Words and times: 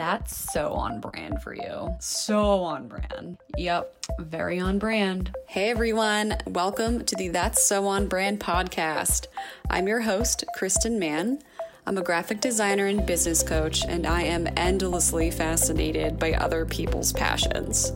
That's 0.00 0.50
so 0.50 0.72
on 0.72 0.98
brand 0.98 1.42
for 1.42 1.54
you. 1.54 1.94
So 1.98 2.62
on 2.62 2.88
brand. 2.88 3.36
Yep, 3.58 4.06
very 4.18 4.58
on 4.58 4.78
brand. 4.78 5.36
Hey 5.46 5.68
everyone, 5.68 6.38
welcome 6.46 7.04
to 7.04 7.14
the 7.16 7.28
That's 7.28 7.62
So 7.62 7.86
On 7.86 8.08
Brand 8.08 8.40
podcast. 8.40 9.26
I'm 9.68 9.86
your 9.86 10.00
host, 10.00 10.42
Kristen 10.56 10.98
Mann. 10.98 11.42
I'm 11.84 11.98
a 11.98 12.02
graphic 12.02 12.40
designer 12.40 12.86
and 12.86 13.04
business 13.04 13.42
coach, 13.42 13.84
and 13.84 14.06
I 14.06 14.22
am 14.22 14.48
endlessly 14.56 15.30
fascinated 15.30 16.18
by 16.18 16.32
other 16.32 16.64
people's 16.64 17.12
passions. 17.12 17.92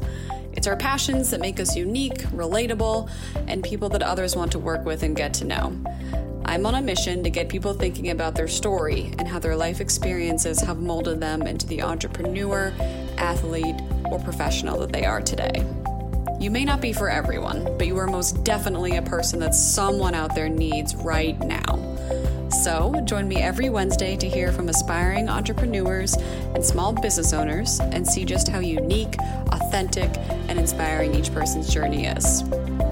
It's 0.53 0.67
our 0.67 0.77
passions 0.77 1.31
that 1.31 1.41
make 1.41 1.59
us 1.59 1.75
unique, 1.75 2.19
relatable, 2.25 3.11
and 3.49 3.65
people 3.65 3.89
that 3.89 4.03
others 4.03 4.37
want 4.37 4.53
to 4.53 4.59
work 4.59 4.85
with 4.85 5.05
and 5.05 5.17
get 5.17 5.33
to 5.35 5.47
know. 5.47 5.83
I'm 6.47 6.67
on 6.67 6.75
a 6.75 6.83
mission 6.83 7.23
to 7.25 7.31
get 7.31 7.49
people 7.49 7.73
thinking 7.73 8.11
about 8.11 8.35
their 8.35 8.49
story 8.49 9.13
and 9.19 9.27
how 9.27 9.39
their 9.39 9.57
life 9.57 9.81
experiences 9.81 10.61
have 10.61 10.79
molded 10.79 11.21
them 11.21 11.43
into 11.43 11.67
the 11.67 11.83
entrepreneur, 11.83 12.73
athlete, 13.17 13.77
or 14.05 14.19
professional 14.21 14.79
that 14.81 14.93
they 14.93 15.05
are 15.05 15.23
today. 15.23 15.65
You 16.39 16.51
may 16.51 16.65
not 16.65 16.81
be 16.81 16.93
for 16.93 17.09
everyone, 17.09 17.65
but 17.79 17.87
you 17.87 17.97
are 17.97 18.07
most 18.07 18.45
definitely 18.45 18.97
a 18.97 19.03
person 19.03 19.41
that 19.41 19.55
someone 19.55 20.15
out 20.15 20.35
there 20.35 20.49
needs 20.49 20.95
right 20.95 21.39
now. 21.41 21.81
So, 22.51 23.01
join 23.05 23.27
me 23.27 23.37
every 23.37 23.71
Wednesday 23.71 24.17
to 24.17 24.29
hear 24.29 24.53
from 24.53 24.69
aspiring 24.69 25.29
entrepreneurs 25.29 26.15
and 26.15 26.65
small 26.65 26.93
business 26.93 27.33
owners 27.33 27.81
and 27.81 28.07
see 28.07 28.25
just 28.25 28.49
how 28.49 28.61
unique, 28.61 29.17
authentic, 29.51 30.11
and 30.49 30.59
inspiring 30.59 31.15
each 31.15 31.33
person's 31.33 31.73
journey 31.73 32.07
is. 32.07 32.45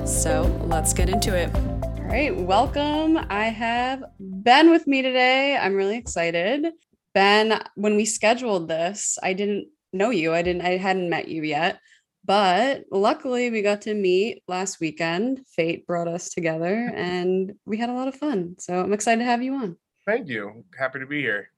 So, 0.05 0.43
let's 0.65 0.93
get 0.93 1.09
into 1.09 1.37
it. 1.37 1.82
All 2.13 2.19
right, 2.19 2.37
welcome. 2.37 3.19
I 3.31 3.45
have 3.45 4.05
Ben 4.21 4.71
with 4.71 4.87
me 4.87 5.01
today. 5.01 5.57
I'm 5.57 5.75
really 5.75 5.97
excited. 5.97 6.67
Ben, 7.15 7.59
when 7.75 7.97
we 7.97 8.05
scheduled 8.05 8.69
this, 8.69 9.17
I 9.23 9.33
didn't 9.33 9.69
know 9.95 10.11
you. 10.11 10.35
I 10.35 10.43
didn't 10.43 10.61
I 10.61 10.77
hadn't 10.77 11.09
met 11.09 11.29
you 11.29 11.43
yet. 11.43 11.81
But 12.23 12.85
luckily, 12.91 13.49
we 13.49 13.63
got 13.63 13.81
to 13.83 13.95
meet 13.95 14.43
last 14.47 14.79
weekend. 14.79 15.47
Fate 15.57 15.87
brought 15.87 16.07
us 16.07 16.29
together 16.29 16.93
and 16.95 17.55
we 17.65 17.79
had 17.79 17.89
a 17.89 17.95
lot 17.95 18.09
of 18.09 18.15
fun. 18.15 18.57
So 18.59 18.79
I'm 18.79 18.93
excited 18.93 19.21
to 19.21 19.25
have 19.25 19.43
you 19.43 19.55
on. 19.55 19.79
Thank 20.05 20.29
you. 20.29 20.67
Happy 20.79 20.99
to 20.99 21.07
be 21.07 21.23
here. 21.23 21.49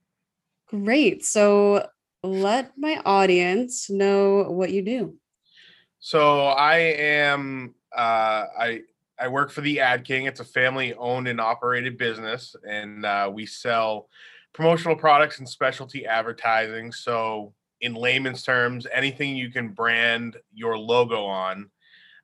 Great. 0.69 1.25
So 1.25 1.85
let 2.23 2.71
my 2.77 3.01
audience 3.05 3.89
know 3.89 4.43
what 4.43 4.71
you 4.71 4.83
do. 4.83 5.17
So 5.99 6.45
I 6.45 6.77
am 6.77 7.75
uh, 7.93 8.45
I 8.57 8.81
I 9.19 9.27
work 9.27 9.51
for 9.51 9.61
the 9.61 9.79
Ad 9.79 10.03
King. 10.03 10.25
It's 10.25 10.39
a 10.39 10.45
family 10.45 10.93
owned 10.95 11.27
and 11.27 11.39
operated 11.39 11.97
business, 11.97 12.55
and 12.67 13.05
uh, 13.05 13.29
we 13.33 13.45
sell 13.45 14.09
promotional 14.53 14.95
products 14.95 15.39
and 15.39 15.47
specialty 15.47 16.05
advertising. 16.05 16.91
So 16.91 17.53
in 17.81 17.93
layman's 17.93 18.43
terms, 18.43 18.87
anything 18.91 19.35
you 19.35 19.51
can 19.51 19.69
brand 19.69 20.37
your 20.53 20.77
logo 20.77 21.25
on 21.25 21.69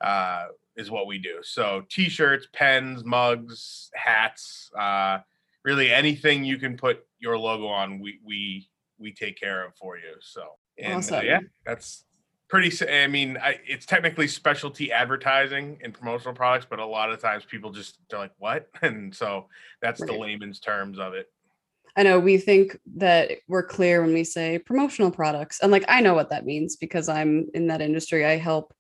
uh, 0.02 0.46
is 0.76 0.90
what 0.90 1.08
we 1.08 1.18
do. 1.18 1.40
So 1.44 1.84
t-shirts, 1.90 2.48
pens, 2.54 3.04
mugs, 3.04 3.90
hats, 3.94 4.70
uh, 4.78 5.20
really 5.64 5.92
anything 5.92 6.44
you 6.44 6.58
can 6.58 6.78
put 6.78 7.06
your 7.20 7.38
logo 7.38 7.68
on, 7.68 8.00
we 8.00 8.20
we 8.24 8.70
we 8.98 9.14
take 9.14 9.40
care 9.40 9.66
of 9.66 9.76
for 9.76 9.98
you. 9.98 10.16
So 10.22 10.44
and 10.78 10.94
uh, 10.94 10.98
awesome. 10.98 11.26
yeah, 11.26 11.40
that's 11.66 12.06
pretty. 12.52 12.72
I 12.88 13.08
mean, 13.08 13.38
I, 13.42 13.60
it's 13.66 13.88
technically 13.88 14.28
specialty 14.28 14.92
advertising 14.92 15.80
and 15.84 15.94
promotional 15.94 16.36
products, 16.36 16.68
but 16.70 16.80
a 16.80 16.86
lot 16.86 17.12
of 17.12 17.20
times 17.20 17.46
people 17.46 17.72
just 17.72 17.98
they're 18.10 18.20
like, 18.20 18.34
"What?" 18.38 18.70
And 18.84 19.16
so 19.16 19.48
that's 19.82 20.02
right. 20.02 20.12
the 20.12 20.18
layman's 20.18 20.60
terms 20.60 21.00
of 21.00 21.14
it. 21.14 21.32
I 21.96 22.04
know 22.04 22.20
we 22.20 22.38
think 22.38 22.78
that 22.98 23.32
we're 23.48 23.64
clear 23.64 24.02
when 24.02 24.14
we 24.14 24.24
say 24.24 24.60
promotional 24.60 25.12
products. 25.12 25.60
And 25.62 25.72
like, 25.72 25.86
I 25.88 26.02
know 26.02 26.14
what 26.14 26.30
that 26.30 26.46
means 26.46 26.76
because 26.76 27.10
I'm 27.10 27.48
in 27.54 27.68
that 27.68 27.82
industry. 27.82 28.26
I 28.26 28.38
help 28.38 28.74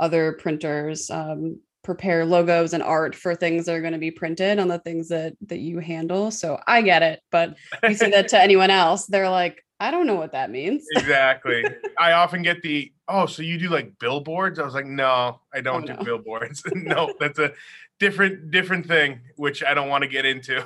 other 0.00 0.32
printers 0.32 1.08
um, 1.10 1.60
prepare 1.84 2.24
logos 2.24 2.72
and 2.72 2.82
art 2.82 3.14
for 3.14 3.34
things 3.34 3.66
that 3.66 3.74
are 3.74 3.80
going 3.80 3.92
to 3.92 3.98
be 3.98 4.10
printed 4.10 4.58
on 4.58 4.68
the 4.68 4.78
things 4.78 5.08
that 5.08 5.34
that 5.42 5.58
you 5.58 5.78
handle. 5.80 6.30
So 6.30 6.60
I 6.66 6.82
get 6.82 7.02
it, 7.02 7.20
but 7.30 7.56
you 7.82 7.94
say 7.94 8.10
that 8.10 8.28
to 8.28 8.40
anyone 8.40 8.70
else, 8.70 9.06
they're 9.06 9.30
like, 9.30 9.64
I 9.78 9.90
don't 9.90 10.06
know 10.06 10.14
what 10.14 10.32
that 10.32 10.50
means. 10.50 10.86
exactly. 10.92 11.64
I 11.98 12.12
often 12.12 12.42
get 12.42 12.62
the, 12.62 12.92
oh, 13.08 13.26
so 13.26 13.42
you 13.42 13.58
do 13.58 13.68
like 13.68 13.98
billboards? 13.98 14.58
I 14.58 14.64
was 14.64 14.74
like, 14.74 14.86
no, 14.86 15.40
I 15.52 15.60
don't 15.60 15.88
oh, 15.88 15.92
no. 15.92 15.98
do 15.98 16.04
billboards. 16.04 16.62
no, 16.74 17.12
that's 17.20 17.38
a 17.38 17.52
different 17.98 18.50
different 18.50 18.86
thing, 18.86 19.20
which 19.36 19.62
I 19.62 19.74
don't 19.74 19.88
want 19.88 20.02
to 20.02 20.08
get 20.08 20.24
into. 20.24 20.64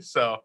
so 0.00 0.38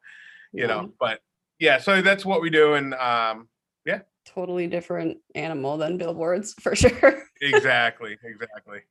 you 0.52 0.62
yeah. 0.62 0.68
know, 0.68 0.94
but 1.00 1.20
yeah, 1.60 1.80
so 1.80 2.02
that's 2.02 2.26
what 2.26 2.42
we 2.42 2.50
do. 2.50 2.74
And 2.74 2.94
um, 2.96 3.48
yeah. 3.86 4.02
Totally 4.26 4.68
different 4.68 5.18
animal 5.36 5.78
than 5.78 5.98
billboards 5.98 6.54
for 6.60 6.76
sure. 6.76 7.24
exactly. 7.42 8.18
Exactly. 8.24 8.82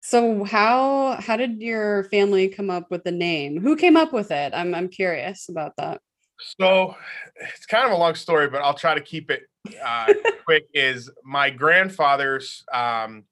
so 0.00 0.44
how 0.44 1.16
how 1.20 1.36
did 1.36 1.60
your 1.60 2.04
family 2.04 2.48
come 2.48 2.70
up 2.70 2.90
with 2.90 3.04
the 3.04 3.12
name? 3.12 3.60
Who 3.60 3.76
came 3.76 3.96
up 3.96 4.12
with 4.12 4.30
it? 4.30 4.52
I'm 4.54 4.74
I'm 4.74 4.88
curious 4.88 5.48
about 5.50 5.74
that. 5.76 6.00
So 6.40 6.96
it's 7.36 7.66
kind 7.66 7.86
of 7.86 7.92
a 7.92 7.96
long 7.96 8.14
story, 8.14 8.48
but 8.48 8.62
I'll 8.62 8.74
try 8.74 8.94
to 8.94 9.00
keep 9.00 9.30
it 9.30 9.42
uh, 9.84 10.12
quick. 10.44 10.66
Is 10.74 11.10
my 11.24 11.50
grandfather's 11.50 12.64
um, 12.72 13.24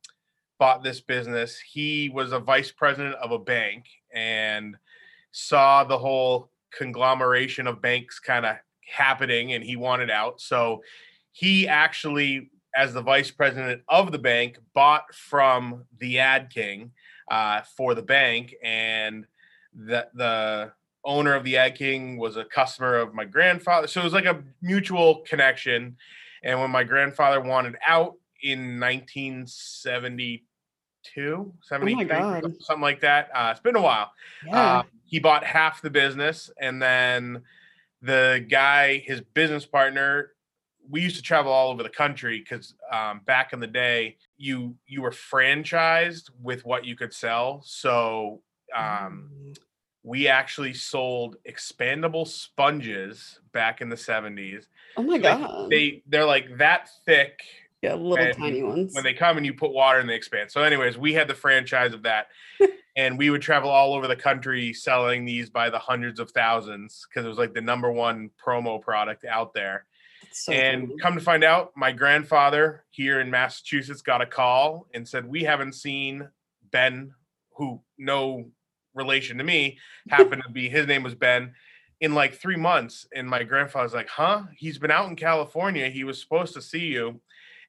bought 0.63 0.85
this 0.85 1.01
business. 1.01 1.59
He 1.59 2.09
was 2.09 2.31
a 2.31 2.39
vice 2.39 2.71
president 2.71 3.17
of 3.17 3.33
a 3.33 3.39
bank 3.41 3.87
and 4.15 4.77
saw 5.33 5.83
the 5.83 5.99
whole 5.99 6.51
conglomeration 6.73 7.67
of 7.67 7.83
banks 7.83 8.21
kind 8.21 8.47
of 8.47 8.55
happening 8.89 9.55
and 9.55 9.65
he 9.65 9.75
wanted 9.75 10.09
out. 10.09 10.41
So 10.41 10.85
he 11.33 11.67
actually, 11.67 12.51
as 12.77 12.95
the 12.95 13.03
vice 13.03 13.33
president 13.33 13.83
of 13.89 14.13
the 14.13 14.21
bank, 14.21 14.57
bought 14.73 15.13
from 15.13 15.85
the 15.99 16.21
Ad 16.21 16.51
King 16.51 16.93
uh, 17.29 17.63
for 17.77 17.97
the 17.97 18.03
bank. 18.03 18.55
And 18.63 19.27
the, 19.75 20.07
the 20.15 20.73
owner 21.05 21.35
of 21.35 21.45
the 21.45 21.57
Ad 21.57 21.77
King 21.77 22.17
was 22.17 22.37
a 22.37 22.45
customer 22.45 22.97
of 22.97 23.15
my 23.15 23.25
grandfather. 23.25 23.87
So 23.87 24.01
it 24.01 24.05
was 24.05 24.13
like 24.13 24.25
a 24.25 24.43
mutual 24.61 25.23
connection. 25.27 25.97
And 26.45 26.61
when 26.61 26.71
my 26.71 26.85
grandfather 26.85 27.41
wanted 27.41 27.77
out 27.87 28.15
in 28.43 28.81
1972, 28.81 31.53
73, 31.63 32.17
oh 32.17 32.41
something 32.61 32.83
like 32.83 33.01
that, 33.01 33.31
uh, 33.35 33.49
it's 33.51 33.61
been 33.61 33.77
a 33.77 33.83
while. 33.83 34.13
Yeah. 34.47 34.79
Uh, 34.79 34.83
he 35.05 35.19
bought 35.19 35.45
half 35.45 35.83
the 35.83 35.91
business 35.91 36.51
and 36.59 36.81
then 36.81 37.43
the 38.01 38.45
guy 38.49 38.99
his 38.99 39.21
business 39.21 39.65
partner 39.65 40.33
we 40.91 41.01
used 41.01 41.17
to 41.17 41.23
travel 41.23 41.53
all 41.53 41.71
over 41.71 41.83
the 41.83 41.89
country 41.89 42.41
because 42.41 42.75
um, 42.91 43.21
back 43.25 43.53
in 43.53 43.61
the 43.61 43.67
day 43.67 44.17
you 44.37 44.75
you 44.87 45.03
were 45.03 45.13
franchised 45.13 46.31
with 46.43 46.65
what 46.65 46.85
you 46.85 46.97
could 46.97 47.13
sell 47.13 47.63
so 47.65 48.43
um, 48.77 49.31
mm. 49.33 49.57
We 50.03 50.29
actually 50.29 50.75
sold 50.75 51.37
expandable 51.49 52.27
sponges 52.27 53.41
back 53.53 53.81
in 53.81 53.89
the 53.89 53.97
70s 53.97 54.67
oh 54.97 55.03
my 55.03 55.19
god 55.19 55.71
they 55.71 56.03
they're 56.07 56.25
like 56.25 56.59
that 56.59 56.89
thick 57.07 57.41
yeah 57.83 57.95
little 57.95 58.33
tiny 58.35 58.63
ones 58.63 58.95
when 58.95 59.05
they 59.05 59.15
come 59.15 59.37
and 59.37 59.47
you 59.47 59.55
put 59.55 59.73
water 59.73 59.99
and 59.99 60.09
they 60.09 60.15
expand 60.15 60.51
so 60.51 60.63
anyways 60.63 60.99
we 60.99 61.13
had 61.13 61.29
the 61.29 61.35
franchise 61.35 61.93
of 61.93 62.03
that 62.03 62.29
and 62.97 63.17
we 63.17 63.31
would 63.31 63.43
travel 63.43 63.71
all 63.71 63.95
over 63.95 64.07
the 64.07 64.17
country 64.17 64.73
selling 64.73 65.25
these 65.25 65.49
by 65.49 65.71
the 65.71 65.79
hundreds 65.79 66.21
of 66.21 66.31
thousands 66.31 67.07
because 67.09 67.25
it 67.25 67.29
was 67.29 67.39
like 67.39 67.55
the 67.55 67.61
number 67.61 67.91
one 67.91 68.31
promo 68.45 68.81
product 68.81 69.25
out 69.25 69.55
there. 69.55 69.87
So 70.33 70.53
and 70.53 70.89
cool. 70.89 70.97
come 70.99 71.15
to 71.15 71.21
find 71.21 71.45
out, 71.45 71.73
my 71.77 71.93
grandfather 71.93 72.85
here 72.91 73.21
in 73.21 73.31
Massachusetts 73.31 74.03
got 74.03 74.23
a 74.23 74.27
call 74.27 74.87
and 74.95 75.07
said, 75.07 75.27
We 75.27 75.43
haven't 75.43 75.75
seen 75.75 76.29
Ben, 76.71 77.15
who 77.57 77.81
no 77.99 78.47
relation 78.95 79.39
to 79.39 79.45
me, 79.45 79.79
happened 80.09 80.43
to 80.47 80.53
be 80.53 80.69
his 80.69 80.87
name 80.87 81.03
was 81.03 81.15
Ben, 81.15 81.55
in 82.01 82.15
like 82.15 82.35
three 82.35 82.57
months. 82.57 83.07
And 83.15 83.29
my 83.29 83.43
grandfather's 83.45 83.95
like, 83.95 84.09
Huh? 84.09 84.43
He's 84.57 84.79
been 84.79 84.91
out 84.91 85.09
in 85.09 85.17
California. 85.17 85.89
He 85.89 86.05
was 86.05 86.21
supposed 86.21 86.55
to 86.55 86.63
see 86.63 86.87
you. 86.87 87.21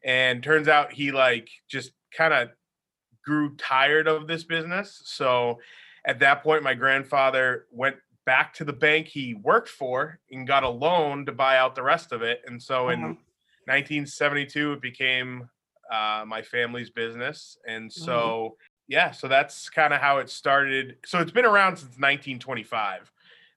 And 0.03 0.44
turns 0.44 0.68
out 0.68 0.92
he 0.92 1.12
like 1.12 1.50
just 1.69 1.92
kind 2.15 2.33
of 2.33 2.50
grew 3.24 3.56
tired 3.56 4.07
of 4.07 4.27
this 4.27 4.44
business. 4.44 5.01
So 5.06 5.59
at 6.06 6.19
that 6.19 6.44
point, 6.44 6.63
my 6.63 6.74
grandfather 6.74 7.68
went 7.71 7.95
back 8.25 8.53
to 8.56 8.65
the 8.65 8.74
bank 8.74 9.07
he 9.07 9.33
worked 9.33 9.69
for 9.69 10.19
and 10.31 10.48
got 10.48 10.63
a 10.63 10.69
loan 10.69 11.25
to 11.25 11.31
buy 11.31 11.57
out 11.57 11.75
the 11.75 11.83
rest 11.83 12.12
of 12.12 12.21
it. 12.21 12.42
And 12.48 12.62
so 12.62 12.89
in 12.89 13.01
1972, 13.01 14.65
uh-huh. 14.65 14.74
it 14.74 14.81
became 14.81 15.50
uh, 15.92 16.24
my 16.27 16.42
family's 16.42 16.89
business. 16.89 17.57
And 17.68 17.92
so, 17.92 18.12
mm-hmm. 18.12 18.53
Yeah, 18.88 19.12
so 19.12 19.27
that's 19.27 19.69
kind 19.69 19.94
of 19.94 20.01
how 20.01 20.18
it 20.18 20.30
started. 20.30 20.97
So 21.06 21.19
it's 21.19 21.31
been 21.31 21.45
around 21.45 21.77
since 21.77 21.97
1925, 21.97 23.12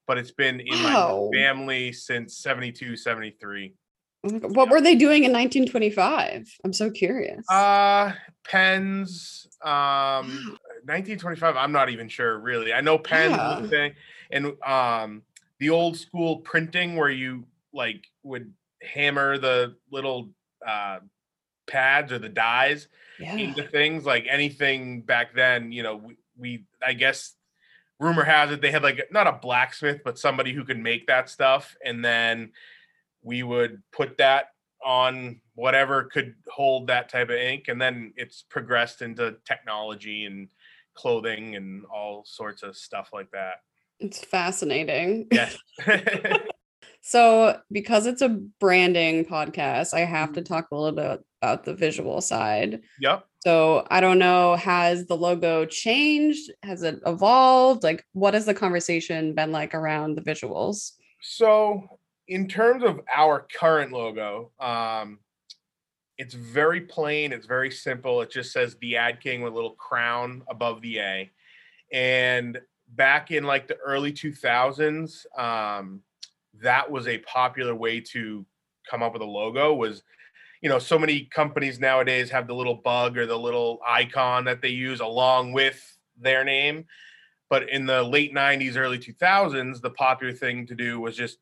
but 0.07 0.19
it's 0.19 0.31
been 0.31 0.61
in 0.61 0.83
wow. 0.83 1.29
my 1.33 1.39
family 1.39 1.93
since 1.93 2.37
72, 2.39 2.97
73. 2.97 3.75
What 4.23 4.71
were 4.71 4.81
they 4.81 4.97
doing 4.97 5.23
in 5.23 5.33
1925? 5.33 6.49
I'm 6.65 6.73
so 6.73 6.91
curious. 6.91 7.49
Uh 7.49 8.13
pens. 8.45 9.47
Um 9.63 10.59
1925, 10.85 11.57
I'm 11.57 11.73
not 11.73 11.91
even 11.91 12.09
sure 12.09 12.39
really. 12.39 12.73
I 12.73 12.81
know 12.81 12.99
pens 12.99 13.37
yeah. 13.37 13.67
thing 13.67 13.93
and 14.31 14.53
um 14.65 15.23
the 15.59 15.71
old 15.71 15.97
school 15.97 16.39
printing 16.39 16.97
where 16.97 17.11
you 17.11 17.45
like 17.73 18.07
would 18.23 18.53
hammer 18.83 19.39
the 19.39 19.77
little 19.91 20.31
uh, 20.67 20.99
pads 21.67 22.13
or 22.13 22.19
the 22.19 22.29
dies 22.29 22.89
Yeah. 23.19 23.37
into 23.37 23.63
things 23.69 24.05
like 24.05 24.27
anything 24.29 25.01
back 25.03 25.35
then 25.35 25.73
you 25.73 25.83
know 25.83 25.97
we, 25.97 26.17
we 26.39 26.65
i 26.87 26.93
guess 26.93 27.35
rumor 27.99 28.25
has 28.25 28.51
it 28.51 28.61
they 28.61 28.71
had 28.71 28.83
like 28.83 29.09
not 29.11 29.27
a 29.27 29.33
blacksmith 29.33 30.01
but 30.05 30.19
somebody 30.19 30.53
who 30.53 30.65
could 30.65 30.79
make 30.79 31.07
that 31.07 31.31
stuff 31.31 31.75
and 31.85 32.05
then 32.05 32.53
we 33.23 33.43
would 33.43 33.83
put 33.93 34.19
that 34.19 34.49
on 34.85 35.41
whatever 35.55 36.05
could 36.05 36.35
hold 36.49 36.87
that 36.89 37.09
type 37.09 37.31
of 37.31 37.37
ink 37.37 37.69
and 37.69 37.81
then 37.81 38.13
it's 38.17 38.43
progressed 38.43 39.01
into 39.01 39.35
technology 39.47 40.27
and 40.27 40.49
clothing 40.95 41.57
and 41.57 41.85
all 41.87 42.23
sorts 42.27 42.63
of 42.63 42.77
stuff 42.77 43.11
like 43.13 43.31
that 43.31 43.63
It's 43.99 44.23
fascinating. 44.25 45.27
yes 45.33 45.57
So, 47.09 47.61
because 47.71 48.07
it's 48.07 48.21
a 48.21 48.31
branding 48.59 49.25
podcast, 49.27 49.95
I 49.95 50.01
have 50.01 50.31
Mm-hmm. 50.31 50.35
to 50.35 50.43
talk 50.43 50.67
a 50.73 50.75
little 50.77 50.91
bit 50.97 51.21
about 51.41 51.63
the 51.65 51.73
visual 51.75 52.21
side. 52.21 52.81
yep 52.99 53.25
So, 53.45 53.87
I 53.93 54.01
don't 54.01 54.19
know, 54.19 54.57
has 54.57 55.07
the 55.07 55.17
logo 55.17 55.67
changed? 55.67 56.51
Has 56.65 56.83
it 56.83 56.99
evolved? 57.07 57.85
Like, 57.85 58.05
what 58.13 58.35
has 58.35 58.45
the 58.45 58.55
conversation 58.55 59.35
been 59.35 59.53
like 59.53 59.73
around 59.73 60.17
the 60.17 60.23
visuals? 60.23 60.95
So, 61.23 61.85
in 62.27 62.49
terms 62.49 62.83
of 62.83 63.01
our 63.15 63.47
current 63.57 63.93
logo, 63.93 64.51
um, 64.59 65.21
it's 66.19 66.35
very 66.35 66.81
plain. 66.81 67.33
It's 67.33 67.47
very 67.47 67.71
simple. 67.71 68.21
It 68.21 68.33
just 68.33 68.53
says 68.53 68.75
the 68.81 68.97
Ad 68.97 69.21
King 69.21 69.43
with 69.43 69.53
a 69.53 69.55
little 69.55 69.77
crown 69.77 70.43
above 70.49 70.83
the 70.83 70.99
A. 70.99 71.31
And 71.93 72.59
back 72.89 73.31
in 73.31 73.45
like 73.45 73.69
the 73.69 73.77
early 73.77 74.13
2000s, 74.13 75.25
um, 75.39 76.01
that 76.63 76.91
was 76.91 77.07
a 77.07 77.19
popular 77.19 77.75
way 77.75 78.01
to 78.01 78.47
come 78.91 79.03
up 79.03 79.13
with 79.13 79.23
a 79.23 79.27
logo. 79.27 79.75
Was 79.75 80.03
you 80.63 80.71
know, 80.71 80.79
so 80.79 80.99
many 80.99 81.27
companies 81.27 81.79
nowadays 81.79 82.31
have 82.31 82.47
the 82.47 82.55
little 82.55 82.75
bug 82.77 83.19
or 83.19 83.27
the 83.27 83.39
little 83.39 83.79
icon 83.87 84.45
that 84.47 84.63
they 84.63 84.71
use 84.71 85.01
along 85.01 85.53
with 85.53 85.99
their 86.19 86.45
name. 86.45 86.87
But 87.51 87.69
in 87.69 87.87
the 87.87 88.03
late 88.03 88.33
90s, 88.33 88.77
early 88.77 88.99
2000s, 88.99 89.81
the 89.81 89.91
popular 89.91 90.33
thing 90.33 90.67
to 90.67 90.75
do 90.75 90.99
was 90.99 91.15
just 91.15 91.39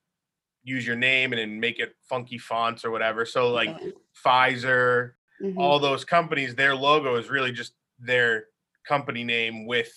use 0.64 0.86
your 0.86 0.96
name 0.96 1.32
and 1.32 1.38
then 1.40 1.60
make 1.60 1.78
it 1.78 1.94
funky 2.02 2.38
fonts 2.38 2.84
or 2.84 2.90
whatever. 2.90 3.24
So, 3.24 3.50
like 3.52 3.68
Yeah. 3.68 3.90
Pfizer, 4.24 5.12
Mhm. 5.40 5.58
all 5.58 5.78
those 5.78 6.04
companies, 6.04 6.54
their 6.54 6.74
logo 6.74 7.16
is 7.16 7.30
really 7.30 7.52
just 7.52 7.74
their 7.98 8.48
company 8.86 9.24
name 9.24 9.66
with, 9.66 9.92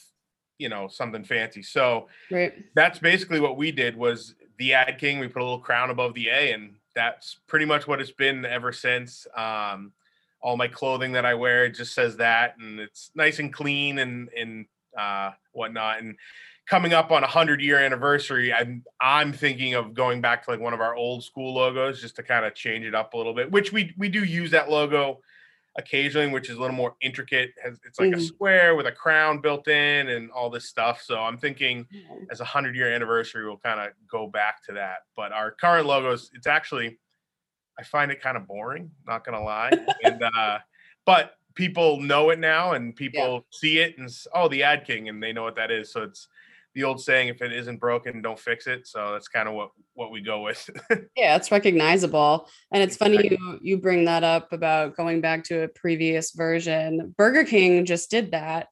you 0.60 0.70
know, 0.70 0.88
something 0.88 1.24
fancy. 1.24 1.64
So, 1.64 2.08
right. 2.30 2.54
that's 2.76 3.00
basically 3.00 3.40
what 3.40 3.58
we 3.58 3.72
did 3.72 3.98
was 3.98 4.36
the 4.58 4.74
ad 4.74 4.98
king 4.98 5.20
we 5.20 5.28
put 5.28 5.42
a 5.42 5.46
little 5.46 5.60
crown 5.60 5.90
above 5.90 6.14
the 6.14 6.30
a 6.30 6.52
and 6.52 6.76
that's 6.96 7.38
pretty 7.48 7.66
much 7.66 7.88
what 7.88 8.02
it's 8.02 8.12
been 8.12 8.46
ever 8.46 8.72
since. 8.72 9.28
Um 9.36 9.94
all 10.40 10.56
my 10.56 10.68
clothing 10.68 11.14
that 11.14 11.26
i 11.26 11.34
wear 11.34 11.68
just 11.68 11.96
says 11.96 12.18
that 12.18 12.56
and 12.60 12.80
it's 12.80 13.12
nice 13.16 13.40
and 13.40 13.52
clean 13.52 14.00
and 14.00 14.30
and 14.38 14.66
uh 14.98 15.32
whatnot. 15.52 16.00
And 16.00 16.16
coming 16.68 16.94
up 16.94 17.12
on 17.12 17.24
a 17.24 17.28
hundred 17.28 17.62
year 17.62 17.80
anniversary 17.80 18.54
i'm 18.54 18.84
i'm 19.00 19.32
thinking 19.32 19.74
of 19.74 19.94
going 19.94 20.22
back 20.22 20.44
to 20.44 20.52
like 20.52 20.60
one 20.60 20.74
of 20.74 20.82
our 20.82 20.96
old 20.96 21.24
school 21.24 21.54
logos 21.54 22.02
just 22.02 22.16
to 22.18 22.24
kind 22.24 22.46
of 22.46 22.54
change 22.54 22.86
it 22.86 22.94
up 22.94 23.14
a 23.14 23.18
little 23.18 23.34
bit 23.34 23.50
which 23.52 23.72
we 23.72 23.94
we 23.98 24.10
do 24.10 24.24
use 24.24 24.52
that 24.52 24.70
logo 24.70 25.20
occasionally 25.78 26.28
which 26.32 26.50
is 26.50 26.58
a 26.58 26.60
little 26.60 26.76
more 26.76 26.96
intricate 27.02 27.52
it's 27.86 28.00
like 28.00 28.12
a 28.14 28.16
Mhm. 28.16 28.22
square 28.28 28.76
with 28.76 28.88
a 28.88 28.92
crown 28.92 29.40
built 29.42 29.68
in 29.68 30.10
and 30.10 30.32
all 30.32 30.50
this 30.50 30.68
stuff 30.68 31.02
so 31.02 31.20
i'm 31.20 31.38
thinking 31.38 31.86
as 32.32 32.40
a 32.42 32.46
hundred 32.46 32.76
year 32.76 32.92
anniversary, 32.94 33.46
we'll 33.46 33.58
kind 33.58 33.80
of 33.80 33.94
go 34.10 34.28
back 34.28 34.62
to 34.66 34.74
that. 34.74 35.00
But 35.16 35.32
our 35.32 35.52
current 35.52 35.86
logos, 35.88 36.30
it's 36.34 36.48
actually, 36.48 36.98
I 37.80 37.84
find 37.84 38.12
it 38.12 38.22
kind 38.22 38.36
of 38.36 38.48
boring, 38.48 38.92
not 39.06 39.24
gonna 39.24 39.42
lie. 39.44 39.72
and 40.04 40.22
uh, 40.36 40.60
but 41.06 41.36
people 41.56 42.02
know 42.02 42.32
it 42.32 42.40
now, 42.40 42.74
and 42.74 42.94
people 43.04 43.46
see 43.52 43.80
it, 43.80 43.98
and 43.98 44.10
oh, 44.34 44.48
the 44.50 44.64
Ad 44.64 44.86
King, 44.86 45.08
and 45.10 45.22
they 45.24 45.32
know 45.32 45.44
what 45.44 45.56
that 45.56 45.72
is. 45.72 45.92
So 45.92 46.04
it's 46.04 46.28
the 46.78 46.84
old 46.84 47.02
saying, 47.02 47.30
if 47.30 47.42
it 47.42 47.52
isn't 47.52 47.80
broken, 47.80 48.22
don't 48.22 48.38
fix 48.38 48.68
it. 48.68 48.86
So 48.86 49.12
that's 49.12 49.28
kind 49.28 49.50
of 49.50 49.56
what 49.56 49.72
what 49.96 50.12
we 50.12 50.22
go 50.22 50.42
with. 50.44 50.70
Yeah, 51.18 51.36
it's 51.36 51.52
recognizable. 51.52 52.48
And 52.72 52.84
it's 52.84 52.96
funny 52.96 53.30
you 53.32 53.60
you 53.64 53.78
bring 53.80 54.06
that 54.06 54.24
up 54.24 54.54
about 54.54 54.96
going 54.96 55.20
back 55.20 55.44
to 55.46 55.64
a 55.64 55.68
previous 55.68 56.32
version. 56.34 57.16
Burger 57.18 57.44
King 57.44 57.84
just 57.86 58.12
did 58.12 58.32
that. 58.32 58.68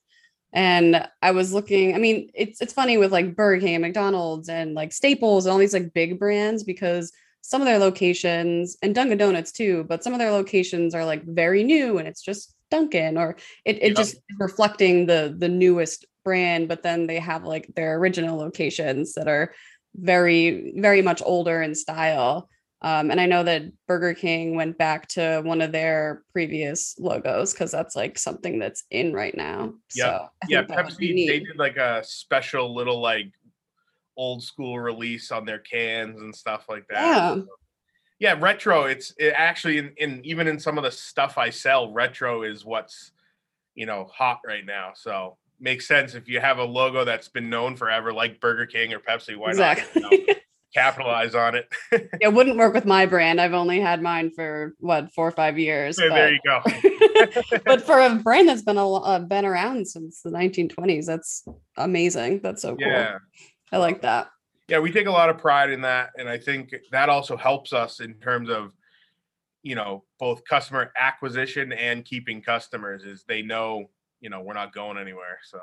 And 0.53 1.05
I 1.23 1.31
was 1.31 1.51
looking, 1.51 1.95
I 1.95 1.97
mean, 1.97 2.29
it's 2.35 2.61
it's 2.61 2.73
funny 2.73 2.99
with 2.99 3.11
like 3.11 3.35
Burger 3.35 3.59
King 3.59 3.75
and 3.75 3.81
McDonald's 3.81 4.49
and 4.49 4.75
like 4.75 4.93
Staples 4.93 5.45
and 5.47 5.51
all 5.51 5.57
these 5.57 5.73
like 5.73 5.91
big 5.93 6.19
brands 6.19 6.63
because 6.63 7.11
some 7.41 7.59
of 7.61 7.65
their 7.65 7.79
locations 7.79 8.77
and 8.83 8.93
Dunkin' 8.93 9.17
Donuts 9.17 9.51
too, 9.51 9.83
but 9.89 10.03
some 10.03 10.13
of 10.13 10.19
their 10.19 10.31
locations 10.31 10.93
are 10.93 11.05
like 11.05 11.23
very 11.23 11.63
new 11.63 11.97
and 11.97 12.07
it's 12.07 12.21
just 12.21 12.53
Dunkin' 12.69 13.17
or 13.17 13.35
it, 13.65 13.77
it 13.81 13.87
Yep. 13.89 13.97
just 13.97 14.17
reflecting 14.39 15.07
the 15.07 15.35
the 15.37 15.49
newest 15.49 16.05
brand, 16.25 16.67
but 16.67 16.83
then 16.83 17.07
they 17.07 17.19
have 17.19 17.45
like 17.45 17.71
their 17.75 17.97
original 17.97 18.37
locations 18.37 19.13
that 19.13 19.29
are 19.29 19.53
very, 19.95 20.73
very 20.75 21.01
much 21.01 21.21
older 21.23 21.61
in 21.61 21.73
style. 21.73 22.49
Um, 22.81 23.09
and 23.09 23.21
I 23.21 23.25
know 23.25 23.43
that 23.43 23.63
Burger 23.87 24.13
King 24.13 24.55
went 24.55 24.77
back 24.77 25.07
to 25.09 25.41
one 25.43 25.61
of 25.61 25.71
their 25.71 26.23
previous 26.33 26.95
logos 26.99 27.53
because 27.53 27.71
that's 27.71 27.95
like 27.95 28.19
something 28.19 28.59
that's 28.59 28.83
in 28.91 29.13
right 29.13 29.35
now. 29.35 29.73
Yeah, 29.95 30.03
So 30.03 30.27
yeah, 30.49 30.59
think 30.59 30.69
that 30.69 30.85
would 30.85 30.97
be 30.97 31.13
Pepsi, 31.13 31.27
they 31.27 31.39
did 31.39 31.57
like 31.57 31.77
a 31.77 32.03
special 32.03 32.75
little 32.75 32.99
like 32.99 33.31
old 34.17 34.43
school 34.43 34.79
release 34.79 35.31
on 35.31 35.45
their 35.45 35.59
cans 35.59 36.21
and 36.21 36.35
stuff 36.35 36.65
like 36.69 36.85
that. 36.89 37.01
Yeah. 37.05 37.41
yeah 38.19 38.35
retro 38.39 38.83
it's 38.83 39.13
it 39.17 39.33
actually 39.35 39.77
in, 39.77 39.93
in 39.97 40.21
even 40.23 40.47
in 40.47 40.57
some 40.57 40.77
of 40.77 40.85
the 40.85 40.91
stuff 40.91 41.37
i 41.37 41.49
sell 41.49 41.91
retro 41.91 42.43
is 42.43 42.63
what's 42.63 43.11
you 43.73 43.85
know 43.85 44.05
hot 44.05 44.39
right 44.47 44.65
now 44.65 44.93
so 44.95 45.37
makes 45.59 45.87
sense 45.87 46.13
if 46.15 46.27
you 46.27 46.39
have 46.39 46.57
a 46.57 46.63
logo 46.63 47.05
that's 47.05 47.27
been 47.27 47.49
known 47.49 47.75
forever 47.75 48.13
like 48.13 48.39
burger 48.39 48.65
king 48.65 48.93
or 48.93 48.99
pepsi 48.99 49.37
why 49.37 49.49
exactly. 49.49 50.01
not 50.01 50.11
you 50.11 50.25
know, 50.27 50.33
capitalize 50.73 51.33
on 51.35 51.55
it 51.55 51.69
it 52.19 52.33
wouldn't 52.33 52.57
work 52.57 52.73
with 52.73 52.85
my 52.85 53.05
brand. 53.05 53.39
I've 53.39 53.53
only 53.53 53.79
had 53.79 54.01
mine 54.01 54.29
for 54.31 54.75
what 54.79 55.13
four 55.13 55.25
or 55.25 55.31
five 55.31 55.57
years. 55.57 55.95
there, 55.95 56.09
there 56.09 56.33
you 56.33 56.39
go 56.45 56.59
but, 57.49 57.63
but 57.65 57.81
for 57.81 58.01
a 58.01 58.15
brand 58.15 58.49
that's 58.49 58.61
been 58.61 58.77
a, 58.77 58.93
uh, 58.93 59.19
been 59.19 59.45
around 59.45 59.87
since 59.87 60.21
the 60.21 60.31
1920s, 60.31 61.05
that's 61.05 61.45
amazing. 61.77 62.41
That's 62.43 62.61
so 62.61 62.75
cool. 62.75 62.87
yeah 62.87 63.19
I 63.71 63.77
like 63.77 64.01
that. 64.01 64.27
yeah 64.67 64.79
we 64.79 64.91
take 64.91 65.07
a 65.07 65.11
lot 65.11 65.29
of 65.29 65.37
pride 65.37 65.69
in 65.69 65.81
that 65.81 66.09
and 66.17 66.27
i 66.27 66.37
think 66.37 66.75
that 66.91 67.07
also 67.07 67.37
helps 67.37 67.71
us 67.71 68.01
in 68.01 68.15
terms 68.15 68.49
of 68.49 68.73
you 69.65 69.75
know 69.75 70.03
both 70.19 70.45
customer 70.45 70.91
acquisition 70.97 71.73
and 71.73 72.05
keeping 72.05 72.41
customers 72.41 73.03
is 73.03 73.25
they 73.27 73.41
know 73.41 73.89
you 74.21 74.29
know 74.29 74.41
we're 74.41 74.53
not 74.53 74.73
going 74.73 74.97
anywhere 74.97 75.39
so 75.43 75.59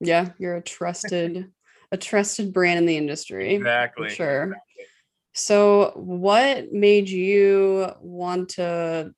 Yeah, 0.00 0.30
you're 0.38 0.56
a 0.56 0.62
trusted, 0.62 1.52
a 1.92 1.96
trusted 1.96 2.52
brand 2.52 2.78
in 2.78 2.86
the 2.86 2.96
industry. 2.96 3.54
exactly 3.54 4.10
sure. 4.10 4.44
exactly. 4.44 4.84
So, 5.36 5.92
what 5.96 6.72
made 6.72 7.08
you 7.08 7.88
want 8.00 8.50
to 8.50 9.12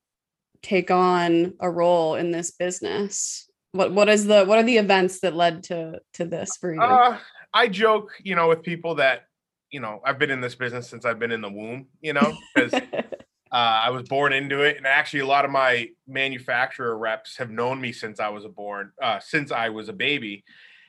take 0.62 0.90
on 0.90 1.54
a 1.61 1.71
role 1.71 2.14
in 2.14 2.30
this 2.30 2.52
business? 2.52 3.49
What 3.73 3.92
what 3.92 4.09
is 4.09 4.26
the 4.26 4.45
what 4.45 4.59
are 4.59 4.62
the 4.62 4.78
events 4.78 5.21
that 5.21 5.35
led 5.35 5.64
to 5.64 6.00
to 6.14 6.25
this 6.25 6.56
for 6.56 6.73
you? 6.73 6.80
Uh, 6.80 7.18
I 7.52 7.68
joke, 7.68 8.12
you 8.23 8.35
know, 8.35 8.49
with 8.49 8.62
people 8.62 8.95
that, 8.97 9.26
you 9.71 9.80
know, 9.80 10.00
I've 10.04 10.18
been 10.18 10.30
in 10.30 10.40
this 10.40 10.54
business 10.54 10.88
since 10.88 11.04
I've 11.04 11.18
been 11.18 11.33
in 11.33 11.42
the 11.42 11.50
womb, 11.50 11.88
you 12.00 12.14
know, 12.14 12.33
because 12.54 12.73
uh, 13.52 13.80
I 13.84 13.90
was 13.90 14.08
born 14.08 14.32
into 14.32 14.62
it, 14.62 14.76
and 14.76 14.86
actually, 14.86 15.20
a 15.20 15.26
lot 15.26 15.44
of 15.44 15.50
my 15.50 15.88
manufacturer 16.06 16.96
reps 16.98 17.36
have 17.36 17.50
known 17.50 17.80
me 17.80 17.92
since 17.92 18.20
I 18.20 18.28
was 18.28 18.44
a 18.44 18.48
born, 18.48 18.92
uh, 19.02 19.20
since 19.20 19.52
I 19.52 19.68
was 19.68 19.88
a 19.88 19.92
baby, 19.92 20.44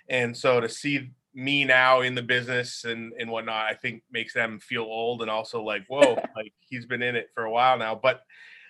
and 0.10 0.36
so 0.36 0.60
to 0.60 0.70
see 0.70 1.12
me 1.34 1.64
now 1.66 2.02
in 2.02 2.16
the 2.16 2.24
business 2.24 2.84
and 2.84 3.14
and 3.20 3.30
whatnot, 3.30 3.66
I 3.66 3.74
think 3.76 4.04
makes 4.12 4.34
them 4.34 4.60
feel 4.60 4.84
old 4.84 5.22
and 5.22 5.30
also 5.32 5.62
like, 5.62 5.86
whoa, 5.90 6.16
like 6.36 6.54
he's 6.60 6.86
been 6.86 7.04
in 7.04 7.16
it 7.16 7.30
for 7.34 7.44
a 7.46 7.52
while 7.52 7.78
now, 7.78 7.96
but. 7.96 8.22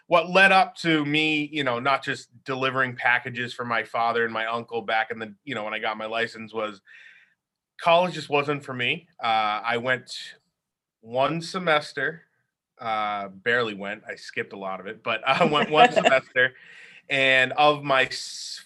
What 0.10 0.29
led 0.29 0.53
up 0.53 0.77
to 0.77 1.03
me, 1.03 1.50
you 1.51 1.65
know, 1.65 1.79
not 1.79 2.01
just 2.01 2.29
delivering 2.46 2.96
packages 2.96 3.53
for 3.53 3.65
my 3.65 3.84
father 3.84 4.24
and 4.24 4.32
my 4.34 4.46
uncle 4.46 4.82
back 4.82 5.12
in 5.12 5.20
the, 5.20 5.34
you 5.44 5.53
know, 5.53 5.65
when 5.65 5.74
I 5.74 5.79
got 5.79 5.98
my 5.98 6.06
license 6.06 6.53
was 6.53 6.79
college 7.79 8.13
just 8.13 8.29
wasn't 8.29 8.63
for 8.63 8.74
me. 8.74 9.08
Uh, 9.22 9.62
I 9.63 9.77
went 9.77 10.12
one 11.01 11.41
semester, 11.41 12.24
uh, 12.79 13.29
barely 13.29 13.74
went. 13.74 14.03
I 14.07 14.15
skipped 14.15 14.53
a 14.53 14.57
lot 14.57 14.79
of 14.79 14.88
it, 14.88 15.03
but 15.03 15.22
I 15.27 15.46
went 15.46 15.69
one 15.69 15.91
semester. 15.91 16.53
And 17.10 17.53
of 17.53 17.84
my 17.84 18.10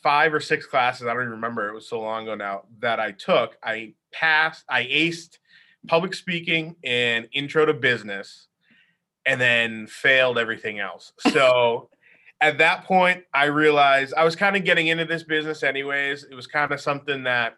five 0.01 0.33
or 0.33 0.39
six 0.39 0.65
classes, 0.65 1.05
I 1.05 1.13
don't 1.13 1.23
even 1.23 1.31
remember, 1.31 1.69
it 1.69 1.75
was 1.75 1.87
so 1.87 2.01
long 2.01 2.23
ago 2.23 2.35
now, 2.35 2.63
that 2.79 2.99
I 2.99 3.11
took, 3.11 3.57
I 3.63 3.93
passed, 4.11 4.65
I 4.67 4.83
aced 4.85 5.37
public 5.87 6.13
speaking 6.13 6.75
and 6.83 7.27
intro 7.33 7.65
to 7.65 7.73
business, 7.73 8.47
and 9.25 9.39
then 9.39 9.85
failed 9.87 10.39
everything 10.39 10.79
else. 10.79 11.13
So 11.31 11.89
at 12.39 12.57
that 12.57 12.85
point, 12.85 13.23
I 13.33 13.45
realized 13.45 14.15
I 14.15 14.23
was 14.23 14.35
kind 14.35 14.55
of 14.55 14.63
getting 14.63 14.87
into 14.87 15.05
this 15.05 15.23
business 15.23 15.61
anyways. 15.61 16.23
It 16.23 16.33
was 16.33 16.47
kind 16.47 16.71
of 16.71 16.81
something 16.81 17.23
that 17.23 17.57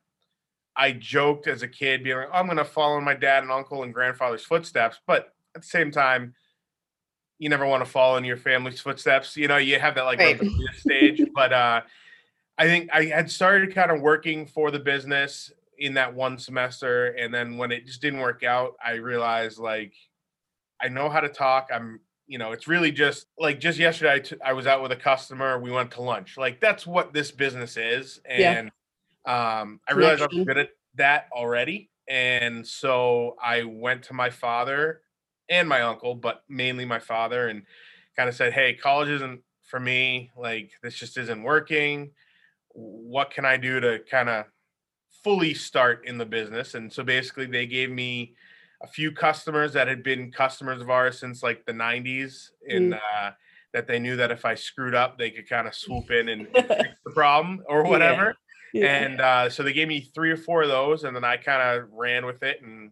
I 0.75 0.91
joked 0.91 1.48
as 1.48 1.62
a 1.62 1.67
kid, 1.67 2.03
being 2.03 2.17
like, 2.17 2.29
oh, 2.33 2.36
I'm 2.36 2.45
going 2.45 2.57
to 2.57 2.65
follow 2.65 3.00
my 3.00 3.13
dad 3.13 3.43
and 3.43 3.51
uncle 3.51 3.83
and 3.83 3.93
grandfather's 3.93 4.43
footsteps. 4.43 5.00
But 5.07 5.33
at 5.55 5.62
the 5.62 5.67
same 5.67 5.91
time, 5.91 6.33
you 7.44 7.50
never 7.50 7.66
want 7.68 7.84
to 7.84 7.90
follow 7.90 8.16
in 8.16 8.24
your 8.24 8.38
family's 8.38 8.80
footsteps. 8.80 9.36
You 9.36 9.50
know, 9.50 9.58
you 9.58 9.78
have 9.78 9.96
that 9.96 10.06
like 10.06 10.18
Right. 10.20 10.40
stage, 10.78 11.22
but 11.36 11.52
uh, 11.52 11.82
I 12.58 12.64
think 12.66 12.90
I 12.94 13.04
had 13.06 13.30
started 13.30 13.76
kind 13.76 13.92
of 13.92 14.00
working 14.00 14.48
for 14.48 14.72
the 14.72 14.80
business 14.80 15.52
in 15.78 15.94
that 15.96 16.14
one 16.14 16.38
semester, 16.38 17.08
and 17.08 17.34
then 17.34 17.58
when 17.58 17.72
it 17.74 17.86
just 17.86 18.02
didn't 18.02 18.22
work 18.22 18.44
out, 18.44 18.76
I 18.84 18.94
realized 18.94 19.58
like 19.60 19.94
I 20.82 20.88
know 20.88 21.10
how 21.10 21.20
to 21.20 21.28
talk. 21.28 21.70
I'm, 21.74 22.00
you 22.28 22.38
know, 22.38 22.54
it's 22.54 22.66
really 22.68 22.92
just 22.94 23.28
like 23.38 23.60
just 23.60 23.78
yesterday. 23.78 24.14
I, 24.14 24.20
t- 24.20 24.36
I 24.46 24.54
was 24.54 24.66
out 24.66 24.82
with 24.82 24.94
a 24.94 24.96
customer. 24.96 25.60
We 25.60 25.70
went 25.72 25.92
to 25.92 26.02
lunch. 26.02 26.38
Like 26.38 26.62
that's 26.62 26.88
what 26.88 27.12
this 27.12 27.30
business 27.32 27.76
is, 27.76 28.22
Yeah. 28.30 28.54
and 28.54 28.68
um, 29.26 29.82
I 29.88 29.94
realized 29.94 30.22
I 30.22 30.28
was 30.32 30.46
good 30.46 30.58
at 30.58 30.70
that 30.96 31.28
already, 31.34 31.90
and 32.08 32.66
so 32.66 33.36
I 33.44 33.64
went 33.64 34.04
to 34.04 34.14
my 34.14 34.30
father 34.30 35.02
and 35.53 35.69
my 35.69 35.81
uncle, 35.81 36.15
but 36.15 36.43
mainly 36.50 36.86
my 36.86 37.00
father, 37.00 37.48
and 37.48 37.63
kind 38.15 38.27
of 38.27 38.36
said, 38.36 38.53
"Hey, 38.53 38.74
college 38.74 39.10
isn't 39.10 39.41
for 39.63 39.79
me. 39.79 40.31
Like 40.36 40.72
this 40.81 40.95
just 40.95 41.17
isn't 41.17 41.43
working. 41.43 42.12
What 42.69 43.31
can 43.31 43.45
I 43.45 43.57
do 43.57 43.79
to 43.79 44.00
kind 44.10 44.29
of 44.29 44.45
fully 45.24 45.53
start 45.53 46.05
in 46.07 46.17
the 46.17 46.25
business?" 46.25 46.74
And 46.74 46.91
so 46.91 47.03
basically, 47.03 47.45
they 47.45 47.67
gave 47.67 47.91
me 47.91 48.36
a 48.81 48.88
few 48.88 49.12
customers 49.12 49.74
that 49.74 49.88
had 49.88 50.03
been 50.03 50.31
customers 50.31 50.81
of 50.81 50.89
ours 50.89 51.19
since 51.19 51.41
like 51.41 51.65
the 51.65 51.72
90s 51.72 52.50
and 52.67 52.95
uh, 52.95 53.31
that 53.74 53.88
they 53.88 53.98
knew 53.98 54.17
that 54.17 54.29
if 54.29 54.43
I 54.43 54.55
screwed 54.55 54.93
up, 54.93 55.17
they 55.17 55.31
could 55.31 55.48
kind 55.48 55.67
of 55.67 55.74
swoop 55.74 56.12
in 56.12 56.27
and, 56.29 56.48
and 56.53 56.67
fix 56.67 57.00
the 57.05 57.12
problem 57.12 57.63
or 57.69 57.83
Yeah. 57.83 57.89
whatever. 57.89 58.36
Yeah. 58.74 58.86
And 58.88 59.22
uh, 59.22 59.50
so 59.50 59.63
they 59.63 59.72
gave 59.72 59.88
me 59.88 60.01
three 60.01 60.31
or 60.31 60.38
four 60.38 60.63
of 60.63 60.69
those, 60.69 61.03
and 61.05 61.15
then 61.15 61.24
I 61.24 61.38
kind 61.38 61.62
of 61.79 61.89
ran 61.91 62.25
with 62.25 62.43
it 62.43 62.62
and 62.62 62.91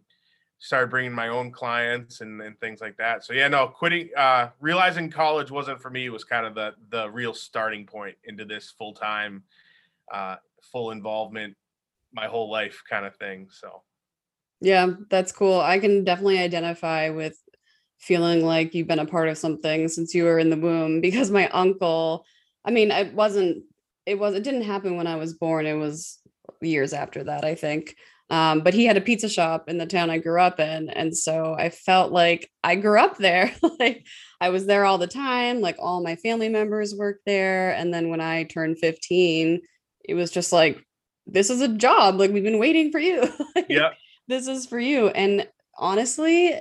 started 0.62 0.90
bringing 0.90 1.12
my 1.12 1.26
own 1.26 1.50
clients 1.50 2.20
and, 2.20 2.40
and 2.40 2.58
things 2.60 2.80
like 2.80 2.96
that. 2.96 3.24
So 3.24 3.32
yeah, 3.32 3.48
no, 3.48 3.66
quitting, 3.66 4.10
uh, 4.16 4.50
realizing 4.60 5.10
college 5.10 5.50
wasn't 5.50 5.82
for 5.82 5.90
me 5.90 6.08
was 6.08 6.22
kind 6.22 6.46
of 6.46 6.54
the 6.54 6.74
the 6.90 7.10
real 7.10 7.34
starting 7.34 7.84
point 7.84 8.16
into 8.24 8.44
this 8.44 8.70
full 8.78 8.94
time, 8.94 9.42
uh, 10.12 10.36
full 10.70 10.92
involvement, 10.92 11.56
my 12.12 12.26
whole 12.26 12.48
life 12.48 12.80
kind 12.88 13.04
of 13.04 13.16
thing. 13.16 13.48
So 13.50 13.82
Yeah, 14.60 14.86
that's 15.10 15.32
cool. 15.32 15.60
I 15.60 15.80
can 15.80 16.04
definitely 16.04 16.38
identify 16.38 17.10
with 17.10 17.36
feeling 17.98 18.46
like 18.46 18.72
you've 18.72 18.86
been 18.86 19.00
a 19.00 19.04
part 19.06 19.28
of 19.28 19.38
something 19.38 19.88
since 19.88 20.14
you 20.14 20.24
were 20.24 20.38
in 20.38 20.50
the 20.50 20.56
womb 20.56 21.00
because 21.00 21.30
my 21.32 21.48
uncle, 21.48 22.24
I 22.64 22.70
mean, 22.70 22.92
it 22.92 23.14
wasn't, 23.14 23.64
it 24.06 24.16
was, 24.16 24.34
it 24.36 24.44
didn't 24.44 24.62
happen 24.62 24.96
when 24.96 25.08
I 25.08 25.16
was 25.16 25.34
born. 25.34 25.66
It 25.66 25.74
was 25.74 26.20
years 26.60 26.92
after 26.92 27.24
that, 27.24 27.44
I 27.44 27.56
think. 27.56 27.96
Um, 28.32 28.60
but 28.60 28.72
he 28.72 28.86
had 28.86 28.96
a 28.96 29.02
pizza 29.02 29.28
shop 29.28 29.68
in 29.68 29.76
the 29.76 29.84
town 29.84 30.08
I 30.08 30.16
grew 30.16 30.40
up 30.40 30.58
in. 30.58 30.88
And 30.88 31.14
so 31.14 31.54
I 31.58 31.68
felt 31.68 32.12
like 32.12 32.50
I 32.64 32.76
grew 32.76 32.98
up 32.98 33.18
there. 33.18 33.54
like 33.78 34.06
I 34.40 34.48
was 34.48 34.64
there 34.64 34.86
all 34.86 34.96
the 34.96 35.06
time. 35.06 35.60
Like 35.60 35.76
all 35.78 36.02
my 36.02 36.16
family 36.16 36.48
members 36.48 36.94
worked 36.94 37.26
there. 37.26 37.72
And 37.74 37.92
then 37.92 38.08
when 38.08 38.22
I 38.22 38.44
turned 38.44 38.78
15, 38.78 39.60
it 40.06 40.14
was 40.14 40.30
just 40.30 40.50
like, 40.50 40.82
this 41.26 41.50
is 41.50 41.60
a 41.60 41.68
job. 41.68 42.18
Like 42.18 42.30
we've 42.30 42.42
been 42.42 42.58
waiting 42.58 42.90
for 42.90 42.98
you. 42.98 43.22
Like, 43.54 43.66
yeah, 43.68 43.90
this 44.28 44.48
is 44.48 44.64
for 44.64 44.80
you. 44.80 45.08
And 45.08 45.46
honestly, 45.76 46.58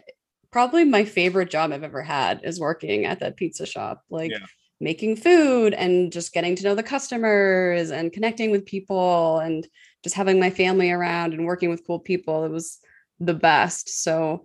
probably 0.52 0.84
my 0.84 1.06
favorite 1.06 1.50
job 1.50 1.72
I've 1.72 1.84
ever 1.84 2.02
had 2.02 2.42
is 2.44 2.60
working 2.60 3.06
at 3.06 3.22
that 3.22 3.38
pizza 3.38 3.66
shop, 3.66 4.02
like 4.10 4.32
Yeah. 4.32 4.46
making 4.82 5.16
food 5.16 5.74
and 5.74 6.12
just 6.12 6.34
getting 6.34 6.58
to 6.58 6.64
know 6.66 6.76
the 6.76 6.84
customers 6.84 7.92
and 7.92 8.12
connecting 8.12 8.52
with 8.52 8.66
people 8.66 9.40
and 9.40 9.66
just 10.04 10.16
having 10.16 10.40
my 10.40 10.50
family 10.50 10.92
around 10.92 11.34
and 11.34 11.46
working 11.46 11.70
with 11.70 11.86
cool 11.86 12.00
people. 12.00 12.44
It 12.46 12.52
was 12.52 12.80
the 13.20 13.34
best. 13.34 14.04
So, 14.04 14.44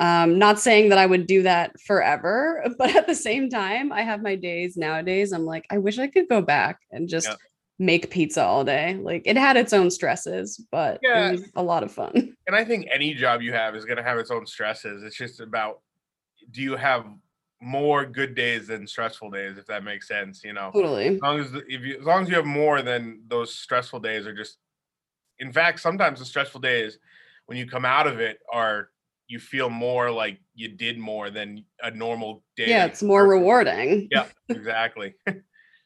um, 0.00 0.38
not 0.38 0.58
saying 0.58 0.88
that 0.90 0.98
I 0.98 1.06
would 1.06 1.26
do 1.26 1.42
that 1.42 1.78
forever, 1.80 2.64
but 2.78 2.94
at 2.94 3.06
the 3.06 3.14
same 3.14 3.48
time, 3.50 3.92
I 3.92 4.02
have 4.02 4.22
my 4.22 4.36
days 4.36 4.76
nowadays. 4.76 5.32
I'm 5.32 5.44
like, 5.44 5.66
I 5.70 5.78
wish 5.78 5.98
I 5.98 6.06
could 6.08 6.28
go 6.28 6.40
back 6.42 6.80
and 6.90 7.08
just 7.08 7.28
Yeah. 7.28 7.34
make 7.78 8.10
pizza 8.10 8.42
all 8.44 8.64
day. 8.64 8.94
Like 9.00 9.22
it 9.24 9.36
had 9.36 9.56
its 9.56 9.72
own 9.72 9.90
stresses, 9.90 10.60
but 10.70 11.00
Yeah. 11.02 11.28
it 11.28 11.32
was 11.32 11.42
a 11.56 11.62
lot 11.62 11.82
of 11.82 11.92
fun. 11.92 12.12
and 12.46 12.56
I 12.56 12.64
think 12.64 12.86
any 12.92 13.14
job 13.14 13.40
you 13.42 13.52
have 13.52 13.74
is 13.76 13.84
going 13.84 13.96
to 13.98 14.02
have 14.02 14.18
its 14.18 14.30
own 14.30 14.46
stresses. 14.46 15.02
It's 15.02 15.16
just 15.16 15.40
about 15.40 15.80
do 16.50 16.62
you 16.62 16.76
have 16.76 17.04
more 17.60 18.06
good 18.06 18.36
days 18.36 18.68
than 18.68 18.86
stressful 18.86 19.30
days, 19.30 19.58
if 19.58 19.66
that 19.66 19.82
makes 19.82 20.06
sense. 20.06 20.44
You 20.44 20.52
know, 20.52 20.70
Totally. 20.72 21.08
as 21.16 21.20
long 21.20 21.40
as 21.40 21.50
the- 21.50 21.64
if 21.68 21.82
you 21.82 21.98
as 21.98 22.04
long 22.04 22.22
as 22.22 22.28
you 22.28 22.36
have 22.36 22.46
more 22.46 22.82
than 22.82 23.22
those 23.28 23.54
stressful 23.54 24.00
days 24.00 24.26
are 24.26 24.34
just. 24.34 24.58
In 25.40 25.52
fact, 25.52 25.80
sometimes 25.80 26.18
the 26.18 26.24
stressful 26.24 26.60
days, 26.60 26.98
when 27.46 27.58
you 27.58 27.66
come 27.66 27.84
out 27.84 28.06
of 28.06 28.20
it, 28.20 28.38
are 28.52 28.88
you 29.28 29.38
feel 29.38 29.68
more 29.68 30.10
like 30.10 30.40
you 30.54 30.68
did 30.68 30.98
more 30.98 31.30
than 31.30 31.64
a 31.82 31.90
normal 31.90 32.42
day. 32.56 32.70
Yeah, 32.70 32.86
it's 32.86 33.02
more 33.02 33.28
rewarding. 33.28 34.08
Yeah, 34.10 34.26
exactly. 34.48 35.14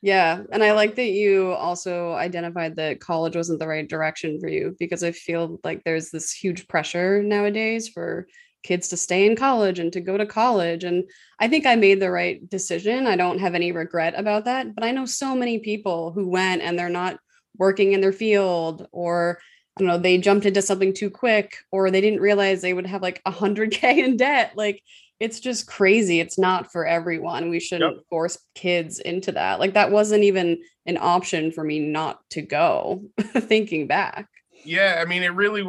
Yeah. 0.00 0.42
And 0.52 0.64
I 0.64 0.72
like 0.72 0.94
that 0.96 1.10
you 1.10 1.52
also 1.52 2.12
identified 2.12 2.76
that 2.76 3.00
college 3.00 3.36
wasn't 3.36 3.58
the 3.58 3.68
right 3.68 3.88
direction 3.88 4.40
for 4.40 4.48
you 4.48 4.76
because 4.78 5.04
I 5.04 5.12
feel 5.12 5.60
like 5.64 5.82
there's 5.84 6.10
this 6.10 6.32
huge 6.32 6.66
pressure 6.68 7.22
nowadays 7.22 7.88
for 7.88 8.26
kids 8.62 8.88
to 8.88 8.96
stay 8.96 9.26
in 9.26 9.34
college 9.34 9.80
and 9.80 9.92
to 9.92 10.00
go 10.00 10.16
to 10.16 10.26
college. 10.26 10.84
And 10.84 11.04
I 11.40 11.48
think 11.48 11.66
I 11.66 11.74
made 11.74 12.00
the 12.00 12.12
right 12.12 12.48
decision. 12.48 13.08
I 13.08 13.16
don't 13.16 13.40
have 13.40 13.56
any 13.56 13.72
regret 13.72 14.14
about 14.16 14.44
that. 14.44 14.72
But 14.74 14.84
I 14.84 14.92
know 14.92 15.04
so 15.04 15.34
many 15.34 15.58
people 15.58 16.12
who 16.12 16.28
went 16.28 16.62
and 16.62 16.78
they're 16.78 16.88
not 16.88 17.18
working 17.58 17.92
in 17.92 18.00
their 18.00 18.12
field 18.12 18.86
or 18.92 19.38
I 19.76 19.80
don't 19.80 19.88
know, 19.88 19.98
they 19.98 20.18
jumped 20.18 20.44
into 20.44 20.60
something 20.60 20.92
too 20.92 21.08
quick 21.08 21.56
or 21.70 21.90
they 21.90 22.00
didn't 22.00 22.20
realize 22.20 22.60
they 22.60 22.74
would 22.74 22.86
have 22.86 23.02
like 23.02 23.22
a 23.24 23.30
hundred 23.30 23.70
K 23.70 24.00
in 24.04 24.16
debt. 24.16 24.52
Like 24.54 24.82
it's 25.20 25.38
just 25.38 25.66
crazy. 25.66 26.18
It's 26.18 26.38
not 26.38 26.72
for 26.72 26.84
everyone. 26.84 27.48
We 27.48 27.60
shouldn't 27.60 28.04
force 28.08 28.38
kids 28.54 28.98
into 28.98 29.30
that. 29.32 29.60
Like 29.60 29.74
that 29.74 29.92
wasn't 29.92 30.24
even 30.24 30.60
an 30.86 30.98
option 31.00 31.52
for 31.52 31.62
me 31.62 31.78
not 31.78 32.18
to 32.30 32.42
go 32.42 33.04
thinking 33.20 33.86
back. 33.86 34.28
Yeah, 34.64 35.00
I 35.00 35.04
mean, 35.08 35.22
it 35.22 35.32
really 35.32 35.64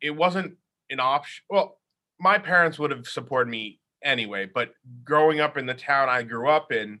it 0.00 0.10
wasn't 0.10 0.56
an 0.90 1.00
option. 1.00 1.44
Well, 1.50 1.78
my 2.18 2.38
parents 2.38 2.78
would 2.78 2.90
have 2.90 3.06
supported 3.06 3.50
me 3.50 3.80
anyway, 4.02 4.48
but 4.52 4.72
growing 5.04 5.40
up 5.40 5.56
in 5.56 5.66
the 5.66 5.74
town 5.74 6.08
I 6.08 6.22
grew 6.22 6.48
up 6.48 6.72
in, 6.72 7.00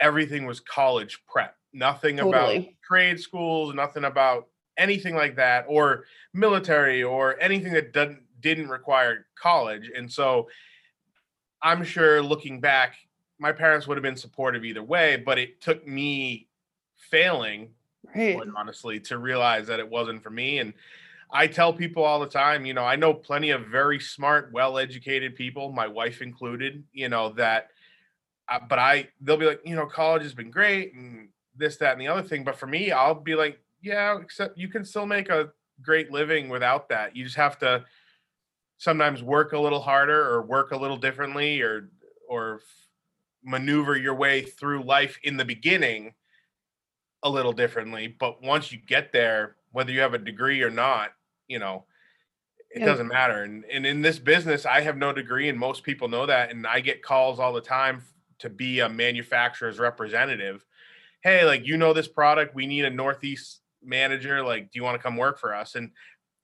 everything 0.00 0.46
was 0.46 0.58
college 0.60 1.20
prep. 1.28 1.54
Nothing 1.72 2.20
about 2.20 2.64
trade 2.82 3.20
schools, 3.20 3.74
nothing 3.74 4.04
about 4.04 4.48
anything 4.76 5.14
like 5.14 5.36
that, 5.36 5.66
or 5.68 6.04
military, 6.32 7.02
or 7.02 7.40
anything 7.40 7.72
that 7.74 7.92
doesn't 7.92 8.24
didn't 8.40 8.68
require 8.68 9.26
college. 9.34 9.90
And 9.94 10.10
so, 10.10 10.48
I'm 11.62 11.84
sure 11.84 12.22
looking 12.22 12.60
back, 12.60 12.96
my 13.38 13.52
parents 13.52 13.86
would 13.86 13.96
have 13.96 14.02
been 14.02 14.16
supportive 14.16 14.64
either 14.64 14.82
way. 14.82 15.16
But 15.16 15.38
it 15.38 15.60
took 15.60 15.86
me 15.86 16.48
failing 16.96 17.74
Right. 18.14 18.42
honestly, 18.56 19.00
to 19.00 19.18
realize 19.18 19.66
that 19.68 19.78
it 19.78 19.88
wasn't 19.88 20.22
for 20.22 20.30
me. 20.30 20.58
And 20.58 20.74
I 21.32 21.46
tell 21.46 21.72
people 21.72 22.02
all 22.02 22.20
the 22.20 22.28
time, 22.28 22.66
you 22.66 22.74
know, 22.74 22.84
I 22.84 22.96
know 22.96 23.14
plenty 23.14 23.50
of 23.50 23.66
very 23.66 24.00
smart, 24.00 24.52
well-educated 24.52 25.36
people, 25.36 25.72
my 25.72 25.86
wife 25.86 26.22
included, 26.22 26.84
you 26.92 27.08
know, 27.08 27.30
that, 27.34 27.70
uh, 28.48 28.58
but 28.68 28.78
I, 28.78 29.08
they'll 29.20 29.36
be 29.36 29.46
like, 29.46 29.60
you 29.64 29.76
know, 29.76 29.86
college 29.86 30.22
has 30.22 30.34
been 30.34 30.50
great 30.50 30.94
and 30.94 31.28
this, 31.60 31.76
that, 31.76 31.92
and 31.92 32.00
the 32.00 32.08
other 32.08 32.22
thing. 32.22 32.42
But 32.42 32.56
for 32.56 32.66
me, 32.66 32.90
I'll 32.90 33.14
be 33.14 33.34
like, 33.36 33.60
yeah, 33.82 34.18
except 34.20 34.58
you 34.58 34.68
can 34.68 34.84
still 34.84 35.06
make 35.06 35.28
a 35.28 35.50
great 35.80 36.10
living 36.10 36.48
without 36.48 36.88
that. 36.88 37.14
You 37.14 37.24
just 37.24 37.36
have 37.36 37.58
to 37.60 37.84
sometimes 38.78 39.22
work 39.22 39.52
a 39.52 39.58
little 39.58 39.80
harder 39.80 40.20
or 40.28 40.42
work 40.42 40.72
a 40.72 40.76
little 40.76 40.96
differently 40.96 41.60
or, 41.62 41.90
or 42.28 42.60
maneuver 43.44 43.96
your 43.96 44.14
way 44.14 44.42
through 44.42 44.82
life 44.82 45.18
in 45.22 45.36
the 45.36 45.44
beginning 45.44 46.14
a 47.22 47.28
little 47.30 47.52
differently 47.52 48.06
but 48.18 48.42
once 48.42 48.72
you 48.72 48.78
get 48.78 49.12
there 49.12 49.56
whether 49.72 49.92
you 49.92 50.00
have 50.00 50.14
a 50.14 50.18
degree 50.18 50.62
or 50.62 50.70
not 50.70 51.10
you 51.48 51.58
know 51.58 51.84
it 52.70 52.80
Yeah. 52.80 52.86
doesn't 52.86 53.08
matter 53.08 53.42
and, 53.42 53.64
and 53.66 53.84
in 53.86 54.00
this 54.02 54.18
business 54.18 54.64
i 54.64 54.80
have 54.80 54.96
no 54.96 55.12
degree 55.12 55.48
and 55.48 55.58
most 55.58 55.82
people 55.82 56.08
know 56.08 56.26
that 56.26 56.50
and 56.50 56.66
i 56.66 56.80
get 56.80 57.02
calls 57.02 57.38
all 57.38 57.52
the 57.52 57.60
time 57.60 58.02
to 58.38 58.48
be 58.48 58.80
a 58.80 58.88
manufacturer's 58.88 59.78
representative 59.78 60.64
hey 61.22 61.44
like 61.44 61.66
you 61.66 61.76
know 61.76 61.92
this 61.92 62.08
product 62.08 62.54
we 62.54 62.66
need 62.66 62.84
a 62.84 62.90
northeast 62.90 63.60
manager 63.82 64.42
like 64.42 64.64
do 64.70 64.78
you 64.78 64.82
want 64.82 64.96
to 64.96 65.02
come 65.02 65.16
work 65.16 65.38
for 65.38 65.54
us 65.54 65.74
and 65.74 65.90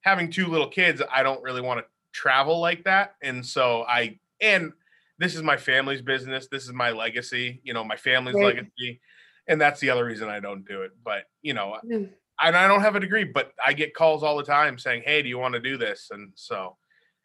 having 0.01 0.29
two 0.29 0.47
little 0.47 0.67
kids 0.67 1.01
i 1.11 1.23
don't 1.23 1.41
really 1.43 1.61
want 1.61 1.79
to 1.79 1.85
travel 2.13 2.59
like 2.59 2.83
that 2.83 3.15
and 3.21 3.45
so 3.45 3.83
i 3.87 4.17
and 4.41 4.71
this 5.19 5.35
is 5.35 5.41
my 5.43 5.57
family's 5.57 6.01
business 6.01 6.47
this 6.51 6.63
is 6.63 6.73
my 6.73 6.91
legacy 6.91 7.59
you 7.63 7.73
know 7.73 7.83
my 7.83 7.95
family's 7.95 8.35
Right. 8.35 8.55
legacy 8.55 9.01
and 9.49 9.61
that's 9.61 9.79
the 9.79 9.89
other 9.89 10.03
reason 10.03 10.27
I 10.27 10.41
don't 10.41 10.67
do 10.67 10.81
it. 10.81 10.91
But 11.05 11.23
you 11.41 11.53
know, 11.53 11.79
Yeah. 11.81 11.99
Mm. 11.99 12.09
and 12.41 12.57
I 12.57 12.67
don't 12.67 12.81
have 12.81 12.97
a 12.97 12.99
degree, 12.99 13.23
but 13.23 13.53
I 13.65 13.71
get 13.71 13.93
calls 13.93 14.21
all 14.21 14.35
the 14.35 14.43
time 14.43 14.77
saying, 14.77 15.03
"Hey, 15.05 15.21
do 15.21 15.29
you 15.29 15.37
want 15.37 15.53
to 15.53 15.61
do 15.61 15.77
this?" 15.77 16.09
And 16.11 16.33
so, 16.35 16.77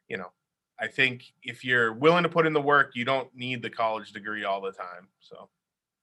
you 0.07 0.19
know, 0.19 0.31
I 0.79 0.87
think 0.87 1.25
if 1.43 1.65
you're 1.65 1.93
willing 1.93 2.23
to 2.23 2.29
put 2.29 2.47
in 2.47 2.53
the 2.53 2.61
work, 2.63 2.93
you 2.95 3.05
don't 3.05 3.35
need 3.35 3.61
the 3.61 3.71
college 3.71 4.13
degree 4.13 4.45
all 4.45 4.61
the 4.61 4.71
time. 4.71 5.09
So, 5.19 5.51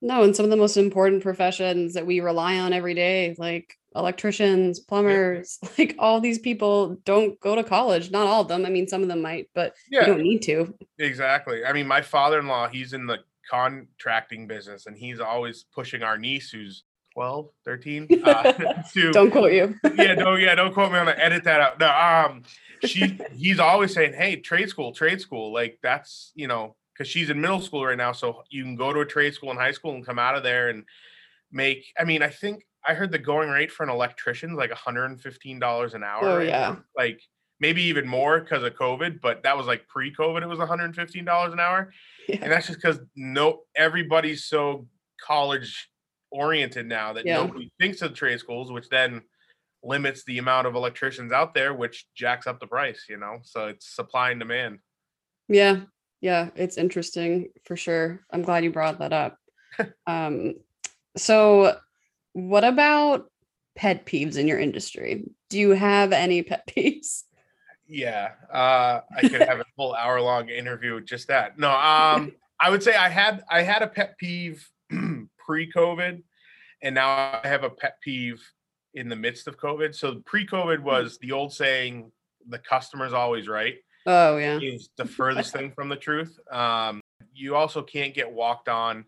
No, 0.01 0.23
and 0.23 0.35
some 0.35 0.45
of 0.45 0.51
the 0.51 0.57
most 0.57 0.77
important 0.77 1.23
professions 1.23 1.93
that 1.93 2.05
we 2.05 2.19
rely 2.21 2.59
on 2.59 2.71
every 2.73 2.93
day, 2.93 3.35
like 3.37 3.75
electricians, 3.95 4.79
plumbers, 4.79 5.59
yeah. 5.61 5.69
like 5.77 5.95
all 5.99 6.21
these 6.21 6.39
people 6.39 6.97
don't 7.05 7.39
go 7.39 7.55
to 7.55 7.63
college. 7.63 8.11
Not 8.11 8.27
all 8.27 8.41
of 8.41 8.47
them. 8.47 8.65
I 8.65 8.69
mean, 8.69 8.87
some 8.87 9.01
of 9.01 9.07
them 9.07 9.21
might, 9.21 9.49
but 9.53 9.75
yeah. 9.89 10.01
you 10.01 10.07
don't 10.07 10.23
need 10.23 10.41
to. 10.43 10.73
Exactly. 10.99 11.65
I 11.65 11.73
mean, 11.73 11.87
my 11.87 12.01
father-in-law, 12.01 12.69
he's 12.69 12.93
in 12.93 13.07
the 13.07 13.19
contracting 13.49 14.47
business 14.47 14.85
and 14.85 14.95
he's 14.95 15.19
always 15.19 15.65
pushing 15.73 16.03
our 16.03 16.17
niece 16.17 16.51
who's 16.51 16.83
12, 17.13 17.49
13 17.65 18.07
uh, 18.23 18.51
to 18.93 19.11
don't 19.11 19.31
quote 19.31 19.51
you. 19.51 19.75
yeah, 19.95 20.13
no, 20.13 20.35
yeah, 20.35 20.55
don't 20.55 20.73
quote 20.73 20.91
me 20.91 20.99
on 20.99 21.07
that. 21.07 21.19
Edit 21.19 21.43
that 21.43 21.59
out. 21.59 21.79
No, 21.79 21.89
um 21.89 22.43
she 22.85 23.19
he's 23.33 23.59
always 23.59 23.93
saying, 23.93 24.13
Hey, 24.13 24.37
trade 24.37 24.69
school, 24.69 24.93
trade 24.93 25.19
school. 25.19 25.51
Like 25.51 25.79
that's 25.81 26.31
you 26.35 26.47
know, 26.47 26.75
because 26.99 27.09
she's 27.09 27.29
in 27.29 27.39
middle 27.39 27.61
school 27.61 27.85
right 27.85 27.97
now. 27.97 28.11
So 28.11 28.43
you 28.49 28.63
can 28.63 28.75
go 28.75 28.91
to 28.91 28.99
a 28.99 29.05
trade 29.05 29.33
school 29.33 29.51
in 29.51 29.57
high 29.57 29.71
school 29.71 29.95
and 29.95 30.05
come 30.05 30.19
out 30.19 30.35
of 30.35 30.43
there 30.43 30.69
and 30.69 30.83
make 31.51 31.85
I 31.97 32.03
mean, 32.03 32.21
I 32.21 32.29
think 32.29 32.65
I 32.85 32.93
heard 32.93 33.11
the 33.11 33.19
going 33.19 33.49
rate 33.49 33.71
for 33.71 33.83
an 33.83 33.89
electrician 33.89 34.51
is 34.51 34.57
like 34.57 34.71
$115 34.71 35.93
an 35.93 36.03
hour. 36.03 36.19
Oh, 36.21 36.37
right 36.37 36.47
yeah. 36.47 36.59
Now. 36.59 36.83
Like 36.97 37.21
maybe 37.59 37.83
even 37.83 38.07
more 38.07 38.39
because 38.41 38.63
of 38.63 38.73
COVID, 38.73 39.21
but 39.21 39.43
that 39.43 39.57
was 39.57 39.65
like 39.65 39.87
pre-COVID, 39.87 40.41
it 40.41 40.47
was 40.47 40.59
$115 40.59 41.53
an 41.53 41.59
hour. 41.59 41.93
Yeah. 42.27 42.37
And 42.41 42.51
that's 42.51 42.67
just 42.67 42.79
because 42.79 42.99
no 43.15 43.61
everybody's 43.75 44.45
so 44.45 44.87
college 45.21 45.89
oriented 46.31 46.85
now 46.85 47.13
that 47.13 47.25
yeah. 47.25 47.37
nobody 47.37 47.71
thinks 47.79 48.01
of 48.01 48.13
trade 48.13 48.39
schools, 48.39 48.71
which 48.71 48.89
then 48.89 49.21
limits 49.83 50.23
the 50.25 50.37
amount 50.37 50.67
of 50.67 50.75
electricians 50.75 51.31
out 51.31 51.53
there, 51.53 51.73
which 51.73 52.07
jacks 52.13 52.45
up 52.45 52.59
the 52.59 52.67
price, 52.67 53.05
you 53.09 53.17
know? 53.17 53.39
So 53.43 53.67
it's 53.67 53.87
supply 53.87 54.31
and 54.31 54.39
demand. 54.39 54.79
Yeah. 55.47 55.81
Yeah. 56.21 56.49
It's 56.55 56.77
interesting 56.77 57.49
for 57.65 57.75
sure. 57.75 58.21
I'm 58.31 58.41
glad 58.41 58.63
you 58.63 58.71
brought 58.71 58.99
that 58.99 59.13
up. 59.13 59.37
um, 60.07 60.55
so 61.15 61.77
what 62.33 62.63
about 62.63 63.31
pet 63.75 64.05
peeves 64.05 64.37
in 64.37 64.47
your 64.47 64.59
industry? 64.59 65.25
Do 65.49 65.59
you 65.59 65.71
have 65.71 66.11
any 66.11 66.43
pet 66.43 66.67
peeves? 66.67 67.23
Yeah. 67.87 68.31
Uh, 68.51 69.01
I 69.15 69.21
could 69.21 69.41
have 69.41 69.59
a 69.59 69.65
full 69.75 69.95
hour 69.95 70.21
long 70.21 70.49
interview 70.49 70.95
with 70.95 71.05
just 71.05 71.27
that. 71.29 71.57
No, 71.57 71.71
um, 71.71 72.33
I 72.59 72.69
would 72.69 72.83
say 72.83 72.95
I 72.95 73.09
had 73.09 73.43
I 73.49 73.63
had 73.63 73.81
a 73.81 73.87
pet 73.87 74.17
peeve 74.17 74.67
pre-COVID, 75.39 76.21
and 76.83 76.95
now 76.95 77.39
I 77.43 77.47
have 77.47 77.63
a 77.63 77.69
pet 77.69 77.95
peeve 78.01 78.41
in 78.93 79.09
the 79.09 79.15
midst 79.15 79.47
of 79.47 79.57
COVID. 79.57 79.95
So 79.95 80.21
pre-COVID 80.25 80.79
hmm. 80.79 80.83
was 80.83 81.17
the 81.17 81.31
old 81.31 81.51
saying, 81.51 82.11
"The 82.47 82.59
customer's 82.59 83.13
always 83.13 83.47
right." 83.47 83.75
Oh 84.05 84.37
yeah, 84.37 84.59
is 84.61 84.89
the 84.97 85.05
furthest 85.05 85.53
thing 85.53 85.71
from 85.71 85.89
the 85.89 85.95
truth. 85.95 86.39
Um, 86.51 87.01
you 87.33 87.55
also 87.55 87.81
can't 87.81 88.13
get 88.13 88.31
walked 88.31 88.69
on. 88.69 89.05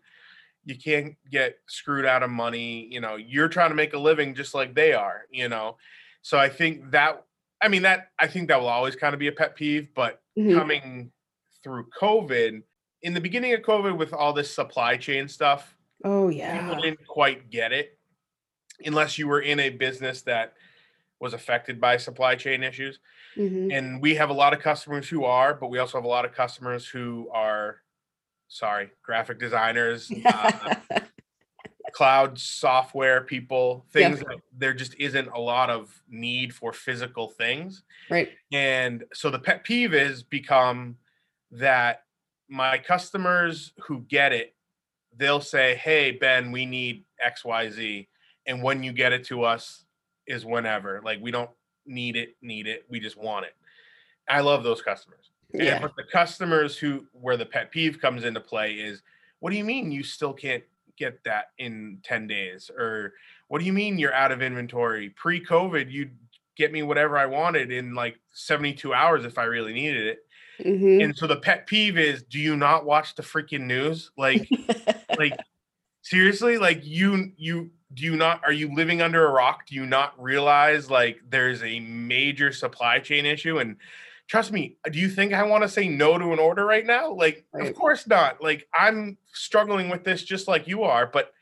You 0.64 0.76
can't 0.76 1.16
get 1.30 1.56
screwed 1.66 2.06
out 2.06 2.22
of 2.22 2.30
money. 2.30 2.86
You 2.90 3.00
know, 3.00 3.16
you're 3.16 3.48
trying 3.48 3.70
to 3.70 3.74
make 3.74 3.94
a 3.94 3.98
living 3.98 4.34
just 4.34 4.54
like 4.54 4.74
they 4.74 4.92
are. 4.92 5.22
You 5.30 5.48
know, 5.48 5.76
so 6.22 6.38
I 6.38 6.48
think 6.48 6.90
that. 6.90 7.24
I 7.60 7.68
mean 7.68 7.82
that 7.82 8.08
I 8.18 8.26
think 8.26 8.48
that 8.48 8.60
will 8.60 8.68
always 8.68 8.96
kind 8.96 9.14
of 9.14 9.20
be 9.20 9.28
a 9.28 9.32
pet 9.32 9.54
peeve, 9.54 9.90
but 9.94 10.20
mm-hmm. 10.36 10.58
coming 10.58 11.12
through 11.62 11.86
COVID, 12.00 12.60
in 13.02 13.14
the 13.14 13.20
beginning 13.20 13.54
of 13.54 13.60
COVID, 13.60 13.96
with 13.96 14.12
all 14.12 14.32
this 14.32 14.52
supply 14.52 14.96
chain 14.96 15.28
stuff, 15.28 15.76
Oh 16.04 16.28
yeah. 16.28 16.60
People 16.60 16.82
didn't 16.82 17.06
quite 17.06 17.50
get 17.50 17.72
it 17.72 17.98
unless 18.84 19.18
you 19.18 19.28
were 19.28 19.40
in 19.40 19.60
a 19.60 19.70
business 19.70 20.22
that 20.22 20.54
was 21.20 21.34
affected 21.34 21.80
by 21.80 21.96
supply 21.96 22.34
chain 22.34 22.62
issues. 22.62 22.98
Mm-hmm. 23.36 23.70
And 23.70 24.02
we 24.02 24.14
have 24.16 24.30
a 24.30 24.34
lot 24.34 24.52
of 24.52 24.60
customers 24.60 25.08
who 25.08 25.24
are, 25.24 25.54
but 25.54 25.68
we 25.68 25.78
also 25.78 25.98
have 25.98 26.04
a 26.04 26.08
lot 26.08 26.24
of 26.24 26.32
customers 26.32 26.86
who 26.86 27.28
are 27.32 27.82
sorry, 28.52 28.90
graphic 29.02 29.38
designers, 29.38 30.12
uh, 30.26 30.74
cloud 31.92 32.38
software 32.38 33.22
people, 33.22 33.86
things 33.90 34.22
yeah. 34.28 34.36
there 34.56 34.74
just 34.74 34.94
isn't 34.98 35.28
a 35.28 35.40
lot 35.40 35.70
of 35.70 36.02
need 36.08 36.54
for 36.54 36.72
physical 36.72 37.28
things. 37.28 37.82
Right. 38.10 38.30
And 38.52 39.04
so 39.14 39.30
the 39.30 39.38
pet 39.38 39.64
peeve 39.64 39.94
is 39.94 40.22
become 40.22 40.96
that 41.50 42.04
my 42.48 42.76
customers 42.76 43.72
who 43.80 44.00
get 44.00 44.32
it 44.32 44.54
they'll 45.16 45.40
say, 45.40 45.74
"Hey 45.76 46.12
Ben, 46.12 46.52
we 46.52 46.64
need 46.66 47.04
X 47.22 47.44
Y 47.44 47.70
Z," 47.70 48.08
and 48.46 48.62
when 48.62 48.82
you 48.82 48.92
get 48.92 49.12
it 49.12 49.24
to 49.24 49.42
us 49.42 49.84
is 50.26 50.44
whenever. 50.44 51.00
Like 51.04 51.20
we 51.20 51.30
don't 51.30 51.50
need 51.86 52.16
it, 52.16 52.36
need 52.42 52.66
it. 52.66 52.84
We 52.88 53.00
just 53.00 53.16
want 53.16 53.46
it. 53.46 53.54
I 54.28 54.40
love 54.40 54.62
those 54.62 54.82
customers. 54.82 55.30
Yeah. 55.52 55.74
And 55.74 55.82
but 55.82 55.96
the 55.96 56.04
customers 56.04 56.78
who 56.78 57.06
where 57.12 57.36
the 57.36 57.46
pet 57.46 57.70
peeve 57.70 58.00
comes 58.00 58.24
into 58.24 58.40
play 58.40 58.74
is, 58.74 59.02
what 59.40 59.50
do 59.50 59.56
you 59.56 59.64
mean 59.64 59.92
you 59.92 60.02
still 60.02 60.32
can't 60.32 60.62
get 60.96 61.22
that 61.24 61.46
in 61.58 61.98
10 62.04 62.26
days? 62.26 62.70
Or 62.76 63.12
what 63.48 63.58
do 63.58 63.64
you 63.64 63.72
mean 63.72 63.98
you're 63.98 64.14
out 64.14 64.32
of 64.32 64.42
inventory? 64.42 65.10
Pre-COVID, 65.10 65.90
you'd 65.90 66.16
get 66.56 66.72
me 66.72 66.82
whatever 66.82 67.18
I 67.18 67.26
wanted 67.26 67.72
in 67.72 67.94
like 67.94 68.18
72 68.32 68.92
hours 68.94 69.24
if 69.24 69.38
I 69.38 69.44
really 69.44 69.72
needed 69.72 70.06
it. 70.06 70.18
Mm-hmm. 70.64 71.02
And 71.02 71.16
so 71.16 71.26
the 71.26 71.36
pet 71.36 71.66
peeve 71.66 71.98
is, 71.98 72.22
do 72.22 72.38
you 72.38 72.56
not 72.56 72.84
watch 72.84 73.14
the 73.14 73.22
freaking 73.22 73.62
news? 73.62 74.10
Like, 74.16 74.48
like 75.18 75.36
seriously, 76.02 76.58
like 76.58 76.80
you 76.84 77.32
you 77.36 77.70
do 77.94 78.04
you 78.04 78.16
not 78.16 78.40
are 78.44 78.52
you 78.52 78.74
living 78.74 79.02
under 79.02 79.26
a 79.26 79.30
rock? 79.30 79.66
Do 79.66 79.74
you 79.74 79.86
not 79.86 80.20
realize 80.22 80.90
like 80.90 81.20
there's 81.28 81.62
a 81.62 81.80
major 81.80 82.52
supply 82.52 82.98
chain 82.98 83.26
issue? 83.26 83.58
And 83.58 83.76
trust 84.28 84.52
me, 84.52 84.76
do 84.90 84.98
you 84.98 85.08
think 85.08 85.32
I 85.32 85.42
want 85.42 85.62
to 85.62 85.68
say 85.68 85.88
no 85.88 86.18
to 86.18 86.32
an 86.32 86.38
order 86.38 86.64
right 86.64 86.86
now? 86.86 87.12
Like, 87.12 87.44
right. 87.52 87.68
of 87.68 87.74
course 87.74 88.06
not. 88.06 88.42
Like 88.42 88.66
I'm 88.74 89.18
struggling 89.32 89.88
with 89.88 90.04
this 90.04 90.22
just 90.22 90.48
like 90.48 90.66
you 90.66 90.84
are, 90.84 91.06
but 91.06 91.32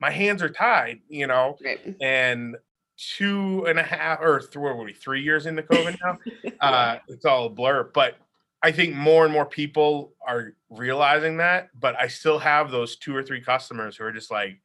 my 0.00 0.10
hands 0.10 0.42
are 0.42 0.50
tied, 0.50 1.00
you 1.08 1.26
know, 1.26 1.56
right. 1.64 1.96
and 2.00 2.56
two 2.96 3.64
and 3.66 3.78
a 3.78 3.82
half 3.82 4.20
or 4.20 4.40
three, 4.40 4.62
what 4.62 4.76
were 4.76 4.84
we, 4.84 4.92
three 4.92 5.22
years 5.22 5.46
into 5.46 5.62
COVID 5.62 5.98
now? 6.02 6.18
uh, 6.60 6.98
it's 7.08 7.24
all 7.24 7.46
a 7.46 7.50
blur, 7.50 7.90
but 7.94 8.16
I 8.62 8.72
think 8.72 8.94
more 8.94 9.24
and 9.24 9.32
more 9.32 9.46
people 9.46 10.14
are 10.26 10.54
realizing 10.70 11.38
that, 11.38 11.68
but 11.78 11.98
I 12.00 12.08
still 12.08 12.38
have 12.38 12.70
those 12.70 12.96
two 12.96 13.14
or 13.14 13.22
three 13.22 13.40
customers 13.40 13.96
who 13.96 14.04
are 14.04 14.12
just 14.12 14.30
like, 14.30 14.60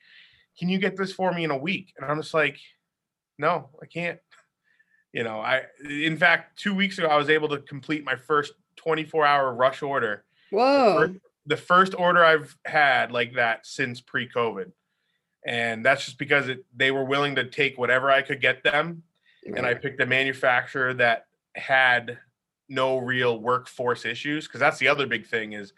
"Can 0.59 0.69
you 0.69 0.77
get 0.77 0.97
this 0.97 1.11
for 1.11 1.31
me 1.31 1.43
in 1.43 1.51
a 1.51 1.57
week?" 1.57 1.93
And 1.97 2.05
I'm 2.05 2.21
just 2.21 2.33
like, 2.33 2.59
"No, 3.37 3.69
I 3.81 3.85
can't." 3.85 4.19
You 5.11 5.23
know, 5.23 5.39
I 5.39 5.63
in 5.83 6.17
fact, 6.17 6.59
2 6.59 6.75
weeks 6.75 6.99
ago 6.99 7.07
I 7.07 7.17
was 7.17 7.31
able 7.31 7.49
to 7.49 7.57
complete 7.57 8.05
my 8.05 8.15
first 8.15 8.53
24-hour 8.77 9.55
rush 9.55 9.81
order. 9.81 10.23
Whoa. 10.51 10.93
The 10.93 11.07
first, 11.07 11.19
the 11.47 11.57
first 11.57 11.95
order 11.97 12.23
I've 12.23 12.55
had 12.63 13.11
like 13.11 13.33
that 13.33 13.65
since 13.65 14.01
pre-COVID. 14.01 14.71
And 15.47 15.83
that's 15.83 16.05
just 16.05 16.19
because 16.19 16.47
it, 16.47 16.63
they 16.75 16.91
were 16.91 17.05
willing 17.05 17.33
to 17.37 17.45
take 17.45 17.75
whatever 17.75 18.11
I 18.11 18.21
could 18.21 18.39
get 18.39 18.63
them. 18.63 19.01
Right. 19.47 19.57
And 19.57 19.65
I 19.65 19.73
picked 19.73 19.99
a 19.99 20.05
manufacturer 20.05 20.93
that 20.93 21.25
had 21.55 22.19
no 22.69 22.97
real 22.97 23.39
workforce 23.39 24.05
issues 24.05 24.47
because 24.47 24.59
that's 24.59 24.77
the 24.77 24.87
other 24.87 25.07
big 25.07 25.25
thing 25.25 25.53
is 25.53 25.73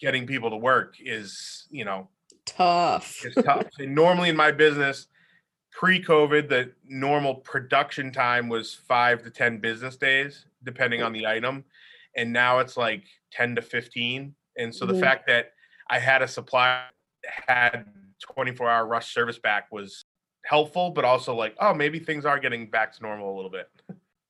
getting 0.00 0.26
people 0.26 0.50
to 0.50 0.56
work 0.56 0.96
is 1.00 1.66
you 1.70 1.84
know 1.84 2.08
tough 2.46 3.24
it's 3.24 3.34
tough 3.42 3.66
and 3.78 3.94
normally 3.94 4.28
in 4.28 4.36
my 4.36 4.50
business 4.50 5.06
pre-covid 5.72 6.48
the 6.48 6.70
normal 6.86 7.34
production 7.36 8.12
time 8.12 8.48
was 8.48 8.74
five 8.74 9.22
to 9.22 9.30
ten 9.30 9.58
business 9.58 9.96
days 9.96 10.46
depending 10.62 11.02
on 11.02 11.12
the 11.12 11.26
item 11.26 11.64
and 12.16 12.32
now 12.32 12.58
it's 12.58 12.76
like 12.76 13.04
10 13.32 13.56
to 13.56 13.62
15 13.62 14.34
and 14.56 14.74
so 14.74 14.86
the 14.86 14.92
mm-hmm. 14.92 15.02
fact 15.02 15.26
that 15.26 15.52
i 15.90 15.98
had 15.98 16.22
a 16.22 16.28
supply 16.28 16.84
had 17.48 17.86
24 18.20 18.70
hour 18.70 18.86
rush 18.86 19.12
service 19.12 19.38
back 19.38 19.70
was 19.72 20.04
helpful 20.44 20.90
but 20.90 21.04
also 21.04 21.34
like 21.34 21.54
oh 21.60 21.74
maybe 21.74 21.98
things 21.98 22.24
are 22.24 22.38
getting 22.38 22.70
back 22.70 22.94
to 22.94 23.02
normal 23.02 23.34
a 23.34 23.36
little 23.36 23.50
bit 23.50 23.68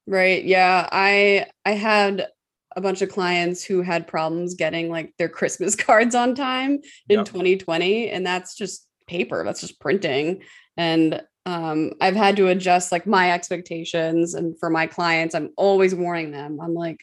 Right. 0.07 0.44
Yeah. 0.44 0.88
I 0.92 1.46
I 1.64 1.72
had 1.72 2.29
a 2.77 2.81
bunch 2.81 3.03
of 3.03 3.09
clients 3.09 3.65
who 3.65 3.83
had 3.83 4.07
problems 4.07 4.55
getting 4.55 4.91
like 4.91 5.15
their 5.19 5.29
Christmas 5.29 5.75
cards 5.77 6.15
on 6.15 6.35
time 6.35 6.81
in 7.09 7.19
yep. 7.19 7.27
2020 7.27 8.11
and 8.11 8.27
that's 8.27 8.55
just 8.55 8.87
paper. 9.07 9.45
That's 9.45 9.61
just 9.61 9.81
printing. 9.81 10.43
And 10.77 11.23
um, 11.47 11.93
I've 12.01 12.17
had 12.17 12.37
to 12.37 12.49
adjust 12.49 12.91
like 12.91 13.07
my 13.07 13.33
expectations 13.33 14.35
and 14.35 14.59
for 14.59 14.71
my 14.71 14.87
clients 14.87 15.35
I'm 15.35 15.51
always 15.57 15.95
warning 15.95 16.31
them. 16.31 16.59
I'm 16.61 16.75
like 16.75 17.01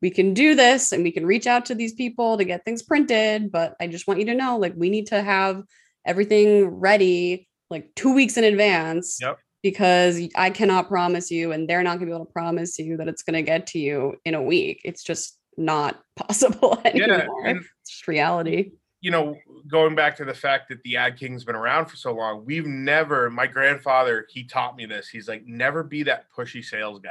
we 0.00 0.10
can 0.10 0.34
do 0.34 0.56
this 0.56 0.90
and 0.92 1.04
we 1.04 1.12
can 1.12 1.24
reach 1.24 1.46
out 1.46 1.66
to 1.66 1.74
these 1.76 1.92
people 1.92 2.36
to 2.36 2.44
get 2.44 2.64
things 2.64 2.82
printed, 2.82 3.52
but 3.52 3.76
I 3.80 3.86
just 3.86 4.08
want 4.08 4.18
you 4.18 4.26
to 4.26 4.34
know 4.34 4.58
like 4.58 4.74
we 4.76 4.90
need 4.90 5.08
to 5.08 5.22
have 5.22 5.62
everything 6.04 6.66
ready 6.66 7.48
like 7.70 7.94
2 7.94 8.12
weeks 8.12 8.36
in 8.36 8.44
advance. 8.44 9.18
Yep 9.20 9.38
because 9.62 10.20
I 10.36 10.50
cannot 10.50 10.88
promise 10.88 11.30
you, 11.30 11.52
and 11.52 11.68
they're 11.68 11.82
not 11.82 11.98
going 11.98 12.00
to 12.00 12.06
be 12.06 12.12
able 12.12 12.26
to 12.26 12.32
promise 12.32 12.78
you 12.78 12.96
that 12.96 13.08
it's 13.08 13.22
going 13.22 13.34
to 13.34 13.42
get 13.42 13.66
to 13.68 13.78
you 13.78 14.16
in 14.24 14.34
a 14.34 14.42
week. 14.42 14.80
It's 14.84 15.04
just 15.04 15.38
not 15.56 16.02
possible 16.16 16.80
anymore. 16.84 17.08
Yeah, 17.08 17.50
and, 17.50 17.58
it's 17.58 17.90
just 17.90 18.08
reality. 18.08 18.72
You 19.00 19.10
know, 19.10 19.36
going 19.68 19.94
back 19.94 20.16
to 20.16 20.24
the 20.24 20.34
fact 20.34 20.68
that 20.68 20.82
the 20.84 20.96
Ad 20.96 21.18
King's 21.18 21.44
been 21.44 21.56
around 21.56 21.86
for 21.86 21.96
so 21.96 22.12
long, 22.14 22.44
we've 22.44 22.66
never, 22.66 23.30
my 23.30 23.48
grandfather, 23.48 24.26
he 24.30 24.44
taught 24.44 24.76
me 24.76 24.86
this. 24.86 25.08
He's 25.08 25.28
like, 25.28 25.44
never 25.44 25.82
be 25.82 26.04
that 26.04 26.26
pushy 26.36 26.64
sales 26.64 27.00
guy. 27.00 27.10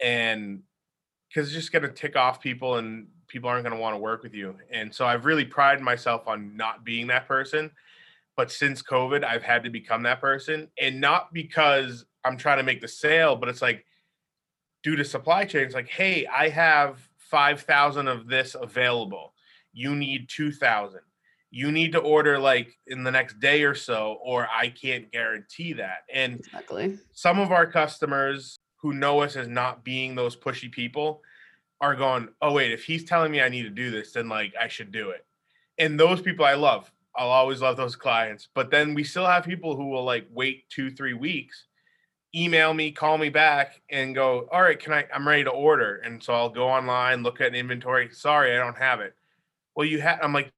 And 0.00 0.62
because 1.28 1.48
it's 1.48 1.56
just 1.56 1.72
going 1.72 1.82
to 1.82 1.90
tick 1.90 2.16
off 2.16 2.40
people 2.40 2.76
and 2.76 3.08
people 3.28 3.50
aren't 3.50 3.64
going 3.64 3.74
to 3.74 3.80
want 3.80 3.94
to 3.94 3.98
work 3.98 4.22
with 4.22 4.32
you. 4.32 4.56
And 4.70 4.94
so 4.94 5.04
I've 5.04 5.26
really 5.26 5.44
prided 5.44 5.82
myself 5.82 6.26
on 6.26 6.56
not 6.56 6.84
being 6.84 7.08
that 7.08 7.28
person 7.28 7.70
but 8.36 8.50
since 8.50 8.82
COVID, 8.82 9.24
I've 9.24 9.42
had 9.42 9.64
to 9.64 9.70
become 9.70 10.02
that 10.04 10.20
person. 10.20 10.68
And 10.80 11.00
not 11.00 11.32
because 11.32 12.04
I'm 12.24 12.36
trying 12.36 12.58
to 12.58 12.64
make 12.64 12.80
the 12.80 12.88
sale, 12.88 13.36
but 13.36 13.48
it's 13.48 13.62
like 13.62 13.84
due 14.82 14.96
to 14.96 15.04
supply 15.04 15.44
chain, 15.44 15.62
it's 15.62 15.74
like, 15.74 15.88
hey, 15.88 16.26
I 16.26 16.48
have 16.48 17.08
5,000 17.18 18.08
of 18.08 18.28
this 18.28 18.54
available. 18.60 19.34
You 19.72 19.94
need 19.94 20.28
2,000. 20.28 21.00
You 21.50 21.70
need 21.70 21.92
to 21.92 22.00
order 22.00 22.38
like 22.38 22.76
in 22.86 23.04
the 23.04 23.10
next 23.12 23.38
day 23.38 23.62
or 23.62 23.74
so, 23.74 24.18
or 24.22 24.48
I 24.52 24.68
can't 24.68 25.10
guarantee 25.12 25.72
that. 25.74 25.98
And 26.12 26.40
Exactly. 26.40 26.98
some 27.12 27.38
of 27.38 27.52
our 27.52 27.66
customers 27.66 28.58
who 28.76 28.92
know 28.92 29.20
us 29.20 29.36
as 29.36 29.48
not 29.48 29.84
being 29.84 30.14
those 30.14 30.36
pushy 30.36 30.70
people 30.70 31.22
are 31.80 31.94
going, 31.94 32.28
oh, 32.42 32.52
wait, 32.52 32.72
if 32.72 32.84
he's 32.84 33.04
telling 33.04 33.30
me 33.30 33.40
I 33.40 33.48
need 33.48 33.62
to 33.62 33.70
do 33.70 33.90
this, 33.90 34.12
then 34.12 34.28
like 34.28 34.54
I 34.60 34.68
should 34.68 34.90
do 34.90 35.10
it. 35.10 35.24
And 35.78 35.98
those 35.98 36.20
people 36.20 36.44
I 36.44 36.54
love. 36.54 36.90
I'll 37.16 37.30
always 37.30 37.60
love 37.60 37.76
those 37.76 37.96
clients. 37.96 38.48
But 38.54 38.70
then 38.70 38.94
we 38.94 39.04
still 39.04 39.26
have 39.26 39.44
people 39.44 39.76
who 39.76 39.88
will 39.88 40.04
like 40.04 40.26
wait 40.30 40.68
two, 40.68 40.90
three 40.90 41.14
weeks, 41.14 41.66
email 42.34 42.74
me, 42.74 42.90
call 42.90 43.18
me 43.18 43.28
back, 43.28 43.80
and 43.90 44.14
go, 44.14 44.48
all 44.50 44.62
right, 44.62 44.78
can 44.78 44.92
I? 44.92 45.04
I'm 45.14 45.26
ready 45.26 45.44
to 45.44 45.50
order. 45.50 45.96
And 46.04 46.22
so 46.22 46.34
I'll 46.34 46.48
go 46.48 46.68
online, 46.68 47.22
look 47.22 47.40
at 47.40 47.48
an 47.48 47.54
inventory. 47.54 48.10
Sorry, 48.12 48.54
I 48.54 48.56
don't 48.56 48.78
have 48.78 49.00
it. 49.00 49.14
Well, 49.76 49.86
you 49.86 50.00
have. 50.00 50.18
I'm 50.22 50.32
like, 50.32 50.52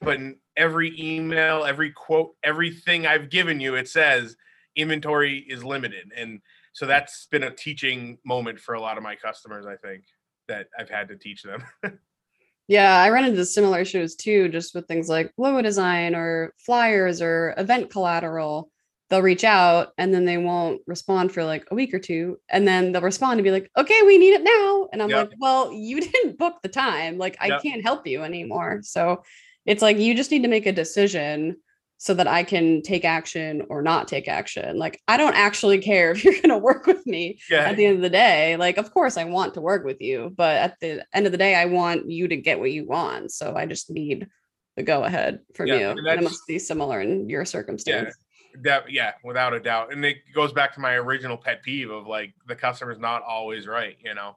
but 0.00 0.16
in 0.16 0.36
every 0.56 0.94
email, 0.98 1.64
every 1.64 1.90
quote, 1.90 2.34
everything 2.42 3.06
I've 3.06 3.30
given 3.30 3.60
you, 3.60 3.74
it 3.74 3.88
says 3.88 4.36
inventory 4.76 5.38
is 5.38 5.64
limited. 5.64 6.12
And 6.16 6.40
so 6.72 6.86
that's 6.86 7.26
been 7.26 7.44
a 7.44 7.50
teaching 7.50 8.18
moment 8.24 8.60
for 8.60 8.74
a 8.74 8.80
lot 8.80 8.96
of 8.96 9.02
my 9.02 9.16
customers, 9.16 9.66
I 9.66 9.76
think, 9.76 10.04
that 10.46 10.68
I've 10.78 10.90
had 10.90 11.08
to 11.08 11.16
teach 11.16 11.42
them. 11.42 11.64
Yeah, 12.68 13.00
I 13.00 13.10
run 13.10 13.24
into 13.24 13.44
similar 13.46 13.80
issues 13.80 14.14
too, 14.14 14.48
just 14.50 14.74
with 14.74 14.86
things 14.86 15.08
like 15.08 15.32
logo 15.38 15.62
design 15.62 16.14
or 16.14 16.52
flyers 16.58 17.22
or 17.22 17.54
event 17.56 17.90
collateral. 17.90 18.70
They'll 19.08 19.22
reach 19.22 19.42
out 19.42 19.92
and 19.96 20.12
then 20.12 20.26
they 20.26 20.36
won't 20.36 20.82
respond 20.86 21.32
for 21.32 21.42
like 21.44 21.64
a 21.70 21.74
week 21.74 21.94
or 21.94 21.98
two. 21.98 22.38
And 22.50 22.68
then 22.68 22.92
they'll 22.92 23.00
respond 23.00 23.38
and 23.40 23.44
be 23.44 23.50
like, 23.50 23.70
okay, 23.76 24.02
we 24.02 24.18
need 24.18 24.34
it 24.34 24.42
now. 24.44 24.88
And 24.92 25.02
I'm 25.02 25.10
Yep. 25.10 25.30
like, 25.30 25.30
well, 25.38 25.72
you 25.72 26.00
didn't 26.12 26.38
book 26.38 26.56
the 26.62 26.68
time. 26.68 27.16
Like, 27.16 27.38
I 27.40 27.48
Yep. 27.48 27.62
can't 27.62 27.82
help 27.82 28.06
you 28.06 28.22
anymore. 28.22 28.80
So 28.82 29.22
it's 29.64 29.80
like 29.82 29.96
you 29.96 30.14
just 30.14 30.30
need 30.30 30.42
to 30.42 30.48
make 30.48 30.66
a 30.66 30.72
decision 30.72 31.56
so 32.00 32.14
that 32.14 32.28
I 32.28 32.44
can 32.44 32.80
take 32.82 33.04
action 33.04 33.66
or 33.68 33.82
not 33.82 34.06
take 34.06 34.28
action. 34.28 34.78
Like, 34.78 35.02
I 35.08 35.16
don't 35.16 35.34
actually 35.34 35.78
care 35.78 36.10
if 36.12 36.24
you're 36.24 36.34
going 36.34 36.48
to 36.48 36.58
work 36.58 36.86
with 36.86 37.04
me 37.06 37.40
yeah. 37.50 37.68
at 37.68 37.76
the 37.76 37.86
end 37.86 37.96
of 37.96 38.02
the 38.02 38.10
day. 38.10 38.56
Like 38.56 38.78
of 38.78 38.92
course 38.94 39.16
i 39.16 39.24
want 39.24 39.54
to 39.54 39.60
work 39.60 39.84
with 39.84 40.00
you 40.00 40.32
but 40.36 40.56
at 40.56 40.80
the 40.80 41.04
end 41.12 41.26
of 41.26 41.32
the 41.32 41.38
day 41.38 41.54
i 41.54 41.64
want 41.64 42.08
you 42.10 42.28
to 42.28 42.36
get 42.36 42.58
what 42.58 42.70
you 42.70 42.86
want. 42.86 43.32
So 43.32 43.54
i 43.56 43.66
just 43.66 43.90
need 43.90 44.28
the 44.76 44.82
go 44.82 45.02
ahead 45.02 45.40
from 45.54 45.66
Yeah, 45.66 45.74
you 45.74 45.88
and 45.90 46.06
and 46.06 46.20
it 46.20 46.24
must 46.24 46.46
be 46.46 46.58
similar 46.58 47.00
in 47.00 47.28
your 47.28 47.44
circumstance. 47.44 48.14
That 48.62 48.90
yeah 48.90 49.12
without 49.24 49.52
a 49.52 49.60
doubt 49.60 49.92
and 49.92 50.04
it 50.04 50.18
goes 50.34 50.52
back 50.52 50.74
to 50.74 50.80
my 50.80 50.94
original 50.94 51.36
pet 51.36 51.62
peeve 51.62 51.90
of 51.90 52.06
like 52.06 52.32
the 52.46 52.54
customer's 52.54 52.98
not 52.98 53.22
always 53.22 53.66
right 53.66 53.96
you 54.04 54.14
know? 54.14 54.36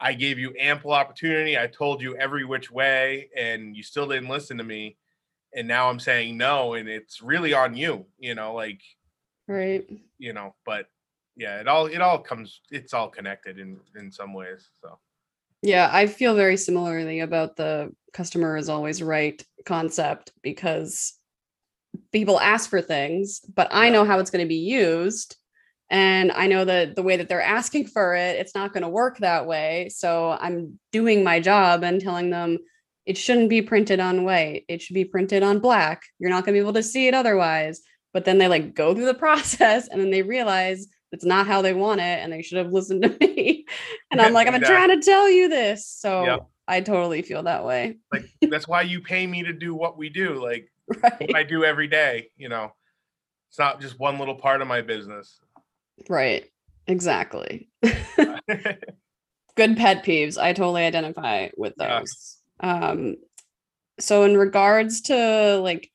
I 0.00 0.14
gave 0.14 0.38
you 0.38 0.54
ample 0.58 0.92
opportunity 0.92 1.58
i 1.58 1.66
told 1.66 2.00
you 2.00 2.16
every 2.16 2.44
which 2.44 2.70
way 2.70 3.28
and 3.36 3.76
you 3.76 3.82
still 3.82 4.08
didn't 4.08 4.28
listen 4.28 4.58
to 4.58 4.64
me 4.64 4.96
and 5.54 5.68
now 5.68 5.88
i'm 5.88 6.00
saying 6.00 6.36
no 6.36 6.74
and 6.74 6.88
it's 6.88 7.22
really 7.22 7.54
on 7.54 7.74
you 7.74 8.06
you 8.18 8.34
know 8.34 8.54
like 8.54 8.80
right. 9.48 9.84
you 10.18 10.32
know 10.32 10.54
but 10.64 10.86
yeah 11.36 11.60
it 11.60 11.68
all 11.68 11.86
it 11.86 12.00
all 12.00 12.18
comes 12.18 12.60
it's 12.70 12.94
all 12.94 13.08
connected 13.08 13.58
in 13.58 13.78
in 13.96 14.10
some 14.10 14.32
ways 14.32 14.68
so. 14.80 14.98
Yeah 15.62 15.88
i 15.92 16.06
feel 16.06 16.34
very 16.34 16.56
similarly 16.56 17.20
about 17.20 17.56
the 17.56 17.92
customer 18.12 18.56
is 18.56 18.68
always 18.68 19.02
right 19.02 19.44
concept 19.64 20.32
because 20.42 21.14
people 22.10 22.40
ask 22.40 22.68
for 22.68 22.80
things 22.80 23.40
but 23.54 23.68
i 23.70 23.88
know 23.88 24.04
how 24.04 24.18
it's 24.18 24.30
going 24.30 24.44
to 24.44 24.48
be 24.48 24.56
used 24.56 25.36
and 25.90 26.32
i 26.32 26.46
know 26.46 26.64
that 26.64 26.96
the 26.96 27.02
way 27.02 27.16
that 27.16 27.28
they're 27.28 27.40
asking 27.40 27.86
for 27.86 28.14
it 28.14 28.36
it's 28.36 28.54
not 28.54 28.72
going 28.72 28.82
to 28.82 28.88
work 28.88 29.18
that 29.18 29.46
way 29.46 29.88
so 29.88 30.36
i'm 30.40 30.78
doing 30.90 31.22
my 31.22 31.38
job 31.38 31.84
and 31.84 32.00
telling 32.00 32.30
them 32.30 32.58
it 33.06 33.16
shouldn't 33.18 33.48
be 33.50 33.62
printed 33.62 34.00
on 34.00 34.24
white. 34.24 34.64
It 34.68 34.80
should 34.82 34.94
be 34.94 35.04
printed 35.04 35.42
on 35.42 35.58
black. 35.58 36.02
You're 36.18 36.30
not 36.30 36.44
going 36.44 36.54
to 36.54 36.60
be 36.60 36.62
able 36.62 36.72
to 36.74 36.82
see 36.82 37.08
it 37.08 37.14
otherwise. 37.14 37.80
But 38.12 38.24
then 38.24 38.38
they 38.38 38.46
like 38.48 38.74
go 38.74 38.94
through 38.94 39.06
the 39.06 39.14
process 39.26 39.88
and 39.88 40.00
then 40.00 40.10
they 40.10 40.22
realize 40.22 40.86
it's 41.12 41.24
not 41.24 41.46
how 41.46 41.60
they 41.62 41.74
want 41.74 42.00
it 42.00 42.20
and 42.22 42.32
they 42.32 42.42
should 42.42 42.58
have 42.58 42.72
listened 42.72 43.02
to 43.02 43.08
me. 43.20 43.66
And 44.10 44.20
i'm 44.20 44.32
like 44.32 44.48
i'm 44.48 44.54
Exactly. 44.54 44.76
trying 44.86 45.00
to 45.00 45.04
tell 45.04 45.28
you 45.30 45.48
this. 45.48 45.86
So 45.88 46.24
Yep. 46.24 46.46
i 46.68 46.80
totally 46.80 47.22
feel 47.22 47.42
that 47.44 47.64
way. 47.64 47.98
Like 48.12 48.24
that's 48.50 48.68
why 48.68 48.82
you 48.82 49.00
pay 49.00 49.26
me 49.26 49.42
to 49.42 49.52
do 49.52 49.74
what 49.74 49.98
we 49.98 50.08
do 50.08 50.42
like 50.42 50.68
right. 51.02 51.20
what 51.20 51.36
i 51.36 51.42
do 51.42 51.64
every 51.64 51.88
day 51.88 52.28
you 52.36 52.48
know? 52.48 52.72
It's 53.50 53.58
not 53.58 53.80
just 53.80 53.98
one 53.98 54.18
little 54.18 54.36
part 54.36 54.62
of 54.62 54.68
my 54.68 54.80
business. 54.80 55.38
Right. 56.08 56.44
Exactly. 56.86 57.68
Good 59.56 59.76
pet 59.76 60.04
peeves. 60.04 60.38
I 60.38 60.54
totally 60.54 60.82
identify 60.84 61.48
with 61.58 61.74
Yeah. 61.78 62.02
Um 62.62 63.16
so 64.00 64.24
in 64.24 64.36
regards 64.36 65.02
to 65.02 65.58
like 65.62 65.90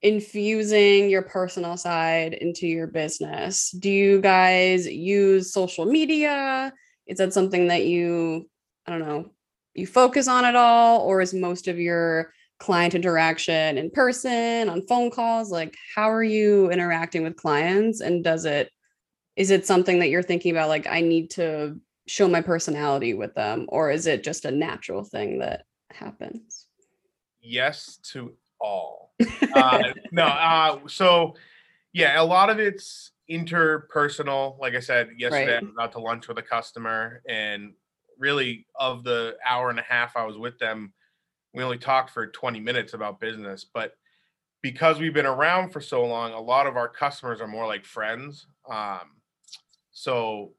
infusing 0.00 1.08
your 1.08 1.22
personal 1.22 1.76
side 1.76 2.34
into 2.34 2.66
your 2.66 2.86
business 2.86 3.70
do 3.70 3.90
you 3.90 4.20
guys 4.20 4.86
use 4.86 5.52
social 5.52 5.84
media? 5.84 6.72
Is 7.06 7.18
that 7.18 7.32
something 7.32 7.68
that 7.68 7.86
you 7.86 8.48
i 8.86 8.90
don't 8.90 9.00
know 9.00 9.30
you 9.74 9.86
focus 9.86 10.28
on 10.28 10.44
at 10.44 10.56
all 10.56 11.00
or 11.00 11.20
is 11.20 11.32
most 11.32 11.68
of 11.68 11.78
your 11.78 12.32
client 12.58 12.94
interaction 12.94 13.76
in 13.78 13.90
person 13.90 14.68
on 14.68 14.86
phone 14.86 15.10
calls? 15.10 15.50
Like 15.50 15.74
how 15.96 16.10
are 16.10 16.22
you 16.22 16.70
interacting 16.70 17.24
with 17.24 17.36
clients? 17.36 18.00
And 18.00 18.22
does 18.22 18.44
it 18.44 18.70
is 19.36 19.50
it 19.50 19.66
something 19.66 19.98
that 19.98 20.10
you're 20.10 20.22
thinking 20.22 20.52
about 20.52 20.68
like 20.68 20.86
i 20.86 21.00
need 21.00 21.30
to 21.30 21.78
show 22.06 22.28
my 22.28 22.40
personality 22.40 23.14
with 23.14 23.34
them 23.34 23.66
or 23.68 23.90
is 23.90 24.06
it 24.06 24.24
just 24.24 24.44
a 24.44 24.50
natural 24.50 25.04
thing 25.04 25.38
that 25.38 25.64
happens. 25.94 26.66
Yes 27.40 27.98
to 28.12 28.32
all. 28.60 29.12
Uh, 29.54 29.92
no 30.10 30.24
uh 30.24 30.78
so 30.86 31.34
yeah 31.92 32.20
a 32.20 32.24
lot 32.24 32.48
of 32.48 32.58
it's 32.58 33.12
interpersonal. 33.30 34.58
Like 34.58 34.74
i 34.74 34.80
said 34.80 35.10
yesterday 35.18 35.54
Right. 35.54 35.62
i 35.62 35.66
was 35.66 35.74
out 35.80 35.92
to 35.92 35.98
lunch 36.00 36.26
with 36.26 36.38
a 36.38 36.42
customer 36.42 37.22
and 37.28 37.74
really 38.18 38.66
of 38.74 39.04
the 39.04 39.36
hour 39.46 39.68
and 39.70 39.78
a 39.78 39.82
half 39.82 40.16
i 40.16 40.24
was 40.24 40.38
with 40.38 40.58
them 40.58 40.92
we 41.54 41.62
only 41.62 41.76
talked 41.78 42.10
for 42.10 42.26
20 42.28 42.60
minutes 42.60 42.94
about 42.94 43.20
business. 43.20 43.66
But 43.72 43.94
because 44.62 44.98
we've 44.98 45.12
been 45.12 45.26
around 45.26 45.70
for 45.70 45.80
so 45.82 46.04
long 46.06 46.32
a 46.32 46.40
lot 46.40 46.66
of 46.66 46.76
our 46.76 46.88
customers 46.88 47.40
are 47.42 47.48
more 47.48 47.66
like 47.66 47.84
friends. 47.84 48.46
Um 48.70 49.10
so 49.90 50.54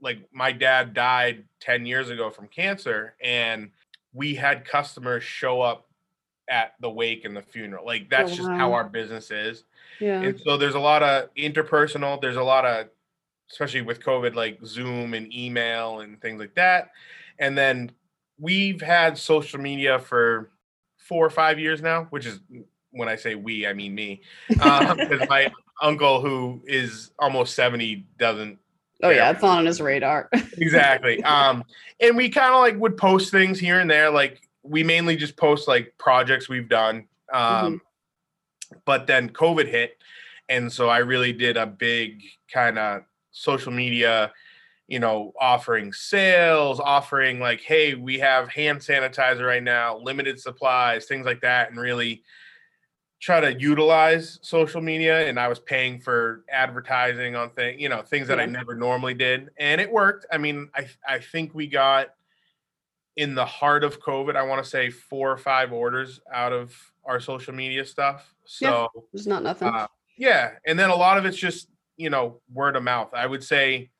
like 0.00 0.26
my 0.32 0.52
dad 0.52 0.94
died 0.94 1.44
10 1.60 1.84
years 1.86 2.08
ago 2.08 2.30
from 2.30 2.48
cancer 2.48 3.14
and 3.22 3.70
we 4.12 4.34
had 4.34 4.64
customers 4.64 5.22
show 5.24 5.60
up 5.60 5.88
at 6.48 6.74
the 6.80 6.90
wake 6.90 7.24
and 7.24 7.36
the 7.36 7.42
funeral. 7.42 7.84
Like 7.86 8.02
oh, 8.02 8.06
that's 8.10 8.36
just 8.36 8.48
how 8.48 8.72
our 8.72 8.84
business 8.84 9.30
is. 9.30 9.64
Yeah. 10.00 10.20
And 10.20 10.40
so 10.40 10.56
there's 10.56 10.74
a 10.74 10.80
lot 10.80 11.02
of 11.02 11.32
interpersonal 11.34 12.20
there's 12.20 12.36
a 12.36 12.42
lot 12.42 12.64
of 12.64 12.88
especially 13.50 13.82
with 13.82 14.00
covid 14.00 14.34
like 14.34 14.58
zoom 14.64 15.14
and 15.14 15.32
email 15.32 16.00
and 16.00 16.20
things 16.20 16.40
like 16.40 16.54
that. 16.54 16.90
And 17.38 17.56
then 17.56 17.92
we've 18.38 18.80
had 18.80 19.16
social 19.16 19.60
media 19.60 19.98
for 19.98 20.50
four 20.96 21.24
or 21.24 21.30
five 21.30 21.58
years 21.58 21.82
now 21.82 22.06
which 22.10 22.26
is 22.26 22.40
when 22.92 23.08
i 23.08 23.16
say 23.16 23.34
we 23.34 23.66
i 23.66 23.72
mean 23.72 23.94
me. 23.94 24.22
Um, 24.60 24.96
because 24.96 25.28
my 25.28 25.50
uncle 25.80 26.20
who 26.20 26.62
is 26.66 27.10
almost 27.18 27.54
70 27.54 28.06
doesn't 28.18 28.58
oh 29.02 29.10
yeah 29.10 29.16
yeah. 29.16 29.30
it's 29.30 29.42
not 29.42 29.58
on 29.58 29.66
his 29.66 29.80
radar. 29.80 30.28
Exactly. 30.58 31.22
Um 31.24 31.64
and 32.00 32.16
we 32.16 32.28
kind 32.28 32.54
of 32.54 32.60
like 32.60 32.78
would 32.78 32.96
post 32.96 33.30
things 33.30 33.58
here 33.58 33.80
and 33.80 33.90
there 33.90 34.10
like 34.10 34.40
we 34.62 34.82
mainly 34.84 35.16
just 35.16 35.36
post 35.36 35.68
like 35.68 35.94
projects 35.98 36.48
we've 36.48 36.68
done 36.68 37.06
um 37.32 37.80
but 38.84 39.06
then 39.06 39.28
covid 39.30 39.66
hit 39.66 39.96
and 40.48 40.70
so 40.70 40.88
i 40.88 40.98
really 40.98 41.32
did 41.32 41.56
a 41.56 41.66
big 41.66 42.22
kind 42.52 42.78
of 42.78 43.02
social 43.30 43.72
media 43.72 44.32
you 44.88 44.98
know 44.98 45.32
offering 45.40 45.92
sales 45.92 46.78
offering 46.80 47.40
like 47.40 47.60
hey 47.60 47.94
we 47.94 48.18
have 48.18 48.48
hand 48.48 48.78
sanitizer 48.78 49.46
right 49.46 49.62
now 49.62 49.98
limited 49.98 50.38
supplies 50.38 51.06
things 51.06 51.26
like 51.26 51.40
that 51.40 51.70
and 51.70 51.80
really 51.80 52.22
try 53.22 53.40
to 53.40 53.58
utilize 53.58 54.40
social 54.42 54.80
media 54.80 55.28
and 55.28 55.38
I 55.38 55.46
was 55.46 55.60
paying 55.60 56.00
for 56.00 56.44
advertising 56.50 57.36
on 57.36 57.50
things, 57.50 57.80
you 57.80 57.88
know, 57.88 58.02
things 58.02 58.26
that 58.26 58.40
I 58.40 58.46
never 58.46 58.74
normally 58.74 59.14
did. 59.14 59.50
And 59.58 59.80
it 59.80 59.90
worked. 59.90 60.26
I 60.32 60.38
mean, 60.38 60.68
I 60.74 60.88
I 61.06 61.20
think 61.20 61.54
we 61.54 61.68
got 61.68 62.08
in 63.16 63.36
the 63.36 63.44
heart 63.46 63.84
of 63.84 64.00
COVID, 64.00 64.34
I 64.34 64.42
want 64.42 64.64
to 64.64 64.68
say 64.68 64.90
four 64.90 65.30
or 65.30 65.36
five 65.38 65.72
orders 65.72 66.20
out 66.32 66.52
of 66.52 66.74
our 67.04 67.20
social 67.20 67.54
media 67.54 67.84
stuff. 67.84 68.34
Yeah. 68.60 68.70
So 68.70 68.88
There's 69.12 69.28
not 69.28 69.44
nothing. 69.44 69.68
uh, 69.68 69.86
yeah, 70.18 70.52
and 70.66 70.78
then 70.78 70.90
a 70.90 70.96
lot 70.96 71.16
of 71.16 71.24
it's 71.24 71.36
just 71.36 71.68
you 71.96 72.10
know 72.10 72.40
word 72.52 72.74
of 72.74 72.82
mouth. 72.82 73.10
I 73.14 73.26
would 73.26 73.44
say 73.44 73.90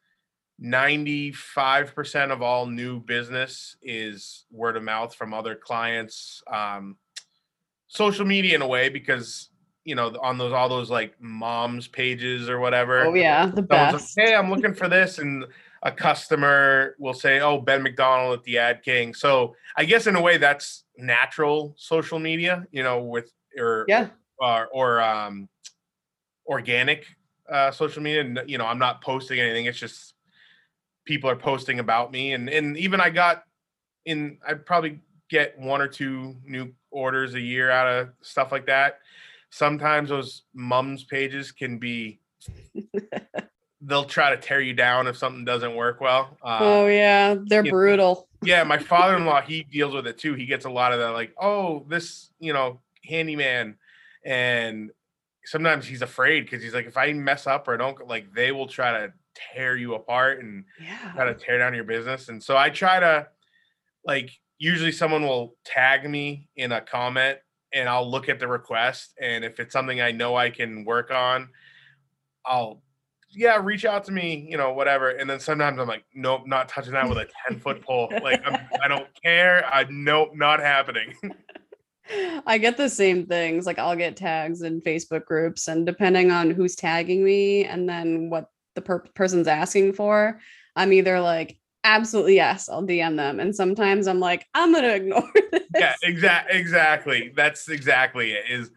ninety 0.59 1.31
five 1.31 1.95
percent 1.95 2.33
of 2.33 2.43
all 2.43 2.67
new 2.67 2.99
business 2.99 3.77
is 3.83 4.47
word 4.51 4.77
of 4.77 4.83
mouth 4.83 5.15
from 5.15 5.33
other 5.33 5.55
clients, 5.55 6.43
um, 6.53 6.97
social 7.93 8.25
media 8.25 8.55
in 8.55 8.63
a 8.63 8.67
way 8.67 8.89
because 8.89 9.51
you 9.85 9.95
know, 9.95 10.17
on 10.23 10.39
those 10.39 10.53
all 10.53 10.69
those 10.69 10.91
like 10.91 11.21
moms 11.21 11.89
pages 11.89 12.49
or 12.49 12.59
whatever. 12.61 13.05
Oh 13.05 13.15
yeah, 13.15 13.47
the 13.47 13.63
best. 13.63 14.17
Like, 14.17 14.29
hey, 14.29 14.35
I'm 14.35 14.49
looking 14.49 14.75
for 14.75 14.89
this, 14.89 15.19
and 15.19 15.45
a 15.83 15.91
customer 15.91 16.95
will 16.99 17.15
say, 17.15 17.41
"Oh, 17.41 17.61
Ben 17.61 17.83
MacDonald 17.83 18.39
at 18.39 18.45
the 18.45 18.59
Ad 18.59 18.83
King." 18.83 19.13
So 19.13 19.57
I 19.77 19.85
guess 19.85 20.07
in 20.07 20.15
a 20.17 20.21
way 20.21 20.39
that's 20.39 20.85
natural 20.97 21.75
social 21.77 22.21
media, 22.21 22.65
you 22.71 22.83
know, 22.83 23.03
with 23.03 23.33
or 23.59 23.85
yeah, 23.89 24.09
or, 24.39 24.69
or 24.69 25.03
um, 25.03 25.49
organic 26.47 27.05
uh, 27.51 27.73
social 27.73 28.03
media. 28.03 28.45
You 28.47 28.59
know, 28.59 28.67
I'm 28.67 28.79
not 28.79 29.03
posting 29.03 29.41
anything. 29.41 29.67
It's 29.67 29.79
just 29.79 30.15
people 31.05 31.29
are 31.29 31.37
posting 31.37 31.81
about 31.81 32.13
me, 32.13 32.35
and 32.35 32.49
and 32.49 32.77
even 32.77 33.01
I 33.01 33.11
got 33.11 33.43
in. 34.05 34.39
I 34.47 34.55
probably 34.55 35.01
get 35.29 35.59
one 35.59 35.81
or 35.81 35.89
two 35.89 36.37
new 36.45 36.73
orders 36.93 37.35
a 37.35 37.41
year 37.41 37.71
out 37.71 37.87
of 37.87 38.09
stuff 38.21 38.53
like 38.53 38.67
that. 38.67 39.01
Sometimes 39.51 40.11
those 40.11 40.43
mums 40.55 41.05
pages 41.05 41.53
can 41.53 41.79
be 41.79 42.21
they'll 43.83 44.05
try 44.05 44.31
to 44.31 44.37
tear 44.37 44.61
you 44.61 44.73
down 44.73 45.07
if 45.07 45.17
something 45.17 45.45
doesn't 45.45 45.75
work 45.75 46.01
well. 46.01 46.37
Uh, 46.43 46.59
oh 46.61 46.87
yeah, 46.87 47.35
they're 47.47 47.65
brutal. 47.65 48.29
Know, 48.41 48.49
yeah, 48.49 48.65
my 48.65 48.79
father-in-law 48.79 49.43
he 49.47 49.65
deals 49.65 49.95
with 49.95 50.07
it 50.07 50.19
too. 50.19 50.35
He 50.35 50.47
gets 50.47 50.65
a 50.65 50.71
lot 50.71 50.93
of 50.93 51.01
that, 51.01 51.11
like, 51.11 51.35
oh, 51.41 51.85
this 51.89 52.31
you 52.39 52.53
know 52.53 52.81
handyman, 53.05 53.77
and 54.25 54.91
sometimes 55.45 55.87
he's 55.87 56.03
afraid 56.03 56.45
because 56.45 56.63
he's 56.63 56.75
like, 56.75 56.87
if 56.87 56.97
I 56.97 57.13
mess 57.13 57.47
up 57.47 57.67
or 57.69 57.77
don't 57.77 58.07
like, 58.07 58.33
they 58.33 58.53
will 58.53 58.69
try 58.69 58.93
to 58.93 59.13
tear 59.35 59.77
you 59.77 59.95
apart 59.95 60.41
and 60.41 60.65
yeah. 60.81 61.13
try 61.15 61.25
to 61.25 61.35
tear 61.35 61.59
down 61.59 61.75
your 61.75 61.85
business. 61.85 62.29
And 62.29 62.43
so 62.43 62.57
I 62.57 62.71
try 62.71 63.01
to 63.01 63.29
like 64.05 64.31
usually 64.63 64.93
someone 64.93 65.27
will 65.27 65.57
tag 65.65 66.09
me 66.09 66.49
in 66.55 66.71
a 66.71 66.81
comment 66.81 67.37
and 67.75 67.89
I'll 67.89 68.09
look 68.09 68.29
at 68.29 68.39
the 68.39 68.47
request 68.47 69.13
and 69.21 69.45
if 69.45 69.59
it's 69.59 69.73
something 69.73 70.01
I 70.01 70.13
know 70.13 70.37
I 70.37 70.51
can 70.51 70.85
work 70.85 71.11
on, 71.11 71.49
I'll 72.47 72.81
yeah, 73.35 73.59
reach 73.61 73.85
out 73.85 74.05
to 74.05 74.13
me, 74.13 74.47
you 74.49 74.57
know, 74.57 74.73
whatever. 74.73 75.11
And 75.11 75.29
then 75.29 75.41
sometimes 75.41 75.81
I'm 75.81 75.89
like, 75.89 76.05
nope, 76.15 76.43
not 76.47 76.69
touching 76.69 76.93
that 76.93 77.09
with 77.09 77.19
a 77.19 77.27
10 77.49 77.59
foot 77.59 77.83
pole. 77.83 78.13
Like, 78.23 78.41
I'm, 78.47 78.55
I 78.55 78.89
do 78.89 78.95
not 78.95 79.09
care. 79.21 79.67
I 79.67 79.85
nope, 79.91 80.31
not 80.35 80.61
happening. 80.61 81.15
I 82.47 82.59
get 82.59 82.77
the 82.77 82.89
same 82.89 83.27
things. 83.27 83.67
Like, 83.67 83.81
I'll 83.81 83.97
get 83.97 84.17
tags 84.17 84.63
in 84.63 84.83
Facebook 84.83 85.25
groups, 85.25 85.67
and 85.67 85.87
depending 85.87 86.31
on 86.31 86.51
who's 86.51 86.77
tagging 86.77 87.25
me 87.25 87.65
and 87.65 87.89
then 87.89 88.29
what 88.29 88.51
the 88.75 88.83
per- 88.83 89.07
person's 89.15 89.49
asking 89.49 89.95
for, 89.95 90.39
I'm 90.77 90.93
either 90.93 91.19
like, 91.19 91.59
absolutely 91.85 92.37
yes, 92.37 92.69
I'll 92.69 92.83
DM 92.83 93.17
them. 93.17 93.41
And 93.41 93.55
sometimes 93.55 94.07
I'm 94.07 94.21
like, 94.21 94.47
I'm 94.55 94.73
going 94.73 94.85
to 94.85 94.95
ignore 94.95 95.31
this. 95.53 95.63
Yeah, 95.77 95.95
exactly. 96.03 96.59
Exactly. 96.59 97.33
That's 97.35 97.69
exactly 97.69 98.33
it. 98.33 98.45
Is 98.49 98.71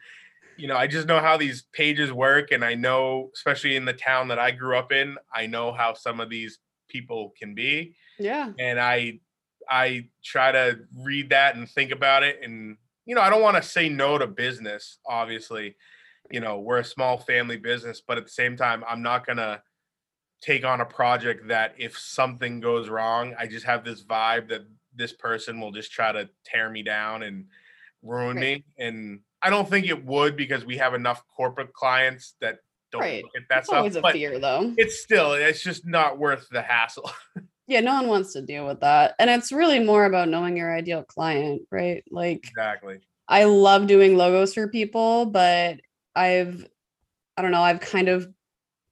you 0.58 0.68
know, 0.68 0.78
I 0.78 0.88
just 0.88 1.08
know 1.08 1.20
how 1.20 1.38
these 1.38 1.64
pages 1.74 2.12
work, 2.12 2.52
and 2.52 2.64
I 2.64 2.76
know, 2.76 3.30
especially 3.34 3.76
in 3.76 3.86
the 3.86 3.94
town 3.94 4.30
that 4.30 4.40
I 4.40 4.52
grew 4.52 4.78
up 4.78 4.92
in, 4.92 5.18
I 5.34 5.48
know 5.48 5.74
how 5.74 5.94
some 5.94 6.20
of 6.20 6.30
these 6.30 6.60
people 6.88 7.34
can 7.38 7.54
be. 7.54 7.96
Yeah. 8.18 8.52
And 8.58 8.80
I, 8.80 9.20
I 9.70 10.08
try 10.24 10.52
to 10.52 10.80
read 10.98 11.32
that 11.32 11.56
and 11.56 11.70
think 11.70 11.92
about 11.92 12.24
it, 12.24 12.40
and 12.42 12.78
you 13.06 13.16
know, 13.16 13.22
I 13.22 13.30
don't 13.30 13.42
want 13.42 13.58
to 13.58 13.70
say 13.70 13.90
no 13.90 14.18
to 14.18 14.28
business. 14.28 14.98
Obviously, 15.06 15.76
you 16.32 16.40
know, 16.40 16.60
we're 16.60 16.80
a 16.80 16.86
small 16.86 17.18
family 17.18 17.58
business, 17.58 18.02
but 18.06 18.18
at 18.18 18.24
the 18.24 18.32
same 18.32 18.56
time, 18.56 18.84
I'm 18.88 19.02
not 19.02 19.28
gonna 19.28 19.62
take 20.42 20.66
on 20.66 20.82
a 20.82 20.86
project 20.86 21.48
that 21.48 21.76
if 21.78 21.98
something 21.98 22.60
goes 22.60 22.90
wrong, 22.90 23.36
I 23.40 23.48
just 23.48 23.66
have 23.66 23.84
this 23.84 24.04
vibe 24.04 24.50
that 24.50 24.62
this 24.96 25.14
person 25.14 25.60
will 25.60 25.72
just 25.72 25.92
try 25.92 26.12
to 26.12 26.30
tear 26.46 26.70
me 26.70 26.84
down 26.84 27.24
and 27.24 27.46
ruin 28.02 28.38
right. 28.38 28.58
me 28.58 28.66
and 28.78 29.20
I 29.46 29.52
don't 29.52 29.70
think 29.70 29.86
it 29.86 30.04
would 30.04 30.36
because 30.36 30.66
we 30.66 30.78
have 30.78 30.96
enough 30.96 31.24
corporate 31.28 31.72
clients 31.72 32.34
that 32.42 32.58
don't 32.92 33.02
right. 33.02 33.24
look 33.24 33.32
at 33.36 33.44
that 33.50 33.60
it's 33.60 33.68
stuff. 33.68 33.78
Always 33.78 33.96
a 33.96 34.02
but 34.02 34.14
fear, 34.14 34.40
though. 34.40 34.74
It's 34.76 35.04
still, 35.04 35.34
it's 35.34 35.62
just 35.62 35.86
not 35.86 36.18
worth 36.18 36.48
the 36.50 36.64
hassle. 36.64 37.12
yeah, 37.68 37.82
no 37.82 37.94
one 37.94 38.08
wants 38.08 38.34
to 38.34 38.42
deal 38.42 38.66
with 38.66 38.80
that, 38.80 39.14
and 39.20 39.30
it's 39.30 39.52
really 39.52 39.80
more 39.80 40.06
about 40.06 40.30
knowing 40.30 40.58
your 40.58 40.76
ideal 40.76 41.04
client, 41.04 41.62
right? 41.72 42.04
Like 42.10 42.40
exactly. 42.44 43.02
I 43.28 43.44
love 43.44 43.86
doing 43.86 44.18
logos 44.18 44.56
for 44.56 44.68
people, 44.68 45.28
but 45.28 45.80
I've, 46.16 46.68
I 47.38 47.44
don't 47.44 47.52
know, 47.52 47.62
I've 47.62 47.82
kind 47.82 48.08
of 48.08 48.28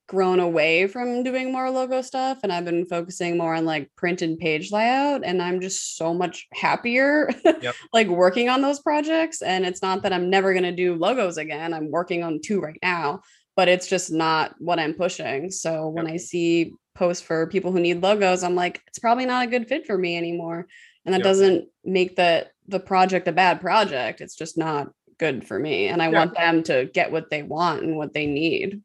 grown 0.06 0.38
away 0.38 0.86
from 0.86 1.22
doing 1.22 1.50
more 1.50 1.70
logo 1.70 2.02
stuff 2.02 2.38
and 2.42 2.52
I've 2.52 2.66
been 2.66 2.84
focusing 2.84 3.38
more 3.38 3.54
on 3.54 3.64
like 3.64 3.90
print 3.96 4.20
and 4.20 4.38
page 4.38 4.70
layout 4.70 5.22
and 5.24 5.40
I'm 5.40 5.60
just 5.60 5.96
so 5.96 6.12
much 6.12 6.46
happier 6.52 7.30
yep. 7.62 7.74
like 7.92 8.08
working 8.08 8.50
on 8.50 8.60
those 8.60 8.80
projects 8.80 9.40
and 9.40 9.64
it's 9.64 9.80
not 9.80 10.02
that 10.02 10.12
I'm 10.12 10.28
never 10.28 10.52
going 10.52 10.64
to 10.64 10.72
do 10.72 10.94
logos 10.94 11.38
again 11.38 11.72
I'm 11.72 11.90
working 11.90 12.22
on 12.22 12.40
two 12.42 12.60
right 12.60 12.78
now 12.82 13.22
but 13.56 13.68
it's 13.68 13.86
just 13.86 14.12
not 14.12 14.54
what 14.58 14.78
I'm 14.78 14.92
pushing 14.92 15.50
so 15.50 15.88
when. 15.88 16.06
I 16.06 16.18
see 16.18 16.74
posts 16.94 17.24
for 17.24 17.46
people 17.46 17.72
who 17.72 17.80
need 17.80 18.02
logos 18.02 18.42
I'm 18.42 18.54
like 18.54 18.82
it's 18.86 18.98
probably 18.98 19.24
not 19.24 19.46
a 19.46 19.50
good 19.50 19.68
fit 19.68 19.86
for 19.86 19.96
me 19.96 20.18
anymore 20.18 20.66
and 21.06 21.14
that 21.14 21.20
yep. 21.20 21.24
doesn't 21.24 21.68
make 21.82 22.14
the 22.14 22.46
the 22.68 22.80
project 22.80 23.26
a 23.26 23.32
bad 23.32 23.62
project 23.62 24.20
it's 24.20 24.36
just 24.36 24.58
not 24.58 24.88
good 25.18 25.46
for 25.46 25.58
me 25.58 25.86
and 25.86 26.02
I 26.02 26.08
want 26.08 26.34
them 26.34 26.62
to 26.64 26.90
get 26.92 27.10
what 27.10 27.30
they 27.30 27.42
want 27.42 27.82
and 27.82 27.96
what 27.96 28.12
they 28.12 28.26
need 28.26 28.82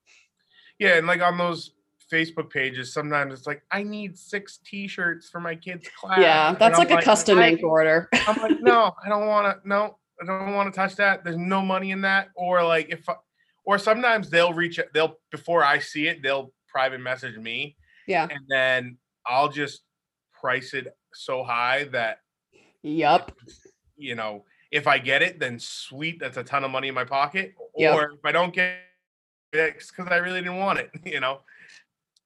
yeah, 0.80 0.96
and 0.96 1.06
like 1.06 1.22
on 1.22 1.38
those 1.38 1.72
Facebook 2.12 2.50
pages, 2.50 2.94
sometimes 2.94 3.34
it's 3.34 3.46
like, 3.46 3.62
I 3.72 3.84
need 3.84 4.18
six 4.18 4.60
T-shirts 4.66 5.30
for 5.30 5.40
my 5.40 5.56
kids' 5.56 5.88
class. 6.00 6.20
Yeah, 6.20 6.54
that's 6.54 6.78
like 6.78 6.92
a 6.92 7.02
custom 7.02 7.40
ink 7.40 7.62
order. 7.64 8.10
I'm 8.28 8.42
like, 8.42 8.62
no, 8.62 8.94
I 9.06 9.10
don't 9.10 9.28
want 9.28 9.62
to. 9.62 9.68
No, 9.68 9.98
I 10.22 10.26
don't 10.26 10.54
want 10.54 10.74
to 10.74 10.78
touch 10.78 10.96
that. 10.96 11.24
There's 11.24 11.38
no 11.38 11.62
money 11.62 11.92
in 11.92 12.02
that. 12.02 12.30
Or 12.36 12.64
like 12.64 12.90
if, 12.90 13.06
or 13.66 13.78
sometimes 13.78 14.30
they'll 14.30 14.54
reach. 14.54 14.80
They'll 14.94 15.20
before 15.32 15.64
I 15.64 15.80
see 15.80 16.08
it, 16.08 16.24
they'll 16.24 16.52
private 16.68 17.02
message 17.02 17.38
me. 17.38 17.76
Yeah, 18.08 18.28
and 18.30 18.42
then 18.48 18.98
I'll 19.28 19.50
just 19.50 19.82
price 20.40 20.74
it 20.74 20.88
so 21.14 21.44
high 21.44 21.86
that. 21.92 22.20
Yep. 22.82 23.34
You 23.98 24.16
know, 24.16 24.46
if 24.72 24.88
I 24.88 24.98
get 24.98 25.22
it, 25.22 25.40
then 25.40 25.60
sweet. 25.60 26.20
That's 26.20 26.38
a 26.38 26.44
ton 26.44 26.64
of 26.64 26.72
money 26.72 26.88
in 26.88 26.96
my 26.96 27.04
pocket. 27.04 27.54
Yep. 27.76 27.96
Or 27.96 28.12
if 28.14 28.24
I 28.24 28.32
don't 28.32 28.54
get 28.54 28.78
because 29.52 30.08
I 30.10 30.18
really 30.18 30.42
didn't 30.42 30.58
want 30.58 30.80
it, 30.80 30.92
you 31.06 31.20
know. 31.20 31.40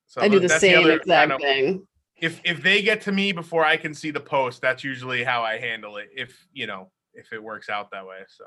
So 0.08 0.22
I 0.22 0.28
do 0.28 0.40
the 0.40 0.50
same 0.50 0.84
the 0.84 0.84
other, 0.84 0.98
exact 0.98 1.42
thing. 1.42 1.88
If 2.18 2.40
if 2.44 2.62
they 2.62 2.82
get 2.82 3.02
to 3.02 3.12
me 3.12 3.32
before 3.32 3.66
I 3.66 3.78
can 3.78 3.94
see 3.94 4.12
the 4.12 4.20
post, 4.20 4.62
that's 4.62 4.84
usually 4.84 5.24
how 5.24 5.42
I 5.42 5.58
handle 5.58 5.98
it. 5.98 6.10
If 6.16 6.46
you 6.54 6.68
know, 6.68 6.92
if 7.14 7.34
it 7.34 7.42
works 7.42 7.70
out 7.70 7.90
that 7.92 8.06
way. 8.06 8.20
So 8.28 8.46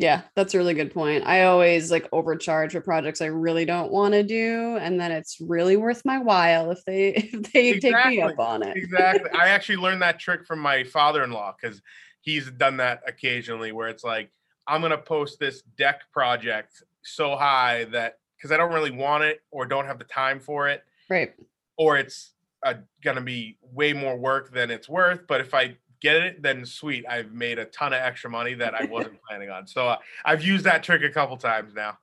yeah, 0.00 0.22
that's 0.34 0.54
a 0.54 0.58
really 0.58 0.72
good 0.72 0.94
point. 0.94 1.26
I 1.26 1.44
always 1.44 1.90
like 1.90 2.08
overcharge 2.10 2.72
for 2.72 2.80
projects 2.80 3.20
I 3.20 3.26
really 3.26 3.66
don't 3.66 3.92
want 3.92 4.14
to 4.14 4.22
do, 4.22 4.78
and 4.80 4.98
then 4.98 5.12
it's 5.12 5.38
really 5.40 5.76
worth 5.76 6.04
my 6.04 6.18
while 6.18 6.70
if 6.70 6.82
they 6.86 7.08
if 7.32 7.52
they 7.52 7.68
exactly. 7.68 8.16
take 8.16 8.18
me 8.18 8.22
up 8.22 8.38
on 8.38 8.62
it. 8.62 8.76
exactly. 8.76 9.30
I 9.38 9.48
actually 9.50 9.76
learned 9.76 10.02
that 10.02 10.18
trick 10.18 10.46
from 10.46 10.58
my 10.58 10.84
father-in-law 10.84 11.56
because 11.60 11.82
he's 12.22 12.50
done 12.50 12.78
that 12.78 13.02
occasionally, 13.06 13.72
where 13.72 13.88
it's 13.88 14.02
like 14.02 14.30
I'm 14.66 14.80
gonna 14.80 14.98
post 14.98 15.38
this 15.38 15.62
deck 15.76 16.00
project 16.12 16.82
so 17.02 17.36
high 17.36 17.84
that 17.92 18.18
because 18.36 18.52
I 18.52 18.56
don't 18.56 18.72
really 18.72 18.90
want 18.90 19.24
it 19.24 19.40
or 19.50 19.66
don't 19.66 19.86
have 19.86 19.98
the 19.98 20.04
time 20.04 20.40
for 20.40 20.68
it. 20.68 20.82
Right. 21.08 21.32
Or 21.76 21.96
it's 21.98 22.32
uh, 22.64 22.74
going 23.02 23.16
to 23.16 23.22
be 23.22 23.58
way 23.72 23.92
more 23.92 24.16
work 24.16 24.52
than 24.52 24.70
it's 24.70 24.88
worth. 24.88 25.26
But 25.26 25.40
if 25.40 25.54
I 25.54 25.76
get 26.00 26.16
it, 26.16 26.42
then 26.42 26.64
sweet. 26.64 27.04
I've 27.08 27.32
made 27.32 27.58
a 27.58 27.66
ton 27.66 27.92
of 27.92 28.00
extra 28.00 28.30
money 28.30 28.54
that 28.54 28.74
I 28.74 28.84
wasn't 28.84 29.20
planning 29.28 29.50
on. 29.50 29.66
So 29.66 29.88
uh, 29.88 29.96
I've 30.24 30.42
used 30.42 30.64
that 30.64 30.82
trick 30.82 31.02
a 31.02 31.10
couple 31.10 31.36
times 31.36 31.74
now. 31.74 31.98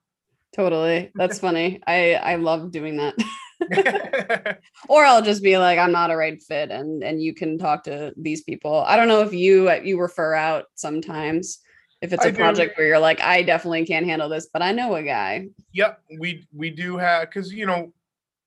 Totally. 0.55 1.11
That's 1.15 1.39
funny. 1.39 1.81
I 1.85 2.13
I 2.13 2.35
love 2.35 2.71
doing 2.71 2.97
that. 2.97 3.15
or 4.87 5.03
I'll 5.03 5.21
just 5.21 5.43
be 5.43 5.57
like 5.57 5.79
I'm 5.79 5.91
not 5.91 6.11
a 6.11 6.15
right 6.15 6.41
fit 6.41 6.71
and 6.71 7.03
and 7.03 7.21
you 7.21 7.33
can 7.33 7.57
talk 7.57 7.83
to 7.83 8.13
these 8.15 8.43
people. 8.43 8.83
I 8.87 8.95
don't 8.95 9.07
know 9.07 9.21
if 9.21 9.33
you 9.33 9.71
you 9.83 9.99
refer 9.99 10.33
out 10.33 10.65
sometimes 10.75 11.59
if 12.01 12.13
it's 12.13 12.25
a 12.25 12.31
project 12.31 12.77
where 12.77 12.87
you're 12.87 12.99
like 12.99 13.21
i 13.21 13.41
definitely 13.41 13.85
can't 13.85 14.05
handle 14.05 14.29
this 14.29 14.47
but 14.51 14.61
i 14.61 14.71
know 14.71 14.95
a 14.95 15.03
guy 15.03 15.47
yep 15.71 16.01
we 16.19 16.47
we 16.53 16.69
do 16.69 16.97
have 16.97 17.27
because 17.27 17.51
you 17.51 17.65
know 17.65 17.91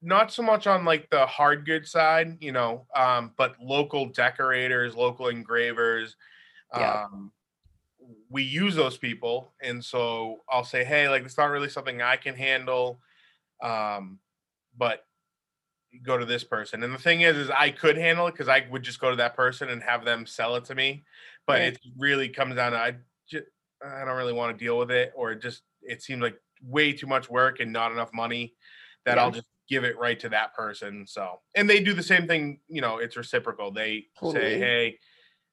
not 0.03 0.33
so 0.33 0.43
much 0.43 0.67
on 0.67 0.85
like 0.85 1.09
the 1.11 1.27
hard 1.27 1.67
good 1.67 1.87
side 1.87 2.37
you 2.41 2.53
know 2.53 2.87
um 2.95 3.33
but 3.37 3.55
local 3.61 4.07
decorators 4.07 4.95
local 4.95 5.29
engravers 5.29 6.17
yeah. 6.75 7.05
um 7.05 7.33
we 8.31 8.43
use 8.43 8.75
those 8.75 8.97
people 8.97 9.53
and 9.63 9.85
so 9.85 10.39
i'll 10.49 10.65
say 10.65 10.85
hey 10.85 11.09
like 11.09 11.25
it's 11.25 11.37
not 11.37 11.51
really 11.51 11.69
something 11.69 12.01
i 12.01 12.17
can 12.17 12.35
handle 12.35 13.01
um 13.63 14.19
but 14.79 15.05
go 16.05 16.17
to 16.17 16.25
this 16.25 16.45
person 16.45 16.83
and 16.85 16.95
the 16.95 16.99
thing 16.99 17.23
is 17.23 17.37
is 17.37 17.51
i 17.51 17.69
could 17.69 17.97
handle 17.99 18.29
it 18.29 18.33
because 18.33 18.49
i 18.49 18.65
would 18.71 18.83
just 18.83 19.01
go 19.01 19.11
to 19.11 19.17
that 19.17 19.37
person 19.37 19.69
and 19.69 19.83
have 19.83 20.05
them 20.05 20.25
sell 20.25 20.55
it 20.55 20.65
to 20.65 20.75
me 20.75 21.05
but 21.47 21.55
right. 21.55 21.73
it 21.75 21.79
really 21.99 22.29
comes 22.29 22.55
down 22.55 22.73
to 22.73 22.79
i 22.79 22.95
I 23.85 24.05
don't 24.05 24.16
really 24.16 24.33
want 24.33 24.57
to 24.57 24.64
deal 24.64 24.79
with 24.79 24.90
it, 24.90 25.12
or 25.14 25.35
just 25.35 25.62
it 25.83 26.03
seems 26.03 26.23
like 26.23 26.37
way 26.62 26.93
too 26.93 27.07
much 27.07 27.31
work 27.31 27.61
and 27.61 27.73
not 27.73 27.93
enough 27.93 28.11
money 28.12 28.55
that 29.07 29.16
yeah. 29.16 29.23
I'll 29.23 29.31
just 29.31 29.47
give 29.69 29.85
it 29.85 29.99
right 29.99 30.19
to 30.21 30.29
that 30.29 30.55
person. 30.55 31.07
So, 31.07 31.40
and 31.55 31.71
they 31.71 31.83
do 31.83 31.95
the 31.95 32.03
same 32.03 32.27
thing, 32.27 32.61
you 32.69 32.81
know, 32.81 32.99
it's 32.99 33.16
reciprocal. 33.16 33.71
They 33.71 34.07
totally. 34.19 34.40
say, 34.40 34.59
hey, 34.59 34.99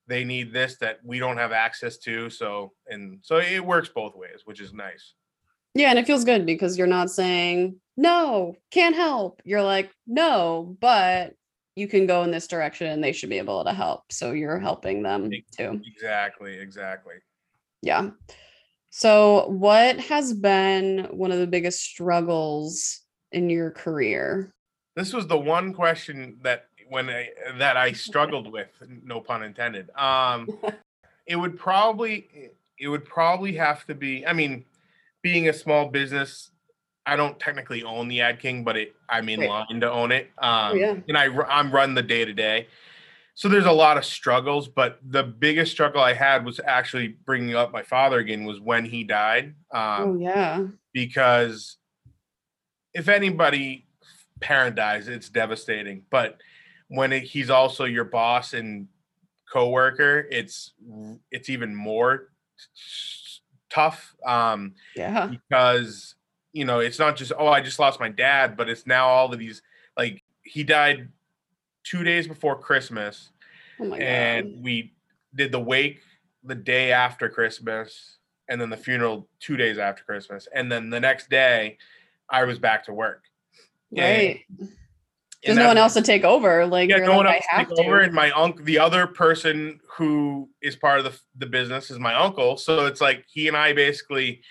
they 0.08 0.24
need 0.24 0.52
this 0.52 0.78
that 0.78 1.00
we 1.04 1.20
don't 1.20 1.38
have 1.38 1.52
access 1.52 1.98
to. 2.00 2.30
So, 2.30 2.74
and 2.88 3.20
so 3.22 3.38
it 3.38 3.64
works 3.64 3.90
both 3.90 4.16
ways, 4.16 4.42
which 4.46 4.60
is 4.60 4.74
nice. 4.74 5.14
Yeah, 5.76 5.90
and 5.92 6.00
it 6.00 6.08
feels 6.08 6.26
good 6.26 6.46
because 6.46 6.78
you're 6.78 6.88
not 6.88 7.12
saying, 7.12 7.80
no, 7.96 8.56
can't 8.72 8.96
help. 8.96 9.42
You're 9.46 9.64
like, 9.64 9.92
no, 10.08 10.76
but 10.82 11.36
you 11.76 11.88
can 11.88 12.08
go 12.08 12.24
in 12.24 12.32
this 12.32 12.48
direction 12.48 12.88
and 12.88 13.04
they 13.04 13.12
should 13.12 13.30
be 13.30 13.38
able 13.38 13.64
to 13.64 13.72
help. 13.72 14.12
So 14.12 14.32
you're 14.32 14.58
helping 14.58 15.04
them 15.04 15.30
too. 15.56 15.80
Exactly, 15.86 16.58
exactly. 16.58 17.16
Yeah. 17.82 18.12
So, 18.90 19.48
what 19.50 20.00
has 20.00 20.34
been 20.34 21.08
one 21.12 21.32
of 21.32 21.40
the 21.40 21.48
biggest 21.48 21.82
struggles 21.82 23.02
in 23.32 23.50
your 23.50 23.72
career? 23.72 24.54
This 24.96 25.14
was 25.14 25.28
the 25.28 25.38
one 25.38 25.74
question 25.74 26.38
that 26.42 26.70
when 26.90 27.10
I 27.10 27.30
that 27.58 27.78
I 27.78 27.92
struggled 27.92 28.52
with, 28.52 28.70
no 29.04 29.22
pun 29.22 29.44
intended. 29.44 29.90
Um 29.96 30.48
it 31.28 31.36
would 31.36 31.58
probably 31.58 32.28
it 32.80 32.88
would 32.88 33.06
probably 33.06 33.54
have 33.54 33.86
to 33.86 33.96
be 33.96 34.26
I 34.26 34.34
mean, 34.34 34.66
being 35.22 35.50
a 35.50 35.54
small 35.54 35.88
business, 35.90 36.52
I 37.06 37.16
don't 37.16 37.40
technically 37.40 37.84
own 37.84 38.08
the 38.08 38.22
Ad 38.22 38.40
King, 38.40 38.64
but 38.64 38.78
it 38.78 38.96
I'm 39.10 39.30
in 39.30 39.42
right. 39.42 39.50
line 39.50 39.82
to 39.82 39.92
own 39.92 40.12
it. 40.12 40.32
Oh, 40.40 40.48
um 40.48 40.72
oh, 40.72 40.76
yeah. 40.76 40.96
and 41.08 41.18
I 41.18 41.26
I'm 41.44 41.72
run 41.72 41.94
the 41.94 42.04
day 42.04 42.26
to 42.26 42.34
day. 42.34 42.68
So 43.38 43.48
there's 43.48 43.68
a 43.68 43.72
lot 43.72 43.98
of 43.98 44.06
struggles, 44.06 44.68
but 44.68 45.00
the 45.08 45.22
biggest 45.22 45.72
struggle 45.72 46.02
I 46.02 46.14
had 46.14 46.44
was 46.44 46.60
actually 46.66 47.10
bringing 47.24 47.54
up 47.54 47.72
my 47.72 47.84
father 47.84 48.18
again 48.18 48.46
was 48.46 48.60
when 48.60 48.84
he 48.84 49.04
died. 49.04 49.54
Um, 49.70 50.02
oh 50.02 50.18
yeah. 50.20 50.66
Because 50.92 51.78
if 52.96 53.08
anybody 53.08 53.86
parent 54.40 54.76
dies, 54.76 55.08
it's 55.08 55.30
devastating. 55.30 56.02
But 56.10 56.42
when 56.88 57.14
it, 57.14 57.26
he's 57.26 57.52
also 57.52 57.84
your 57.84 58.06
boss 58.06 58.56
and 58.56 58.88
coworker, 59.54 60.28
it's 60.32 60.74
it's 61.32 61.52
even 61.52 61.76
more 61.76 62.30
tough. 63.70 64.16
Um, 64.26 64.74
yeah, 64.96 65.28
because 65.28 66.16
you 66.54 66.66
know 66.66 66.80
it's 66.80 66.98
not 66.98 67.16
just 67.16 67.34
oh 67.38 67.50
I 67.50 67.62
just 67.62 67.78
lost 67.78 68.00
my 68.00 68.10
dad, 68.10 68.58
but 68.58 68.68
it's 68.68 68.88
now 68.88 69.10
all 69.10 69.32
of 69.32 69.38
these 69.38 69.62
like 69.96 70.24
he 70.42 70.64
died 70.64 71.10
two 71.90 72.04
days 72.04 72.28
before 72.28 72.60
Christmas, 72.60 73.32
oh 73.80 73.94
and 73.94 74.56
God. 74.56 74.64
we 74.64 74.94
did 75.36 75.52
the 75.52 75.60
wake 75.60 76.02
the 76.44 76.56
day 76.56 76.92
after 76.92 77.30
Christmas, 77.30 78.18
and 78.50 78.60
then 78.60 78.70
the 78.70 78.78
funeral 78.78 79.28
two 79.40 79.58
days 79.58 79.78
after 79.78 80.04
Christmas, 80.04 80.48
and 80.54 80.72
then 80.72 80.90
the 80.90 81.00
next 81.00 81.30
day 81.30 81.78
I 82.30 82.44
was 82.44 82.60
back 82.60 82.86
to 82.86 82.94
work. 82.94 83.24
Right. 83.92 84.42
And, 84.60 84.70
there's 85.44 85.58
no 85.58 85.68
one 85.68 85.78
else 85.78 85.94
to 85.94 86.02
take 86.02 86.26
over. 86.26 86.66
Like, 86.66 86.90
yeah, 86.90 86.98
no 86.98 87.10
like, 87.10 87.18
one 87.18 87.28
else 87.28 87.46
to 87.52 87.58
take 87.58 87.70
to. 87.70 87.84
over. 87.84 88.02
And 88.02 88.14
my 88.14 88.32
uncle, 88.32 88.66
the 88.66 88.80
other 88.80 89.08
person 89.08 89.80
who 89.96 90.50
is 90.62 90.76
part 90.76 91.00
of 91.00 91.06
the, 91.06 91.18
the 91.38 91.46
business 91.46 91.90
is 91.90 92.00
my 92.00 92.14
uncle. 92.16 92.58
So 92.58 92.86
it's 92.86 93.00
like 93.00 93.24
he 93.30 93.48
and 93.48 93.56
I 93.56 93.72
basically 93.72 94.42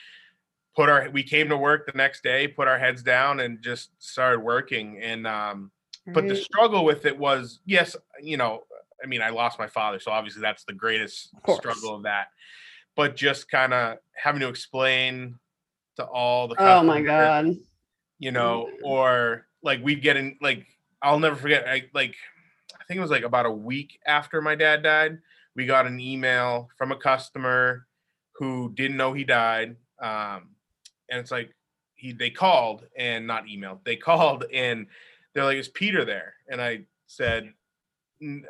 put 0.75 0.89
our, 0.89 1.11
we 1.11 1.23
came 1.23 1.49
to 1.51 1.57
work 1.57 1.87
the 1.87 1.93
next 1.97 2.23
day, 2.23 2.49
put 2.49 2.69
our 2.69 2.79
heads 2.79 3.03
down 3.03 3.41
and 3.41 3.61
just 3.61 3.91
started 3.99 4.41
working. 4.41 5.01
And, 5.03 5.27
um. 5.27 5.71
But 6.07 6.29
the 6.29 6.37
struggle 6.37 6.85
with 6.85 7.05
it 7.05 7.19
was, 7.19 7.61
yes, 7.67 7.97
you 8.23 8.37
know, 8.37 8.63
I 9.03 9.07
mean, 9.07 9.23
I 9.23 9.31
lost 9.31 9.59
my 9.59 9.67
father. 9.67 9.99
So 10.01 10.11
obviously 10.11 10.43
that's 10.43 10.65
the 10.65 10.73
greatest 10.73 11.31
of 11.45 11.57
struggle 11.57 11.95
of 11.95 12.03
that. 12.05 12.29
But 12.95 13.17
just 13.17 13.51
kind 13.51 13.75
of 13.75 13.99
having 14.15 14.41
to 14.41 14.49
explain 14.49 15.39
to 15.97 16.05
all 16.05 16.49
the, 16.49 16.57
oh 16.59 16.83
my 16.83 17.03
God, 17.03 17.57
you 18.19 18.31
know, 18.31 18.71
or 18.83 19.47
like 19.63 19.83
we'd 19.83 20.03
get 20.03 20.17
in, 20.17 20.37
like, 20.41 20.67
I'll 21.03 21.19
never 21.19 21.37
forget. 21.37 21.69
I 21.69 21.85
like, 21.93 22.17
I 22.75 22.85
think 22.85 22.99
it 22.99 23.03
was 23.03 23.11
like 23.11 23.25
about 23.25 23.47
a 23.47 23.51
week 23.51 23.99
after 24.07 24.41
my 24.41 24.55
dad 24.55 24.83
died. 24.83 25.19
We 25.55 25.67
got 25.67 25.87
an 25.87 26.01
email 26.01 26.69
from 26.79 26.93
a 26.93 26.97
customer 26.97 27.87
who 28.33 28.73
didn't 28.75 28.97
know 28.97 29.13
he 29.13 29.25
died, 29.25 29.77
um, 30.01 30.51
and 31.11 31.21
it's 31.21 31.31
like 31.31 31.55
he 31.95 32.13
they 32.13 32.31
called 32.31 32.87
and 32.97 33.27
not 33.27 33.47
emailed. 33.47 33.81
They 33.85 33.97
called 33.97 34.45
and 34.53 34.87
they're 35.37 35.45
like, 35.45 35.59
"Is 35.59 35.69
Peter 35.69 36.05
there?" 36.05 36.35
And 36.49 36.63
I 36.63 36.87
said, 37.07 37.53
and 38.21 38.47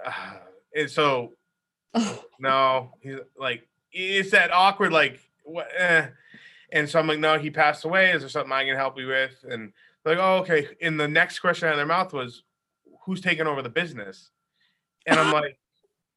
so 0.89 1.33
no, 2.39 2.93
he's 3.01 3.19
like, 3.37 3.67
it's 3.93 4.31
that 4.31 4.53
awkward 4.53 4.93
like 4.93 5.21
what. 5.45 5.69
Eh. 5.77 6.07
And 6.73 6.89
so 6.89 6.99
I'm 6.99 7.07
like, 7.07 7.21
no, 7.21 7.39
he 7.39 7.51
passed 7.51 7.85
away. 7.85 8.11
Is 8.11 8.23
there 8.23 8.29
something 8.29 8.53
I 8.53 8.65
can 8.65 8.77
help 8.77 8.99
you 8.99 9.07
with? 9.07 9.45
And 9.49 9.73
like, 10.05 10.19
oh, 10.19 10.39
okay. 10.39 10.69
And 10.83 10.99
the 10.99 11.07
next 11.07 11.39
question 11.39 11.69
out 11.69 11.73
of 11.73 11.79
their 11.79 11.87
mouth 11.87 12.13
was, 12.13 12.43
who's 13.05 13.21
taking 13.21 13.47
over 13.47 13.63
the 13.63 13.69
business? 13.69 14.31
And 15.07 15.19
I'm 15.19 15.33
like, 15.33 15.59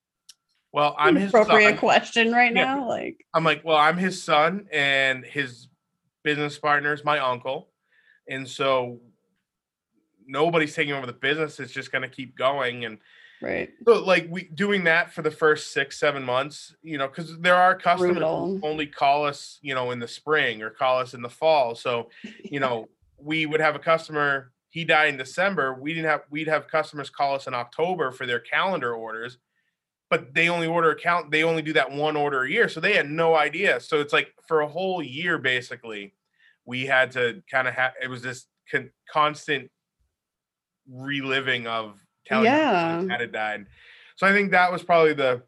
well, 0.74 0.96
I'm 0.98 1.16
his 1.16 1.30
appropriate 1.30 1.70
son. 1.70 1.78
question 1.78 2.32
right 2.32 2.54
yeah. 2.54 2.76
now. 2.76 2.88
Like, 2.88 3.26
I'm 3.34 3.44
like, 3.44 3.64
well, 3.64 3.78
I'm 3.78 3.98
his 3.98 4.22
son, 4.22 4.68
and 4.72 5.24
his 5.24 5.68
business 6.24 6.58
partner 6.58 6.94
is 6.94 7.06
my 7.06 7.20
uncle, 7.20 7.70
and 8.28 8.48
so 8.48 9.00
nobody's 10.30 10.76
taking 10.76 10.94
over 10.94 11.06
the 11.06 11.14
business. 11.14 11.60
It's 11.60 11.74
just 11.74 11.92
going 11.92 12.04
to 12.04 12.08
keep 12.08 12.38
going, 12.38 12.86
and 12.86 13.00
right. 13.42 13.70
So, 13.86 14.04
like, 14.04 14.28
we 14.30 14.44
doing 14.44 14.84
that 14.86 15.12
for 15.12 15.22
the 15.22 15.32
first 15.32 15.74
six, 15.74 16.00
seven 16.00 16.24
months, 16.24 16.76
you 16.84 16.98
know, 16.98 17.08
because 17.08 17.38
there 17.40 17.56
are 17.56 17.76
customers 17.76 18.18
who 18.18 18.60
only 18.64 18.88
call 18.88 19.26
us, 19.26 19.60
you 19.62 19.76
know, 19.76 19.92
in 19.92 20.00
the 20.00 20.08
spring 20.08 20.62
or 20.62 20.70
call 20.70 21.00
us 21.00 21.14
in 21.14 21.22
the 21.22 21.30
fall. 21.30 21.76
So, 21.76 22.10
you 22.44 22.60
know, 22.60 22.88
we 23.18 23.46
would 23.46 23.60
have 23.60 23.76
a 23.76 23.80
customer 23.80 24.52
he 24.70 24.86
died 24.86 25.10
in 25.10 25.18
December, 25.18 25.74
we 25.74 25.94
didn't 25.94 26.10
have 26.10 26.22
we'd 26.30 26.48
have 26.48 26.68
customers 26.68 27.10
call 27.10 27.36
us 27.36 27.48
in 27.48 27.54
October 27.54 28.12
for 28.12 28.26
their 28.26 28.40
calendar 28.40 28.94
orders, 28.94 29.38
but 30.10 30.34
they 30.34 30.48
only 30.48 30.68
order 30.68 30.92
account 30.92 31.32
they 31.32 31.44
only 31.44 31.62
do 31.62 31.74
that 31.74 31.92
one 31.92 32.16
order 32.16 32.44
a 32.44 32.50
year, 32.50 32.70
so 32.70 32.80
they 32.80 32.94
had 32.94 33.10
no 33.10 33.36
idea. 33.36 33.80
So 33.80 34.00
it's 34.00 34.14
like 34.14 34.34
for 34.48 34.62
a 34.62 34.68
whole 34.68 35.02
year 35.02 35.40
basically, 35.40 36.14
we 36.66 36.86
had 36.86 37.12
to 37.12 37.42
kind 37.50 37.68
of 37.68 37.74
have 37.74 37.94
it 38.02 38.10
was 38.10 38.22
this 38.22 38.46
con- 38.72 38.92
constant 39.12 39.72
reliving 40.92 41.68
of 41.68 41.96
telling 42.26 42.46
yeah. 42.46 43.04
had 43.10 43.32
died. 43.32 43.66
So 44.16 44.28
I 44.28 44.34
think 44.34 44.52
that 44.52 44.72
was 44.72 44.84
probably 44.84 45.14
the 45.14 45.44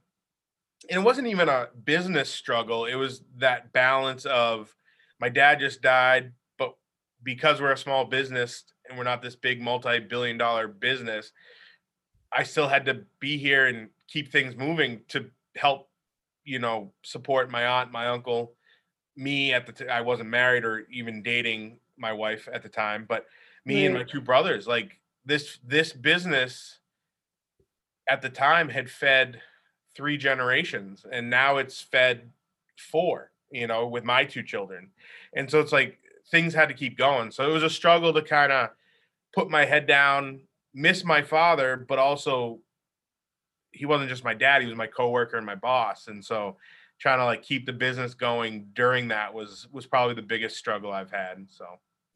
and 0.90 1.02
it 1.02 1.04
wasn't 1.04 1.28
even 1.28 1.48
a 1.48 1.70
business 1.84 2.30
struggle. 2.30 2.86
It 2.86 2.96
was 2.96 3.22
that 3.38 3.72
balance 3.72 4.26
of 4.26 4.74
my 5.20 5.30
dad 5.30 5.60
just 5.60 5.82
died, 5.82 6.32
but 6.58 6.76
because 7.24 7.62
we're 7.62 7.72
a 7.72 7.78
small 7.78 8.06
business, 8.06 8.64
and 8.92 8.98
we're 8.98 9.06
not 9.06 9.22
this 9.22 9.36
big 9.36 9.62
multi-billion 9.62 10.38
dollar 10.38 10.68
business 10.68 11.32
i 12.32 12.44
still 12.44 12.68
had 12.68 12.86
to 12.86 13.02
be 13.20 13.38
here 13.38 13.68
and 13.68 13.90
keep 14.08 14.32
things 14.32 14.56
moving 14.56 15.02
to 15.08 15.26
help 15.56 15.90
you 16.44 16.60
know 16.60 16.92
support 17.02 17.50
my 17.50 17.66
aunt 17.66 17.92
my 17.92 18.08
uncle 18.08 18.54
me 19.18 19.54
at 19.54 19.66
the 19.66 19.74
t- 19.74 19.90
I 19.90 20.02
wasn't 20.02 20.30
married 20.30 20.64
or 20.64 20.88
even 20.90 21.22
dating 21.22 21.80
my 21.98 22.14
wife 22.14 22.48
at 22.52 22.64
the 22.64 22.70
time 22.70 23.06
but 23.08 23.26
me 23.66 23.86
and 23.86 23.94
my 23.94 24.04
two 24.04 24.22
brothers 24.22 24.68
like 24.68 25.00
this 25.26 25.60
this 25.66 25.94
business 25.94 26.80
at 28.10 28.22
the 28.22 28.30
time 28.30 28.70
had 28.70 28.90
fed 28.90 29.42
three 29.96 30.18
generations 30.18 31.06
and 31.12 31.30
now 31.30 31.58
it's 31.58 31.82
fed 31.82 32.30
four 32.78 33.32
you 33.52 33.68
know 33.68 33.88
with 33.88 34.04
my 34.04 34.26
two 34.26 34.42
children 34.44 34.90
and 35.34 35.50
so 35.50 35.60
it's 35.60 35.72
like 35.72 35.98
things 36.32 36.54
had 36.54 36.70
to 36.70 36.74
keep 36.74 36.98
going 36.98 37.32
so 37.32 37.48
it 37.48 37.54
was 37.54 37.64
a 37.64 37.70
struggle 37.70 38.14
to 38.14 38.22
kind 38.22 38.52
of 38.52 38.70
put 39.34 39.50
my 39.50 39.66
head 39.66 39.88
down, 39.88 40.42
miss 40.74 41.04
my 41.04 41.22
father, 41.22 41.86
but 41.88 42.00
also 42.00 42.60
he 43.72 43.86
wasn't 43.86 44.10
just 44.10 44.24
my 44.24 44.34
dad, 44.34 44.62
he 44.62 44.68
was 44.68 44.78
my 44.78 44.88
coworker 44.88 45.38
and 45.38 45.46
my 45.46 45.56
boss. 45.56 46.08
And 46.08 46.24
so 46.24 46.58
trying 47.00 47.20
to 47.20 47.26
like 47.26 47.42
keep 47.42 47.66
the 47.66 47.74
business 47.74 48.14
going 48.14 48.68
during 48.74 49.08
that 49.08 49.34
was 49.34 49.68
was 49.72 49.86
probably 49.86 50.16
the 50.16 50.22
biggest 50.22 50.58
struggle 50.58 50.92
I've 50.92 51.12
had. 51.12 51.46
So 51.50 51.66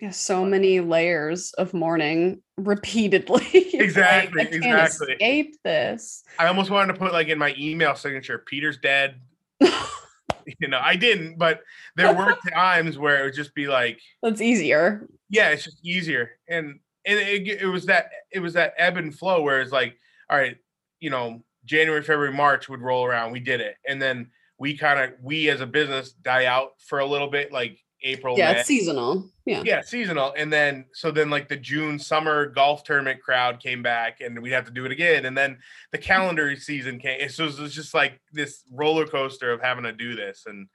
yeah, 0.01 0.09
so 0.09 0.43
many 0.43 0.81
layers 0.81 1.53
of 1.53 1.73
mourning 1.73 2.41
repeatedly. 2.57 3.45
exactly, 3.73 4.43
like, 4.43 4.53
exactly. 4.53 5.13
Escape 5.13 5.55
this. 5.63 6.23
I 6.37 6.47
almost 6.47 6.69
wanted 6.69 6.93
to 6.93 6.99
put 6.99 7.13
like 7.13 7.29
in 7.29 7.37
my 7.37 7.55
email 7.57 7.95
signature, 7.95 8.39
Peter's 8.39 8.77
dead. 8.77 9.21
you 9.59 10.67
know, 10.67 10.79
I 10.81 10.95
didn't, 10.95 11.37
but 11.37 11.61
there 11.95 12.13
were 12.13 12.35
times 12.53 12.97
where 12.97 13.21
it 13.21 13.23
would 13.25 13.35
just 13.35 13.55
be 13.55 13.67
like 13.67 13.99
that's 14.21 14.41
easier. 14.41 15.07
Yeah, 15.29 15.49
it's 15.49 15.63
just 15.63 15.85
easier. 15.85 16.31
And 16.49 16.79
and 17.05 17.19
it, 17.19 17.61
it 17.61 17.67
was 17.67 17.85
that 17.85 18.09
it 18.31 18.39
was 18.39 18.53
that 18.53 18.73
ebb 18.77 18.97
and 18.97 19.17
flow 19.17 19.41
where 19.41 19.61
it's 19.61 19.71
like, 19.71 19.97
all 20.29 20.37
right, 20.37 20.57
you 20.99 21.09
know, 21.09 21.41
January, 21.63 22.01
February, 22.01 22.33
March 22.33 22.67
would 22.67 22.81
roll 22.81 23.05
around, 23.05 23.31
we 23.31 23.39
did 23.39 23.61
it, 23.61 23.75
and 23.87 24.01
then 24.01 24.29
we 24.57 24.77
kind 24.77 24.99
of 24.99 25.17
we 25.21 25.49
as 25.49 25.61
a 25.61 25.65
business 25.65 26.11
die 26.11 26.45
out 26.45 26.73
for 26.85 26.99
a 26.99 27.05
little 27.05 27.29
bit, 27.29 27.53
like 27.53 27.79
April. 28.05 28.37
Yeah, 28.37 28.53
May. 28.53 28.59
it's 28.59 28.67
seasonal. 28.67 29.29
Yeah. 29.45 29.63
Yeah, 29.65 29.81
seasonal. 29.81 30.33
And 30.37 30.53
then 30.53 30.85
so 30.93 31.11
then 31.11 31.29
like 31.29 31.49
the 31.49 31.57
June 31.57 31.99
summer 31.99 32.45
golf 32.45 32.83
tournament 32.83 33.21
crowd 33.21 33.59
came 33.59 33.81
back 33.83 34.21
and 34.21 34.41
we'd 34.41 34.51
have 34.51 34.65
to 34.65 34.71
do 34.71 34.85
it 34.85 34.91
again. 34.91 35.25
And 35.25 35.37
then 35.37 35.57
the 35.91 35.97
calendar 35.97 36.55
season 36.55 36.99
came. 36.99 37.27
So 37.29 37.45
it 37.45 37.59
was 37.59 37.73
just 37.73 37.93
like 37.93 38.21
this 38.31 38.63
roller 38.71 39.05
coaster 39.05 39.51
of 39.51 39.61
having 39.61 39.83
to 39.83 39.91
do 39.91 40.15
this. 40.15 40.45
And 40.45 40.67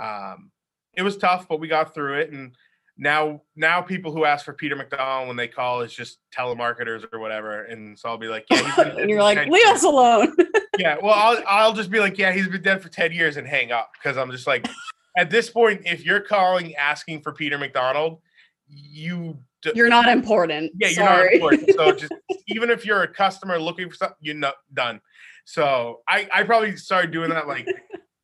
um 0.00 0.50
it 0.96 1.02
was 1.02 1.16
tough, 1.16 1.48
but 1.48 1.58
we 1.58 1.66
got 1.66 1.94
through 1.94 2.20
it. 2.20 2.30
And 2.30 2.54
now 2.96 3.42
now 3.56 3.80
people 3.80 4.12
who 4.12 4.24
ask 4.24 4.44
for 4.44 4.52
Peter 4.52 4.76
MacDonald 4.76 5.28
when 5.28 5.36
they 5.36 5.48
call 5.48 5.80
is 5.80 5.92
just 5.92 6.18
telemarketers 6.36 7.04
or 7.12 7.18
whatever, 7.18 7.64
and 7.64 7.98
so 7.98 8.08
I'll 8.08 8.18
be 8.18 8.28
like, 8.28 8.46
yeah, 8.50 8.80
and 8.98 9.10
you're 9.10 9.22
like, 9.22 9.48
leave 9.48 9.66
us 9.66 9.82
alone. 9.82 10.34
yeah, 10.78 10.96
well, 11.02 11.14
I'll 11.14 11.42
I'll 11.46 11.72
just 11.72 11.90
be 11.90 11.98
like, 11.98 12.18
yeah, 12.18 12.32
he's 12.32 12.48
been 12.48 12.62
dead 12.62 12.82
for 12.82 12.88
ten 12.88 13.12
years 13.12 13.36
and 13.36 13.46
hang 13.46 13.72
up 13.72 13.90
because 13.94 14.16
I'm 14.16 14.30
just 14.30 14.46
like, 14.46 14.68
at 15.16 15.30
this 15.30 15.50
point, 15.50 15.82
if 15.84 16.04
you're 16.04 16.20
calling 16.20 16.74
asking 16.76 17.22
for 17.22 17.32
Peter 17.32 17.56
MacDonald, 17.58 18.20
you 18.68 19.38
d- 19.62 19.72
You're 19.74 19.88
not 19.88 20.08
important. 20.08 20.72
yeah, 20.78 20.88
you're 20.88 21.04
Sorry. 21.04 21.38
not 21.38 21.52
important. 21.56 21.70
So 21.76 21.92
just 21.96 22.12
even 22.48 22.70
if 22.70 22.84
you're 22.84 23.02
a 23.02 23.08
customer 23.08 23.58
looking 23.58 23.88
for 23.90 23.96
something, 23.96 24.16
you're 24.20 24.34
not 24.34 24.54
done. 24.72 25.00
So 25.44 26.00
I 26.08 26.28
I 26.32 26.42
probably 26.44 26.76
started 26.76 27.10
doing 27.10 27.30
that 27.30 27.46
like 27.46 27.68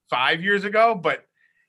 five 0.09 0.43
years 0.43 0.65
ago, 0.65 0.95
but 0.95 1.25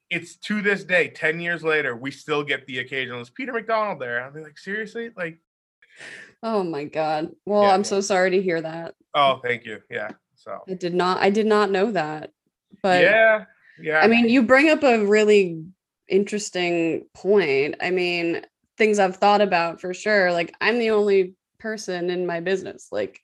it's 0.10 0.36
to 0.38 0.62
this 0.62 0.84
day, 0.84 1.10
ten 1.10 1.40
years 1.40 1.64
later, 1.64 1.96
we 1.96 2.12
still 2.12 2.44
get 2.44 2.66
the 2.68 2.80
occasional. 2.80 3.24
Peter 3.36 3.54
MacDonald 3.54 4.00
there? 4.00 4.24
I'll 4.24 4.32
be 4.34 4.42
like, 4.42 4.58
seriously, 4.58 5.12
like, 5.16 5.40
Oh 6.44 6.64
my 6.64 6.86
god. 6.86 7.32
Well, 7.46 7.64
Yeah. 7.64 7.74
I'm 7.74 7.84
so 7.84 8.02
sorry 8.02 8.32
to 8.32 8.42
hear 8.42 8.62
that. 8.62 8.96
oh, 9.14 9.40
thank 9.44 9.66
you, 9.66 9.80
yeah. 9.92 10.10
So 10.36 10.60
I 10.68 10.74
did 10.74 10.94
not 10.96 11.20
I 11.22 11.30
did 11.30 11.46
not 11.46 11.70
know 11.70 11.92
that. 11.92 12.32
But 12.82 13.04
yeah, 13.04 13.46
yeah. 13.80 14.00
I 14.00 14.08
mean, 14.08 14.30
you 14.30 14.44
bring 14.44 14.70
up 14.70 14.84
a 14.84 15.06
really 15.06 15.64
interesting 16.08 17.06
point. 17.14 17.76
I 17.82 17.92
mean, 17.92 18.42
things 18.78 19.00
I've 19.00 19.18
thought 19.18 19.42
about 19.42 19.82
for 19.82 19.94
sure. 19.94 20.32
Like, 20.32 20.54
I'm 20.60 20.80
the 20.80 20.92
only 20.92 21.36
person 21.60 22.10
in 22.10 22.26
my 22.26 22.40
business. 22.40 22.88
Like, 22.92 23.22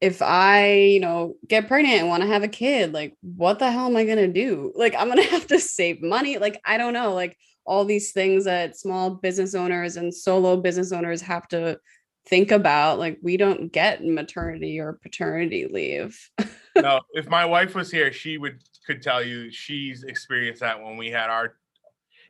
if 0.00 0.22
I, 0.22 0.72
you 0.72 1.00
know, 1.00 1.36
get 1.46 1.68
pregnant 1.68 2.00
and 2.00 2.08
want 2.08 2.22
to 2.22 2.28
have 2.28 2.42
a 2.42 2.48
kid, 2.48 2.92
like, 2.92 3.14
what 3.20 3.58
the 3.58 3.70
hell 3.70 3.86
am 3.86 3.96
I 3.96 4.04
going 4.04 4.16
to 4.16 4.28
do? 4.28 4.72
Like, 4.74 4.94
I'm 4.98 5.08
going 5.08 5.22
to 5.22 5.30
have 5.30 5.46
to 5.48 5.60
save 5.60 6.02
money. 6.02 6.38
Like, 6.38 6.60
I 6.64 6.78
don't 6.78 6.94
know. 6.94 7.14
Like, 7.14 7.36
all 7.64 7.84
these 7.84 8.12
things 8.12 8.46
that 8.46 8.76
small 8.76 9.10
business 9.10 9.54
owners 9.54 9.96
and 9.96 10.12
solo 10.12 10.56
business 10.56 10.92
owners 10.92 11.20
have 11.22 11.46
to 11.48 11.78
think 12.26 12.50
about. 12.50 12.98
Like, 12.98 13.18
we 13.22 13.36
don't 13.36 13.70
get 13.70 14.04
maternity 14.04 14.80
or 14.80 14.94
paternity 14.94 15.68
leave. 15.70 16.18
no, 16.76 17.00
if 17.12 17.28
my 17.28 17.44
wife 17.44 17.74
was 17.74 17.90
here, 17.90 18.12
she 18.12 18.38
would 18.38 18.62
could 18.90 19.02
tell 19.02 19.22
you 19.22 19.52
she's 19.52 20.02
experienced 20.02 20.60
that 20.60 20.82
when 20.82 20.96
we 20.96 21.10
had 21.10 21.30
our 21.30 21.54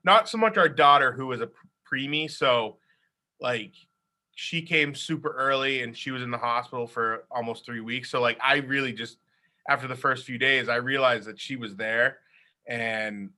not 0.04 0.28
so 0.28 0.36
much 0.36 0.58
our 0.58 0.68
daughter 0.68 1.10
who 1.10 1.26
was 1.26 1.40
a 1.40 1.48
preemie, 1.90 2.30
so 2.30 2.76
like 3.40 3.72
she 4.34 4.60
came 4.60 4.94
super 4.94 5.30
early 5.30 5.82
and 5.82 5.96
she 5.96 6.10
was 6.10 6.22
in 6.22 6.30
the 6.30 6.38
hospital 6.38 6.86
for 6.86 7.24
almost 7.30 7.64
three 7.64 7.80
weeks. 7.80 8.10
So 8.10 8.20
like 8.20 8.38
I 8.42 8.56
really 8.56 8.92
just 8.92 9.16
after 9.68 9.88
the 9.88 9.96
first 9.96 10.26
few 10.26 10.36
days, 10.36 10.68
I 10.68 10.76
realized 10.76 11.26
that 11.28 11.40
she 11.40 11.56
was 11.56 11.76
there 11.76 12.18
and 12.66 13.30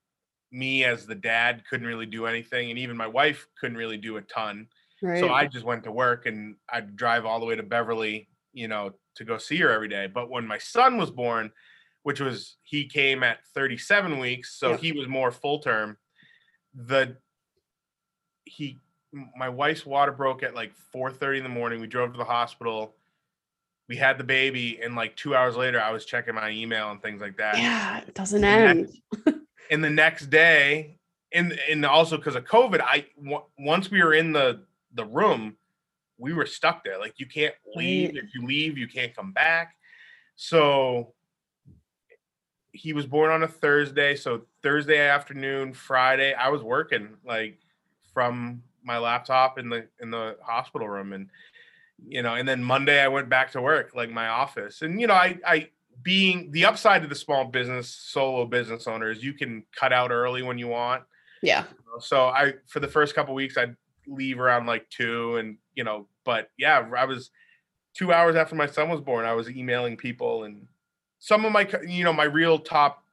me 0.51 0.85
as 0.85 1.07
the 1.07 1.15
dad 1.15 1.63
couldn't 1.71 1.87
really 1.87 2.07
do 2.07 2.27
anything 2.27 2.71
and 2.71 2.79
even 2.79 2.97
my 2.97 3.07
wife 3.07 3.47
couldn't 3.61 3.77
really 3.77 3.99
do 3.99 4.17
a 4.17 4.23
ton. 4.23 4.67
Right. 5.01 5.21
So 5.21 5.33
I 5.33 5.47
just 5.47 5.65
went 5.65 5.85
to 5.85 5.93
work 5.93 6.27
and 6.27 6.57
I'd 6.69 6.97
drive 6.97 7.25
all 7.25 7.39
the 7.39 7.47
way 7.47 7.55
to 7.55 7.63
Beverly, 7.63 8.29
you 8.53 8.67
know, 8.67 8.93
to 9.17 9.25
go 9.25 9.39
see 9.39 9.59
her 9.59 9.71
every 9.71 9.89
day. 9.89 10.09
But 10.09 10.29
when 10.29 10.47
my 10.47 10.59
son 10.59 10.97
was 10.97 11.11
born, 11.11 11.53
which 12.03 12.21
was 12.21 12.57
he 12.63 12.87
came 12.87 13.23
at 13.23 13.39
37 13.55 14.19
weeks, 14.19 14.55
so 14.59 14.71
Yep. 14.71 14.81
he 14.81 14.93
was 14.93 15.09
more 15.09 15.31
full 15.31 15.59
term. 15.61 15.97
The 16.75 17.17
he 18.45 18.79
my 19.37 19.49
wife's 19.49 19.85
water 19.85 20.11
broke 20.13 20.43
at 20.43 20.55
like 20.55 20.73
4:30 20.95 21.39
in 21.39 21.43
the 21.43 21.49
morning. 21.49 21.81
We 21.81 21.87
drove 21.87 22.13
to 22.13 22.19
the 22.19 22.25
hospital. 22.25 22.97
We 23.89 23.97
had 23.97 24.17
the 24.17 24.25
baby, 24.25 24.81
and 24.83 24.95
like 24.95 25.17
two 25.17 25.35
hours 25.37 25.55
later, 25.57 25.81
I 25.81 25.91
was 25.91 26.07
checking 26.07 26.35
my 26.35 26.51
email 26.51 26.91
and 26.91 27.03
things 27.03 27.21
like 27.21 27.37
that. 27.37 27.59
yeah, 27.59 27.99
it 27.99 28.15
doesn't 28.15 28.43
And 28.45 28.89
end. 29.27 29.43
And 29.71 29.83
the 29.83 29.91
next 29.91 30.27
day, 30.29 30.99
and 31.33 31.53
and 31.71 31.85
also 31.87 32.17
because 32.19 32.35
of 32.37 32.45
COVID, 32.45 32.81
I 32.83 33.07
w- 33.17 33.45
once 33.59 33.91
we 33.91 34.03
were 34.03 34.13
in 34.13 34.33
the 34.33 34.65
the 34.95 35.05
room, 35.05 35.57
we 36.19 36.33
were 36.35 36.45
stuck 36.47 36.85
there. 36.85 36.99
Like 36.99 37.19
you 37.19 37.27
can't 37.27 37.55
leave. 37.75 38.11
Right. 38.11 38.19
If 38.25 38.35
you 38.35 38.45
leave, 38.47 38.77
you 38.77 38.87
can't 38.89 39.15
come 39.17 39.33
back. 39.33 39.75
So 40.37 41.15
he 42.73 42.93
was 42.93 43.07
born 43.07 43.31
on 43.31 43.43
a 43.43 43.49
Thursday. 43.49 44.17
So 44.17 44.43
Thursday 44.63 44.99
afternoon, 44.99 45.75
Friday, 45.75 46.35
I 46.35 46.49
was 46.49 46.63
working 46.63 47.17
like 47.25 47.59
from 48.13 48.63
my 48.85 48.99
laptop 48.99 49.59
in 49.59 49.69
the 49.69 49.87
in 50.01 50.11
the 50.11 50.37
hospital 50.43 50.89
room, 50.89 51.13
and 51.13 51.29
you 52.05 52.23
know, 52.23 52.35
and 52.35 52.49
then 52.49 52.65
Monday 52.65 53.01
I 53.01 53.09
went 53.09 53.29
back 53.29 53.53
to 53.53 53.63
work, 53.63 53.93
like 53.95 54.11
my 54.11 54.29
office, 54.29 54.83
and 54.83 55.01
you 55.01 55.07
know, 55.07 55.15
I 55.15 55.39
I 55.47 55.69
being 56.03 56.51
the 56.51 56.65
upside 56.65 57.05
of 57.05 57.11
the 57.11 57.15
small 57.15 57.45
business 57.45 57.89
solo 57.89 58.45
business 58.47 58.87
owner 58.87 59.11
is 59.11 59.23
you 59.23 59.35
can 59.35 59.63
cut 59.77 59.93
out 59.93 60.11
early 60.11 60.43
when 60.43 60.59
you 60.59 60.67
want 60.67 61.03
Yeah. 61.43 61.65
so 62.01 62.27
I 62.27 62.55
for 62.67 62.81
the 62.81 62.89
first 62.89 63.15
couple 63.15 63.35
weeks 63.35 63.57
I'd 63.57 63.77
leave 64.07 64.41
around 64.41 64.67
like 64.67 64.89
two 64.91 65.37
and 65.37 65.59
you 65.75 65.85
know, 65.85 66.09
but 66.25 66.49
yeah, 66.59 66.89
I 66.97 67.05
was 67.05 67.31
two 67.95 68.13
hours 68.13 68.37
after 68.37 68.55
my 68.55 68.67
son 68.67 68.89
was 68.89 69.01
born, 69.01 69.27
I 69.27 69.35
was 69.35 69.51
emailing 69.51 69.97
people 69.97 70.45
and 70.45 70.67
some 71.25 71.45
of 71.45 71.53
my 71.53 71.71
you 71.87 72.03
know, 72.03 72.13
my 72.13 72.25
real 72.25 72.59
top 72.59 73.05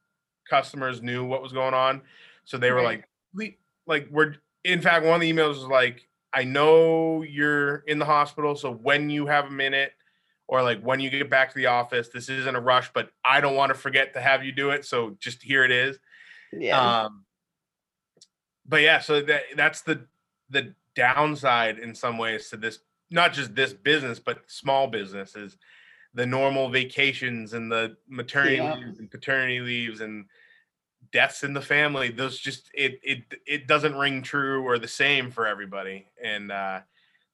customers 0.49 0.99
knew 0.99 1.23
what 1.23 1.43
was 1.43 1.53
going 1.53 1.75
on. 1.75 2.01
So 2.43 2.57
they 2.57 2.71
were 2.71 2.77
Right. 2.77 3.03
like, 3.03 3.07
"Le- 3.35 3.55
like 3.93 4.07
we're 4.09 4.35
in 4.63 4.81
fact 4.81 5.05
one 5.05 5.13
of 5.13 5.21
the 5.21 5.31
emails 5.31 5.49
was 5.49 5.65
like, 5.65 6.07
I 6.33 6.43
know 6.43 7.21
you're 7.21 7.77
in 7.87 7.99
the 7.99 8.05
hospital, 8.05 8.55
so 8.55 8.71
when 8.71 9.11
you 9.11 9.27
have 9.27 9.45
a 9.45 9.51
minute 9.51 9.93
or 10.47 10.63
like 10.63 10.81
when 10.81 10.99
you 10.99 11.11
get 11.11 11.29
back 11.29 11.49
to 11.49 11.55
the 11.55 11.67
office, 11.67 12.09
this 12.09 12.29
isn't 12.29 12.55
a 12.55 12.59
rush, 12.59 12.91
but 12.93 13.11
I 13.23 13.41
don't 13.41 13.55
want 13.55 13.71
to 13.71 13.77
forget 13.77 14.13
to 14.13 14.21
have 14.21 14.43
you 14.43 14.51
do 14.53 14.71
it. 14.71 14.85
So 14.85 15.15
just 15.19 15.43
here 15.43 15.63
it 15.63 15.69
is. 15.71 15.99
Yeah. 16.51 17.03
Um, 17.03 17.25
but 18.65 18.81
yeah, 18.81 18.99
so 19.01 19.21
that 19.21 19.43
that's 19.55 19.81
the 19.83 20.07
the 20.49 20.73
downside 20.95 21.77
in 21.77 21.93
some 21.93 22.17
ways 22.17 22.49
to 22.49 22.57
this, 22.57 22.79
not 23.11 23.33
just 23.33 23.53
this 23.53 23.71
business, 23.71 24.17
but 24.17 24.41
small 24.49 24.87
businesses, 24.87 25.57
the 26.13 26.25
normal 26.25 26.69
vacations 26.69 27.53
and 27.53 27.71
the 27.71 27.95
maternity 28.07 28.55
Yeah. 28.57 28.75
leaves 28.75 28.99
and 28.99 29.11
paternity 29.11 29.59
leaves 29.59 30.01
and 30.01 30.25
deaths 31.11 31.43
in 31.43 31.53
the 31.53 31.61
family. 31.61 32.09
Those 32.09 32.39
just 32.39 32.69
it 32.73 32.99
it 33.03 33.23
it 33.45 33.67
doesn't 33.67 33.95
ring 33.95 34.21
true 34.21 34.63
or 34.63 34.79
the 34.79 34.87
same 34.87 35.31
for 35.31 35.47
everybody. 35.47 36.07
And 36.23 36.51
uh, 36.51 36.81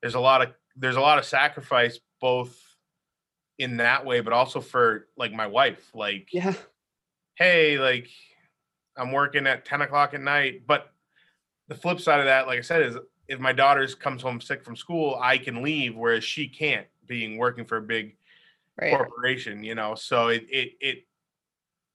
there's 0.01 0.15
a 0.15 0.19
lot 0.19 0.41
of 0.41 0.53
there's 0.75 0.97
a 0.97 1.01
lot 1.01 1.17
of 1.19 1.25
sacrifice 1.25 1.99
both 2.19 2.59
in 3.57 3.77
that 3.77 4.05
way, 4.05 4.19
but 4.19 4.33
also 4.33 4.59
for 4.59 5.07
like 5.15 5.31
my 5.31 5.47
wife, 5.47 5.89
like 5.93 6.29
yeah. 6.33 6.53
hey, 7.35 7.79
like 7.79 8.09
I'm 8.97 9.11
working 9.11 9.47
at 9.47 9.65
10 9.65 9.81
o'clock 9.81 10.13
at 10.13 10.21
night. 10.21 10.63
But 10.67 10.91
the 11.67 11.75
flip 11.75 11.99
side 11.99 12.19
of 12.19 12.25
that, 12.25 12.47
like 12.47 12.59
I 12.59 12.61
said, 12.61 12.81
is 12.81 12.97
if 13.27 13.39
my 13.39 13.53
daughter 13.53 13.87
comes 13.87 14.21
home 14.21 14.39
sick 14.41 14.63
from 14.63 14.75
school, 14.75 15.17
I 15.21 15.37
can 15.37 15.63
leave, 15.63 15.95
whereas 15.95 16.23
she 16.23 16.47
can't, 16.47 16.87
being 17.07 17.37
working 17.37 17.65
for 17.65 17.77
a 17.77 17.81
big 17.81 18.17
Right. 18.79 18.95
corporation, 18.95 19.63
you 19.63 19.75
know. 19.75 19.95
So 19.95 20.27
it 20.27 20.45
it 20.49 20.73
it 20.81 20.97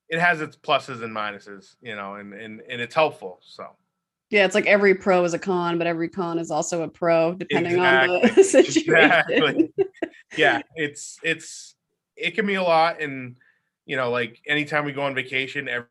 it 0.08 0.18
has 0.18 0.40
its 0.40 0.56
pluses 0.56 1.02
and 1.02 1.14
minuses, 1.14 1.76
you 1.80 1.94
know, 1.94 2.14
and 2.14 2.32
and 2.32 2.60
and 2.68 2.80
it's 2.80 2.94
helpful. 2.94 3.38
So 3.42 3.66
Yeah, 4.30 4.44
it's 4.44 4.54
like 4.54 4.66
every 4.66 4.94
pro 4.94 5.24
is 5.24 5.34
a 5.34 5.38
con, 5.38 5.78
but 5.78 5.86
every 5.86 6.08
con 6.08 6.38
is 6.38 6.50
also 6.50 6.82
a 6.82 6.88
pro, 6.88 7.34
depending 7.34 7.78
on 7.78 8.06
the 8.06 8.42
situation. 8.42 8.82
Exactly. 8.94 9.72
yeah, 10.36 10.62
it's 10.74 11.18
it's 11.22 11.76
it 12.16 12.34
can 12.34 12.46
be 12.46 12.54
a 12.54 12.62
lot, 12.62 13.00
and 13.00 13.36
you 13.86 13.96
know, 13.96 14.10
like 14.10 14.40
anytime 14.46 14.84
we 14.84 14.92
go 14.92 15.02
on 15.02 15.14
vacation, 15.14 15.68
every, 15.68 15.88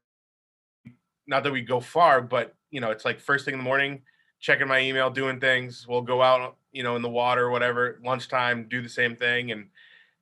not 1.27 1.43
that 1.43 1.51
we 1.51 1.61
go 1.61 1.79
far, 1.79 2.21
but 2.21 2.55
you 2.71 2.81
know, 2.81 2.91
it's 2.91 3.05
like 3.05 3.19
first 3.19 3.45
thing 3.45 3.53
in 3.53 3.59
the 3.59 3.63
morning, 3.63 4.01
checking 4.39 4.67
my 4.67 4.79
email, 4.79 5.09
doing 5.09 5.39
things. 5.39 5.85
We'll 5.87 6.01
go 6.01 6.21
out, 6.21 6.57
you 6.71 6.83
know, 6.83 6.95
in 6.95 7.01
the 7.01 7.09
water 7.09 7.45
or 7.45 7.51
whatever. 7.51 7.99
Lunchtime, 8.03 8.67
do 8.69 8.81
the 8.81 8.89
same 8.89 9.15
thing, 9.15 9.51
and 9.51 9.67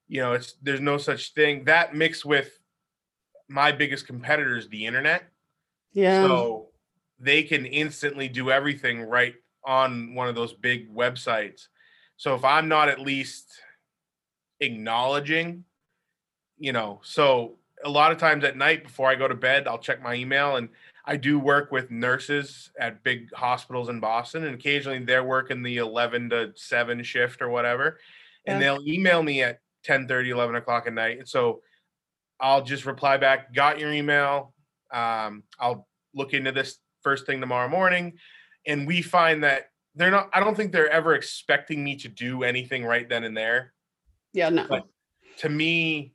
you 0.07 0.21
know, 0.21 0.33
it's 0.33 0.53
there's 0.61 0.81
no 0.81 0.97
such 0.97 1.33
thing 1.33 1.65
that 1.65 1.95
mixed 1.95 2.25
with 2.25 2.57
my 3.49 3.71
biggest 3.71 4.07
competitors, 4.07 4.67
the 4.67 4.85
internet. 4.85 5.23
Yeah. 5.93 6.23
So 6.25 6.67
they 7.19 7.43
can 7.43 7.65
instantly 7.65 8.27
do 8.27 8.51
everything 8.51 9.01
right 9.01 9.35
on 9.65 10.13
one 10.13 10.27
of 10.27 10.35
those 10.35 10.53
big 10.53 10.93
websites. 10.93 11.67
So 12.15 12.35
if 12.35 12.43
I'm 12.43 12.67
not 12.67 12.89
at 12.89 12.99
least 12.99 13.47
acknowledging, 14.59 15.65
you 16.57 16.73
know, 16.73 17.01
so 17.03 17.57
a 17.83 17.89
lot 17.89 18.11
of 18.11 18.17
times 18.17 18.43
at 18.43 18.57
night 18.57 18.83
before 18.83 19.09
I 19.09 19.15
go 19.15 19.27
to 19.27 19.35
bed, 19.35 19.67
I'll 19.67 19.77
check 19.77 20.01
my 20.01 20.15
email 20.15 20.55
and 20.55 20.69
I 21.05 21.15
do 21.15 21.39
work 21.39 21.71
with 21.71 21.91
nurses 21.91 22.71
at 22.79 23.03
big 23.03 23.33
hospitals 23.33 23.89
in 23.89 23.99
Boston 23.99 24.45
and 24.45 24.55
occasionally 24.55 24.99
they're 24.99 25.23
working 25.23 25.63
the 25.63 25.77
11 25.77 26.29
to 26.31 26.51
7 26.55 27.03
shift 27.03 27.41
or 27.41 27.49
whatever. 27.49 27.99
And 28.45 28.61
they'll 28.61 28.81
email 28.87 29.21
me 29.21 29.43
at 29.43 29.59
10 29.83 30.07
30, 30.07 30.29
11 30.31 30.55
o'clock 30.55 30.87
at 30.87 30.93
night. 30.93 31.19
And 31.19 31.27
so 31.27 31.61
I'll 32.39 32.63
just 32.63 32.85
reply 32.85 33.17
back, 33.17 33.53
got 33.53 33.79
your 33.79 33.91
email. 33.91 34.53
Um, 34.91 35.43
I'll 35.59 35.87
look 36.13 36.33
into 36.33 36.51
this 36.51 36.77
first 37.03 37.25
thing 37.25 37.39
tomorrow 37.39 37.69
morning. 37.69 38.13
And 38.65 38.87
we 38.87 39.01
find 39.01 39.43
that 39.43 39.71
they're 39.95 40.11
not, 40.11 40.29
I 40.33 40.39
don't 40.39 40.55
think 40.55 40.71
they're 40.71 40.89
ever 40.89 41.15
expecting 41.15 41.83
me 41.83 41.95
to 41.97 42.07
do 42.07 42.43
anything 42.43 42.85
right 42.85 43.07
then 43.07 43.23
and 43.23 43.35
there. 43.35 43.73
yeah, 44.33 44.49
no. 44.49 44.67
but- 44.67 44.87
To 45.39 45.49
me, 45.49 46.13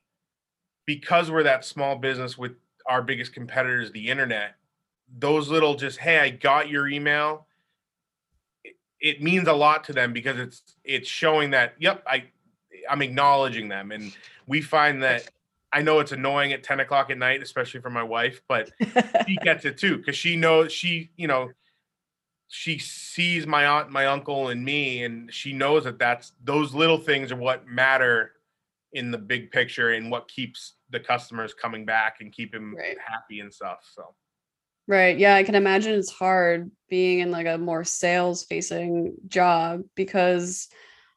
because 0.86 1.30
we're 1.30 1.44
that 1.44 1.64
small 1.64 1.96
business 1.96 2.36
with 2.36 2.52
our 2.86 3.02
biggest 3.02 3.32
competitors, 3.32 3.92
the 3.92 4.08
internet, 4.08 4.54
those 5.16 5.48
little 5.48 5.74
just, 5.76 5.98
hey, 5.98 6.18
I 6.18 6.30
got 6.30 6.68
your 6.68 6.88
email. 6.88 7.46
It, 8.64 8.74
it 9.00 9.22
means 9.22 9.46
a 9.48 9.52
lot 9.52 9.84
to 9.84 9.92
them 9.92 10.12
because 10.12 10.38
it's 10.38 10.62
it's 10.84 11.08
showing 11.08 11.50
that, 11.50 11.74
yep, 11.78 12.02
I 12.06 12.24
I'm 12.88 13.02
acknowledging 13.02 13.68
them. 13.68 13.92
And 13.92 14.12
we 14.46 14.60
find 14.60 15.02
that 15.02 15.28
I 15.72 15.82
know 15.82 16.00
it's 16.00 16.12
annoying 16.12 16.52
at 16.52 16.62
10 16.62 16.80
o'clock 16.80 17.10
at 17.10 17.18
night, 17.18 17.42
especially 17.42 17.80
for 17.80 17.90
my 17.90 18.02
wife, 18.02 18.42
but 18.48 18.70
she 19.26 19.36
gets 19.38 19.64
it 19.64 19.78
too 19.78 19.98
because 19.98 20.16
she 20.16 20.36
knows 20.36 20.72
she, 20.72 21.10
you 21.16 21.26
know, 21.26 21.50
she 22.48 22.78
sees 22.78 23.46
my 23.46 23.66
aunt, 23.66 23.90
my 23.90 24.06
uncle, 24.06 24.48
and 24.48 24.62
me, 24.62 25.04
and 25.04 25.32
she 25.32 25.54
knows 25.54 25.84
that 25.84 25.98
that's 25.98 26.32
those 26.44 26.74
little 26.74 26.98
things 26.98 27.32
are 27.32 27.36
what 27.36 27.66
matter 27.66 28.32
in 28.92 29.10
the 29.10 29.16
big 29.16 29.50
picture 29.50 29.90
and 29.92 30.10
what 30.10 30.28
keeps 30.28 30.74
the 30.90 31.00
customers 31.00 31.54
coming 31.54 31.86
back 31.86 32.16
and 32.20 32.30
keep 32.30 32.54
him 32.54 32.74
Right. 32.76 32.98
happy 32.98 33.40
and 33.40 33.52
stuff. 33.52 33.90
So 33.94 34.14
Right. 34.88 35.16
Yeah, 35.16 35.36
I 35.36 35.44
can 35.44 35.54
imagine 35.54 35.94
it's 35.94 36.10
hard 36.10 36.70
being 36.90 37.20
in 37.20 37.30
like 37.30 37.46
a 37.46 37.56
more 37.56 37.84
sales 37.84 38.44
facing 38.44 39.14
job 39.28 39.82
because 39.94 40.68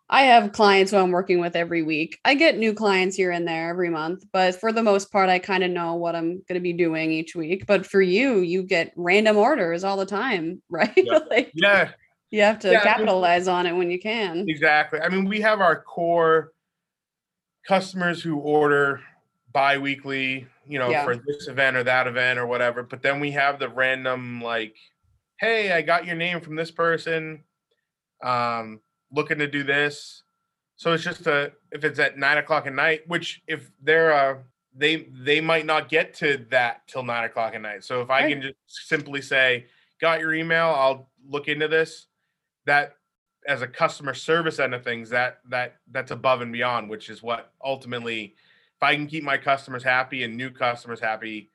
I 0.09 0.23
have 0.23 0.51
clients 0.51 0.91
who 0.91 0.97
I'm 0.97 1.11
working 1.11 1.39
with 1.39 1.55
every 1.55 1.81
week. 1.81 2.19
I 2.23 2.35
get 2.35 2.57
new 2.59 2.73
clients 2.73 3.15
here 3.15 3.31
and 3.31 3.47
there 3.47 3.69
every 3.69 3.89
month, 3.89 4.23
but 4.31 4.59
for 4.59 4.71
the 4.71 4.83
most 4.83 5.11
part, 5.11 5.29
I 5.29 5.39
kind 5.39 5.63
of 5.63 5.71
know 5.71 5.95
what 5.95 6.15
I'm 6.15 6.33
going 6.47 6.53
to 6.53 6.59
be 6.59 6.73
doing 6.73 7.11
each 7.11 7.35
week. 7.35 7.65
But 7.65 7.85
for 7.87 8.01
you, 8.01 8.39
you 8.39 8.61
get 8.61 8.93
random 8.95 9.35
orders 9.37 9.83
all 9.83 9.97
the 9.97 10.05
time, 10.05 10.61
right? 10.69 10.93
Yeah. 10.95 11.19
like 11.31 11.51
yeah, 11.55 11.91
you 12.29 12.41
have 12.41 12.59
to 12.59 12.71
Yeah, 12.71 12.81
I 12.81 12.83
mean- 12.85 12.93
capitalize 12.93 13.47
on 13.47 13.65
it 13.65 13.73
when 13.73 13.89
you 13.89 13.99
can. 13.99 14.45
Exactly. 14.47 14.99
I 14.99 15.09
mean, 15.09 15.25
we 15.25 15.41
have 15.41 15.59
our 15.59 15.81
core 15.81 16.51
customers 17.67 18.21
who 18.21 18.37
order 18.37 19.01
bi-weekly, 19.53 20.45
you 20.67 20.77
know, 20.77 20.89
Yeah. 20.91 21.03
for 21.03 21.15
this 21.15 21.47
event 21.47 21.77
or 21.77 21.83
that 21.83 22.05
event 22.05 22.37
or 22.37 22.45
whatever. 22.45 22.83
But 22.83 23.01
then 23.01 23.19
we 23.19 23.31
have 23.31 23.57
the 23.57 23.69
random 23.69 24.39
like, 24.39 24.75
hey, 25.39 25.71
I 25.71 25.81
got 25.81 26.05
your 26.05 26.15
name 26.15 26.41
from 26.41 26.55
this 26.55 26.69
person. 26.69 27.43
Um, 28.21 28.81
looking 29.11 29.39
to 29.39 29.47
do 29.47 29.63
this. 29.63 30.23
So 30.75 30.93
it's 30.93 31.03
just 31.03 31.25
a 31.27 31.53
if 31.71 31.83
it's 31.83 31.99
at 31.99 32.17
nine 32.17 32.37
o'clock 32.37 32.67
at 32.67 32.73
night, 32.73 33.01
which 33.07 33.41
if 33.47 33.71
they're 33.81 34.13
uh 34.13 34.37
they 34.75 35.07
they 35.23 35.39
might 35.39 35.65
not 35.65 35.87
get 35.89 36.13
to 36.15 36.45
that 36.51 36.87
till 36.87 37.03
nine 37.03 37.23
o'clock 37.23 37.53
at 37.55 37.61
night. 37.61 37.83
So 37.83 38.01
if 38.01 38.09
I 38.09 38.21
Right. 38.21 38.29
can 38.29 38.41
just 38.41 38.55
simply 38.67 39.21
say, 39.21 39.67
got 40.01 40.19
your 40.19 40.33
email, 40.33 40.67
I'll 40.67 41.09
look 41.27 41.47
into 41.47 41.67
this. 41.67 42.07
That 42.65 42.97
as 43.47 43.61
a 43.61 43.67
customer 43.67 44.13
service 44.13 44.59
end 44.59 44.73
of 44.73 44.83
things, 44.83 45.09
that 45.11 45.39
that 45.49 45.77
that's 45.91 46.11
above 46.11 46.41
and 46.41 46.51
beyond, 46.51 46.89
which 46.89 47.09
is 47.09 47.23
what 47.23 47.53
ultimately, 47.63 48.35
if 48.75 48.83
I 48.83 48.95
can 48.95 49.07
keep 49.07 49.23
my 49.23 49.37
customers 49.37 49.83
happy 49.83 50.23
and 50.23 50.35
new 50.35 50.49
customers 50.49 50.99
happy, 50.99 51.51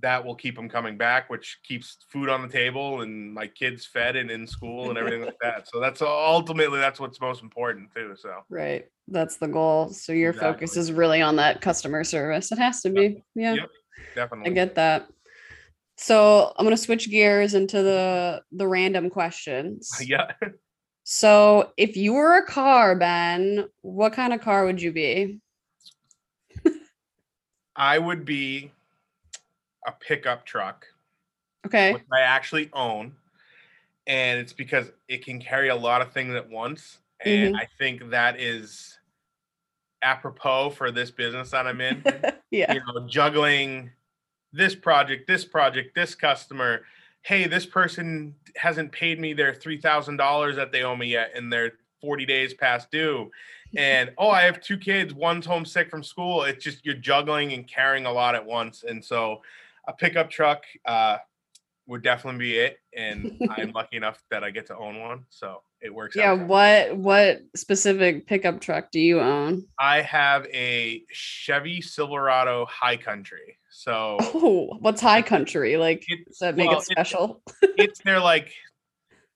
that 0.00 0.24
will 0.24 0.34
keep 0.34 0.54
them 0.54 0.68
coming 0.68 0.96
back, 0.96 1.30
which 1.30 1.58
keeps 1.64 1.98
food 2.10 2.28
on 2.28 2.42
the 2.42 2.48
table 2.48 3.00
and 3.00 3.32
my 3.32 3.46
kids 3.46 3.86
fed 3.86 4.16
and 4.16 4.30
in 4.30 4.46
school 4.46 4.90
and 4.90 4.98
everything 4.98 5.24
like 5.24 5.38
that. 5.40 5.68
So 5.68 5.80
that's 5.80 6.02
ultimately 6.02 6.78
that's 6.78 7.00
what's 7.00 7.20
most 7.20 7.42
important 7.42 7.90
too. 7.94 8.14
So 8.16 8.42
Right. 8.48 8.86
That's 9.08 9.36
the 9.36 9.48
goal. 9.48 9.88
So 9.88 10.12
your 10.12 10.32
focus 10.32 10.76
is 10.76 10.92
really 10.92 11.22
on 11.22 11.36
that 11.36 11.60
customer 11.60 12.04
service. 12.04 12.52
It 12.52 12.58
has 12.58 12.82
to 12.82 12.90
be. 12.90 13.22
Yeah. 13.34 13.54
Yep. 13.54 13.68
definitely. 14.14 14.50
I 14.50 14.54
get 14.54 14.74
that. 14.74 15.08
So 15.96 16.52
I'm 16.56 16.64
gonna 16.64 16.76
switch 16.76 17.10
gears 17.10 17.54
into 17.54 17.82
the 17.82 18.42
the 18.52 18.68
random 18.68 19.10
questions. 19.10 19.90
Yeah. 20.06 20.32
So 21.10 21.72
if 21.78 21.96
you 21.96 22.12
were 22.12 22.36
a 22.36 22.44
car, 22.44 22.94
Ben, 22.94 23.66
what 23.80 24.12
kind 24.12 24.34
of 24.34 24.42
car 24.42 24.66
would 24.66 24.82
you 24.82 24.92
be? 24.92 25.40
I 27.74 27.98
would 27.98 28.26
be 28.26 28.72
a 29.88 29.92
pickup 29.92 30.44
truck, 30.44 30.86
Okay. 31.66 31.92
which 31.92 32.04
I 32.12 32.20
actually 32.20 32.70
own. 32.72 33.16
And 34.06 34.38
it's 34.38 34.52
because 34.52 34.90
it 35.08 35.24
can 35.24 35.40
carry 35.40 35.68
a 35.68 35.76
lot 35.76 36.00
of 36.00 36.12
things 36.12 36.34
at 36.34 36.48
once. 36.48 36.98
And 37.24 37.54
mm-hmm. 37.54 37.56
I 37.56 37.66
think 37.78 38.10
that 38.10 38.40
is 38.40 38.98
apropos 40.02 40.70
for 40.70 40.90
this 40.90 41.10
business 41.10 41.50
that 41.50 41.66
I'm 41.66 41.80
in. 41.80 42.02
yeah. 42.50 42.72
you 42.72 42.80
know, 42.80 43.06
juggling 43.06 43.90
this 44.52 44.74
project, 44.74 45.26
this 45.26 45.44
project, 45.44 45.94
this 45.94 46.14
customer. 46.14 46.82
Hey, 47.22 47.46
this 47.46 47.66
person 47.66 48.34
hasn't 48.56 48.92
paid 48.92 49.20
me 49.20 49.32
their 49.32 49.52
three 49.52 49.80
thousand 49.80 50.16
dollars 50.16 50.56
that 50.56 50.72
they 50.72 50.82
owe 50.82 50.96
me 50.96 51.08
yet, 51.08 51.32
and 51.34 51.52
they're 51.52 51.72
forty 52.00 52.24
days 52.24 52.54
past 52.54 52.90
due. 52.90 53.30
And 53.76 54.12
oh, 54.16 54.30
I 54.30 54.44
have 54.44 54.62
two 54.62 54.78
kids. 54.78 55.12
One's 55.12 55.44
homesick 55.44 55.90
from 55.90 56.02
school. 56.02 56.44
It's 56.44 56.64
just 56.64 56.86
you're 56.86 56.94
juggling 56.94 57.52
and 57.52 57.68
carrying 57.68 58.06
a 58.06 58.10
lot 58.10 58.34
at 58.34 58.46
once. 58.46 58.82
And 58.82 59.04
so, 59.04 59.42
a 59.88 59.92
pickup 59.94 60.30
truck 60.30 60.62
uh, 60.84 61.16
would 61.86 62.02
definitely 62.02 62.38
be 62.38 62.56
it. 62.58 62.76
And 62.96 63.40
I'm 63.50 63.72
lucky 63.72 63.96
enough 63.96 64.22
that 64.30 64.44
I 64.44 64.50
get 64.50 64.66
to 64.66 64.76
own 64.76 65.00
one, 65.00 65.24
so 65.30 65.62
it 65.80 65.92
works. 65.92 66.14
Yeah. 66.14 66.32
What 66.34 66.96
what 66.96 67.40
specific 67.56 68.26
pickup 68.26 68.60
truck 68.60 68.90
do 68.92 69.00
you 69.00 69.18
own? 69.20 69.64
I 69.78 70.02
have 70.02 70.46
a 70.52 71.02
Chevy 71.10 71.80
Silverado 71.80 72.66
High 72.66 72.96
Country. 72.98 73.58
So 73.70 74.16
Oh, 74.20 74.76
what's 74.80 75.00
high 75.00 75.22
country? 75.22 75.76
Like 75.76 76.04
It's- 76.10 76.26
does 76.28 76.38
that 76.40 76.56
make 76.56 76.68
well, 76.70 76.78
it 76.80 76.86
it's- 76.90 77.08
special? 77.08 77.42
it's 77.62 78.00
their 78.02 78.20
like 78.20 78.52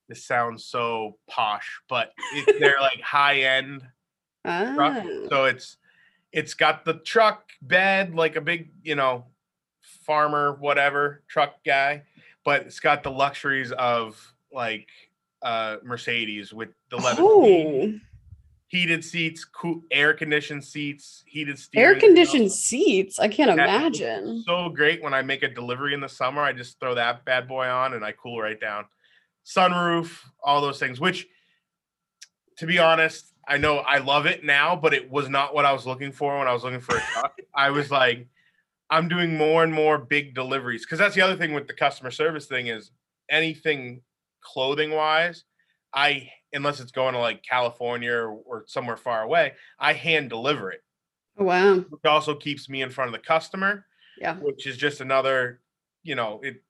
this 0.09 0.25
sounds 0.25 0.65
so 0.65 1.17
posh, 1.29 1.79
but 1.89 2.11
it's 2.33 2.59
their 2.59 2.75
like 2.81 2.99
high 3.01 3.39
end 3.41 3.81
truck. 4.45 5.03
Ah, 5.03 5.03
So 5.29 5.45
it's 5.45 5.77
it's 6.33 6.55
got 6.55 6.83
the 6.83 6.95
truck 6.95 7.49
bed, 7.61 8.15
like 8.15 8.35
a 8.35 8.41
big, 8.41 8.71
you 8.83 8.95
know, 8.95 9.25
farmer, 10.03 10.53
whatever 10.59 11.23
truck 11.27 11.55
guy, 11.65 12.03
but 12.45 12.61
it's 12.63 12.79
got 12.79 13.03
the 13.03 13.11
luxuries 13.11 13.71
of 13.71 14.19
like 14.51 14.87
uh 15.41 15.77
Mercedes 15.83 16.53
with 16.53 16.69
the 16.89 16.97
leather 16.97 17.21
seats, 17.21 17.23
oh, 17.23 17.93
heated 18.67 19.03
seats, 19.03 19.45
cool 19.45 19.81
air 19.91 20.13
conditioned 20.13 20.63
seats, 20.63 21.23
heated 21.25 21.53
air 21.53 21.57
steering 21.57 21.93
wheel. 21.93 21.99
conditioned 22.01 22.51
seats. 22.51 23.19
I 23.19 23.27
can't 23.27 23.49
Yeah, 23.55 23.63
imagine. 23.63 24.43
so 24.45 24.69
great 24.69 25.01
when 25.01 25.13
I 25.13 25.21
make 25.21 25.43
a 25.43 25.47
delivery 25.49 25.93
in 25.93 25.99
the 26.01 26.09
summer. 26.09 26.41
I 26.41 26.53
just 26.53 26.79
throw 26.79 26.95
that 26.95 27.25
bad 27.25 27.47
boy 27.47 27.65
on 27.67 27.93
and 27.93 28.03
I 28.05 28.11
cool 28.13 28.39
right 28.41 28.59
down. 28.59 28.85
Sunroof, 29.45 30.19
all 30.43 30.61
those 30.61 30.79
things, 30.79 30.99
which 30.99 31.27
to 32.57 32.65
be 32.65 32.79
honest, 32.79 33.33
I 33.47 33.57
know 33.57 33.79
I 33.79 33.97
love 33.97 34.25
it 34.25 34.43
now, 34.45 34.75
but 34.75 34.93
it 34.93 35.09
was 35.11 35.27
not 35.27 35.53
what 35.53 35.65
I 35.65 35.73
was 35.73 35.85
looking 35.85 36.11
for 36.11 36.37
when 36.39 36.47
I 36.47 36.53
was 36.53 36.63
looking 36.63 36.79
for 36.79 36.95
a 36.95 37.01
truck. 37.01 37.37
I 37.53 37.71
was 37.71 37.91
like, 37.91 38.27
I'm 38.89 39.07
doing 39.07 39.37
more 39.37 39.63
and 39.63 39.73
more 39.73 39.97
big 39.97 40.35
deliveries 40.35 40.85
because 40.85 40.99
that's 40.99 41.15
the 41.15 41.21
other 41.21 41.35
thing 41.35 41.53
with 41.53 41.67
the 41.67 41.73
customer 41.73 42.11
service 42.11 42.45
thing 42.45 42.67
is 42.67 42.91
anything 43.29 44.01
clothing 44.41 44.91
wise, 44.91 45.43
I 45.93 46.29
unless 46.51 46.79
it's 46.79 46.91
going 46.91 47.13
to 47.13 47.19
like 47.19 47.41
California 47.43 48.11
or, 48.11 48.29
or 48.45 48.63
somewhere 48.67 48.97
far 48.97 49.23
away, 49.23 49.53
I 49.79 49.93
hand 49.93 50.29
deliver 50.29 50.71
it 50.71 50.81
Oh, 51.37 51.45
wow. 51.45 51.75
which 51.77 52.05
also 52.05 52.35
keeps 52.35 52.69
me 52.69 52.83
in 52.83 52.91
front 52.91 53.07
of 53.07 53.19
the 53.19 53.25
customer. 53.25 53.87
Yeah. 54.19 54.35
Which 54.35 54.67
is 54.67 54.77
just 54.77 55.01
another, 55.01 55.61
you 56.03 56.13
know, 56.13 56.39
it 56.43 56.61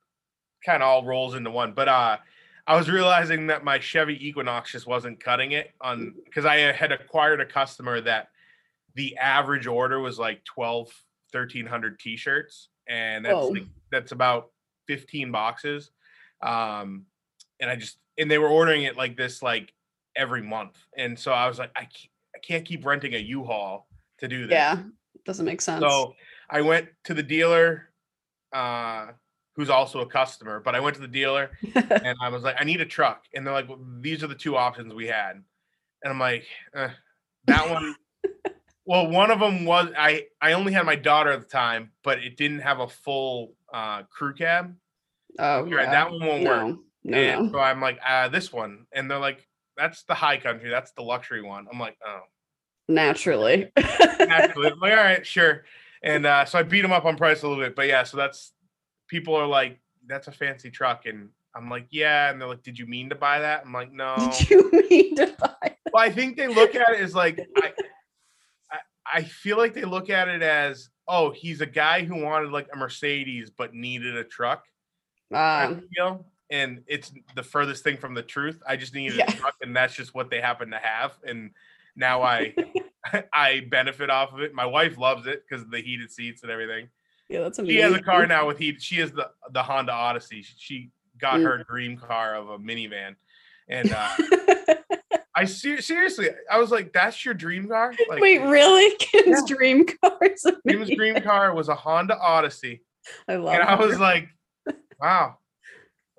kind 0.66 0.82
of 0.82 0.88
all 0.88 1.04
rolls 1.04 1.36
into 1.36 1.52
one. 1.52 1.74
But 1.74 1.90
uh 1.90 2.18
I 2.66 2.78
was 2.78 2.90
realizing 2.90 3.48
that 3.48 3.66
my 3.66 3.78
Chevy 3.80 4.26
Equinox 4.26 4.72
just 4.72 4.88
wasn't 4.88 5.22
cutting 5.22 5.52
it 5.52 5.72
on 5.82 6.14
because 6.24 6.46
I 6.46 6.56
had 6.72 6.94
acquired 6.94 7.42
a 7.42 7.46
customer 7.46 8.00
that 8.00 8.30
the 8.96 9.18
average 9.18 9.68
order 9.68 10.00
was 10.00 10.18
like 10.18 10.46
12, 10.46 10.88
1300 11.34 12.00
t-shirts. 12.00 12.70
And 12.88 13.26
that's 13.26 13.36
Whoa. 13.36 13.48
like, 13.48 13.64
that's 13.92 14.12
about 14.12 14.50
15 14.88 15.32
boxes. 15.32 15.92
Um, 16.42 17.06
and 17.60 17.70
I 17.70 17.76
just 17.76 17.98
and 18.18 18.30
they 18.30 18.38
were 18.38 18.50
ordering 18.50 18.84
it 18.84 18.98
like 18.98 19.18
this 19.18 19.42
like 19.42 19.74
every 20.16 20.42
month. 20.42 20.78
And 20.98 21.18
so 21.18 21.32
I 21.32 21.48
was 21.48 21.60
like, 21.60 21.72
I 21.76 21.82
can't, 21.82 22.10
I 22.36 22.40
can't 22.40 22.66
keep 22.66 22.86
renting 22.86 23.14
a 23.16 23.20
U-Haul 23.20 23.88
to 24.20 24.28
do 24.28 24.48
this. 24.48 24.54
Yeah. 24.54 24.80
Doesn't 25.26 25.46
make 25.46 25.62
sense. 25.62 25.82
So 25.82 26.16
I 26.50 26.62
went 26.62 26.90
to 27.06 27.14
the 27.14 27.24
dealer, 27.24 27.90
uh, 28.52 29.08
who's 29.56 29.70
also 29.70 30.02
a 30.02 30.06
customer, 30.06 30.60
but 30.60 30.76
I 30.76 30.80
went 30.80 30.96
to 30.96 31.02
the 31.02 31.08
dealer 31.08 31.52
and 31.76 32.16
I 32.22 32.30
was 32.30 32.44
like, 32.44 32.56
I 32.60 32.64
need 32.64 32.82
a 32.82 32.86
truck. 32.86 33.24
And 33.34 33.46
they're 33.46 33.54
like, 33.54 33.70
well, 33.70 33.80
these 34.02 34.24
are 34.24 34.28
the 34.28 34.36
two 34.36 34.58
options 34.58 34.94
we 34.94 35.08
had. 35.08 35.42
And 36.04 36.12
I'm 36.12 36.20
like, 36.20 36.46
eh, 36.76 36.90
that 37.46 37.70
one. 37.70 37.96
Well, 38.86 39.10
one 39.10 39.32
of 39.32 39.40
them 39.40 39.66
was 39.66 39.90
I, 39.98 40.26
I 40.42 40.54
only 40.54 40.74
had 40.74 40.86
my 40.86 40.96
daughter 40.96 41.32
at 41.32 41.42
the 41.42 41.48
time, 41.48 41.92
but 42.04 42.20
it 42.20 42.38
didn't 42.38 42.60
have 42.60 42.80
a 42.80 42.88
full 42.88 43.54
uh, 43.74 44.04
crew 44.04 44.34
cab. 44.34 44.76
oh, 45.40 45.66
You're 45.66 45.78
right, 45.78 45.86
yeah. 45.86 45.92
that 45.92 46.12
one 46.12 46.26
won't 46.26 46.44
work. 46.44 46.62
no, 46.68 46.80
no, 47.04 47.18
and 47.18 47.46
no. 47.48 47.52
so 47.54 47.60
I'm 47.60 47.82
like, 47.82 48.00
uh, 48.06 48.30
this 48.30 48.52
one. 48.52 48.86
And 48.92 49.10
they're 49.10 49.20
like, 49.20 49.48
that's 49.78 50.04
the 50.04 50.14
high 50.14 50.38
country. 50.38 50.70
That's 50.70 50.92
the 50.92 51.02
luxury 51.02 51.42
one. 51.42 51.68
I'm 51.72 51.80
like, 51.80 51.98
oh. 52.06 52.22
Naturally. 52.88 53.72
Actually, 53.78 54.72
I'm 54.72 54.80
like, 54.80 54.92
all 54.92 54.98
right, 54.98 55.26
sure. 55.26 55.64
And 56.04 56.26
uh, 56.26 56.46
so 56.46 56.60
I 56.60 56.64
beat 56.64 56.84
him 56.84 56.92
up 56.92 57.06
on 57.06 57.16
price 57.16 57.44
a 57.44 57.48
little 57.48 57.64
bit, 57.64 57.76
but 57.76 57.88
yeah. 57.88 58.04
So 58.04 58.18
that's 58.18 58.52
people 59.08 59.36
are 59.36 59.48
like, 59.48 59.80
that's 60.06 60.28
a 60.28 60.32
fancy 60.34 60.70
truck, 60.70 61.06
and 61.06 61.30
I'm 61.56 61.70
like, 61.70 61.88
yeah. 61.92 62.30
And 62.30 62.42
they're 62.42 62.50
like, 62.50 62.64
did 62.64 62.78
you 62.78 62.86
mean 62.86 63.10
to 63.10 63.16
buy 63.16 63.40
that? 63.40 63.64
I'm 63.66 63.72
like, 63.72 63.94
no. 63.94 64.16
Did 64.38 64.50
you 64.50 64.72
mean 64.90 65.16
to 65.16 65.34
buy? 65.40 65.76
Well, 65.94 66.04
I 66.04 66.10
think 66.10 66.36
they 66.36 66.48
look 66.48 66.76
at 66.76 66.92
it 66.92 67.00
as 67.00 67.16
like, 67.16 67.40
I, 67.58 67.72
I, 69.14 69.24
feel 69.24 69.58
like 69.58 69.74
they 69.74 69.86
look 69.86 70.10
at 70.10 70.28
it 70.28 70.42
as, 70.42 70.90
oh, 71.08 71.32
he's 71.32 71.62
a 71.62 71.66
guy 71.66 72.04
who 72.04 72.22
wanted 72.24 72.52
like 72.52 72.68
a 72.74 72.78
Mercedes 72.78 73.50
but 73.50 73.74
needed 73.74 74.16
a 74.18 74.24
truck. 74.24 74.66
Um. 75.34 75.84
And 76.50 76.84
it's 76.88 77.12
the 77.36 77.42
furthest 77.44 77.84
thing 77.84 77.98
from 77.98 78.14
the 78.14 78.22
truth. 78.22 78.62
I 78.68 78.76
just 78.76 78.94
needed 78.94 79.18
Yeah. 79.18 79.26
a 79.28 79.32
truck, 79.32 79.56
and 79.62 79.76
that's 79.76 79.96
just 79.96 80.14
what 80.14 80.30
they 80.30 80.40
happen 80.40 80.70
to 80.72 80.78
have. 80.78 81.14
And 81.26 81.52
now 81.96 82.22
I 82.22 82.54
I 83.34 83.66
benefit 83.70 84.10
off 84.10 84.34
of 84.34 84.42
it. 84.42 84.54
My 84.54 84.66
wife 84.66 84.98
loves 84.98 85.26
it 85.28 85.44
because 85.48 85.64
of 85.64 85.72
the 85.72 85.82
heated 85.82 86.12
seats 86.12 86.44
and 86.44 86.52
everything. 86.52 86.90
Yeah, 87.30 87.40
that's 87.42 87.58
amazing. 87.60 87.76
She 87.76 87.82
has 87.82 87.94
a 87.94 88.02
car 88.02 88.26
now 88.28 88.46
with 88.48 88.58
heat. 88.60 88.82
She 88.82 88.98
has 88.98 89.12
the 89.12 89.30
the 89.52 89.64
Honda 89.64 89.92
Odyssey. 89.94 90.44
She 90.58 90.92
got 91.18 91.40
Mm. 91.40 91.44
her 91.44 91.64
dream 91.70 91.98
car 91.98 92.36
of 92.36 92.50
a 92.50 92.60
minivan, 92.60 93.16
and 93.68 93.92
uh, 93.94 94.10
I 95.36 95.46
ser- 95.46 95.82
seriously, 95.82 96.30
I 96.50 96.60
was 96.60 96.72
like, 96.72 96.94
"That's 96.94 97.24
your 97.26 97.34
dream 97.34 97.68
car?" 97.68 97.94
Like, 98.10 98.22
Wait, 98.22 98.40
really? 98.40 98.96
Kim's 99.00 99.44
dream 99.50 99.86
car 99.86 100.18
is 100.22 100.46
Kim's 100.68 100.90
dream 100.96 101.22
car 101.22 101.54
was 101.54 101.70
a 101.70 101.76
Honda 101.76 102.18
Odyssey, 102.18 102.84
I 103.28 103.36
love 103.36 103.56
and 103.56 103.64
I 103.64 103.76
was 103.76 104.00
like, 104.00 104.30
"Wow, 105.00 105.38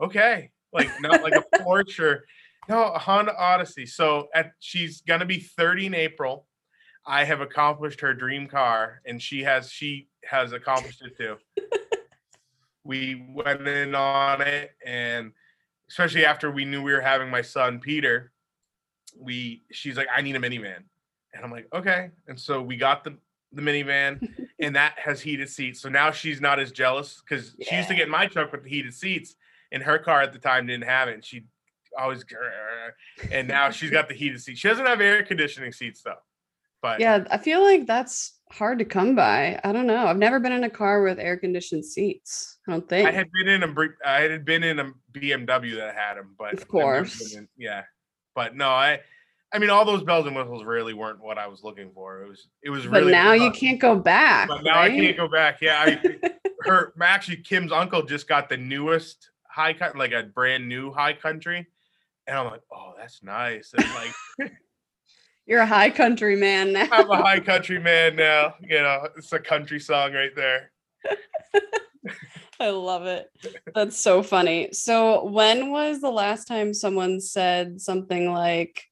okay." 0.00 0.50
Like 0.72 0.90
not 1.00 1.22
like 1.22 1.34
a 1.34 1.58
Porsche 1.58 2.00
or 2.00 2.24
no 2.68 2.82
a 2.82 2.98
Honda 2.98 3.36
Odyssey. 3.36 3.86
So 3.86 4.28
at 4.34 4.50
she's 4.58 5.02
gonna 5.02 5.26
be 5.26 5.38
30 5.38 5.86
in 5.86 5.94
April. 5.94 6.46
I 7.06 7.24
have 7.24 7.40
accomplished 7.40 8.00
her 8.00 8.14
dream 8.14 8.48
car, 8.48 9.00
and 9.04 9.22
she 9.22 9.44
has 9.44 9.70
she 9.70 10.08
has 10.24 10.52
accomplished 10.52 11.02
it 11.02 11.16
too. 11.16 11.36
we 12.82 13.24
went 13.28 13.68
in 13.68 13.94
on 13.94 14.40
it, 14.40 14.72
and 14.84 15.32
especially 15.88 16.24
after 16.24 16.50
we 16.50 16.64
knew 16.64 16.82
we 16.82 16.92
were 16.92 17.00
having 17.00 17.30
my 17.30 17.42
son 17.42 17.78
Peter, 17.78 18.32
we 19.18 19.62
she's 19.72 19.96
like, 19.96 20.08
I 20.14 20.20
need 20.22 20.36
a 20.36 20.40
minivan, 20.40 20.82
and 21.32 21.44
I'm 21.44 21.50
like, 21.50 21.66
okay. 21.74 22.10
And 22.28 22.38
so 22.38 22.62
we 22.62 22.76
got 22.76 23.04
the 23.04 23.16
the 23.52 23.62
minivan, 23.62 24.28
and 24.60 24.74
that 24.76 24.94
has 24.98 25.20
heated 25.20 25.48
seats. 25.48 25.80
So 25.80 25.88
now 25.88 26.10
she's 26.10 26.40
not 26.40 26.58
as 26.58 26.72
jealous 26.72 27.22
because 27.26 27.54
she 27.62 27.76
used 27.76 27.88
to 27.88 27.94
get 27.94 28.08
my 28.08 28.26
truck 28.26 28.52
with 28.52 28.64
the 28.64 28.70
heated 28.70 28.94
seats, 28.94 29.36
and 29.72 29.82
her 29.82 29.98
car 29.98 30.22
at 30.22 30.32
the 30.32 30.38
time 30.38 30.66
didn't 30.66 30.84
have 30.84 31.08
it. 31.08 31.14
And 31.14 31.24
she 31.24 31.44
always, 31.98 32.24
and 33.30 33.48
now 33.48 33.70
she's 33.70 33.90
got 33.90 34.08
the 34.08 34.14
heated 34.14 34.40
seats. 34.42 34.60
She 34.60 34.68
doesn't 34.68 34.86
have 34.86 35.00
air 35.00 35.22
conditioning 35.22 35.72
seats 35.72 36.02
though, 36.02 36.14
but 36.82 37.00
Yeah, 37.00 37.24
I 37.30 37.38
feel 37.38 37.62
like 37.62 37.86
that's 37.86 38.38
hard 38.50 38.78
to 38.78 38.84
come 38.84 39.14
by. 39.14 39.60
I 39.64 39.72
don't 39.72 39.86
know. 39.86 40.06
I've 40.06 40.16
never 40.18 40.40
been 40.40 40.52
in 40.52 40.64
a 40.64 40.70
car 40.70 41.02
with 41.02 41.18
air 41.18 41.36
conditioned 41.36 41.84
seats. 41.84 42.58
I 42.68 42.72
don't 42.72 42.88
think. 42.88 43.08
I 43.08 43.12
had 43.12 43.28
been 43.32 43.48
in 43.48 43.62
a 43.62 43.74
I 44.04 44.20
had 44.22 44.44
been 44.44 44.64
in 44.64 44.78
a 44.78 44.92
BMW 45.12 45.76
that 45.76 45.94
had 45.94 46.14
them, 46.16 46.34
but 46.38 46.54
Of 46.54 46.68
course. 46.68 47.34
in- 47.34 47.48
yeah. 47.56 47.82
But 48.34 48.56
no, 48.56 48.68
I 48.68 49.00
I 49.52 49.58
mean 49.58 49.70
all 49.70 49.84
those 49.84 50.02
bells 50.02 50.26
and 50.26 50.34
whistles 50.34 50.64
really 50.64 50.94
weren't 50.94 51.20
what 51.20 51.38
I 51.38 51.46
was 51.46 51.62
looking 51.62 51.90
for. 51.92 52.22
It 52.22 52.28
was 52.28 52.48
it 52.62 52.70
was 52.70 52.86
really 52.86 53.04
but 53.04 53.10
now 53.10 53.32
you 53.32 53.50
can't 53.50 53.80
go 53.80 53.96
back. 53.96 54.48
But 54.48 54.64
now 54.64 54.80
I 54.80 54.90
can't 54.90 55.16
go 55.16 55.28
back. 55.28 55.60
Yeah, 55.60 55.82
I 55.86 56.30
her 56.62 56.92
actually 57.00 57.38
Kim's 57.38 57.72
uncle 57.72 58.02
just 58.02 58.28
got 58.28 58.48
the 58.48 58.56
newest 58.56 59.30
high 59.48 59.72
cut 59.72 59.96
like 59.96 60.12
a 60.12 60.24
brand 60.24 60.68
new 60.68 60.92
high 60.92 61.12
country. 61.12 61.66
And 62.26 62.38
I'm 62.38 62.46
like, 62.46 62.62
oh, 62.72 62.94
that's 62.98 63.22
nice. 63.22 63.72
And 63.76 63.86
like 63.94 64.52
You're 65.46 65.60
a 65.60 65.66
high 65.66 65.90
country 65.90 66.36
man 66.36 66.72
now. 66.72 66.88
I'm 66.90 67.10
a 67.10 67.16
high 67.16 67.40
country 67.40 67.78
man 67.78 68.16
now. 68.16 68.54
You 68.62 68.80
know, 68.80 69.08
it's 69.16 69.32
a 69.32 69.38
country 69.38 69.78
song 69.78 70.14
right 70.14 70.34
there. 70.34 70.72
I 72.64 72.70
love 72.70 73.04
it. 73.06 73.30
That's 73.74 73.98
so 73.98 74.22
funny. 74.22 74.70
So, 74.72 75.24
when 75.26 75.70
was 75.70 76.00
the 76.00 76.10
last 76.10 76.46
time 76.46 76.72
someone 76.72 77.20
said 77.20 77.80
something 77.80 78.32
like, 78.32 78.82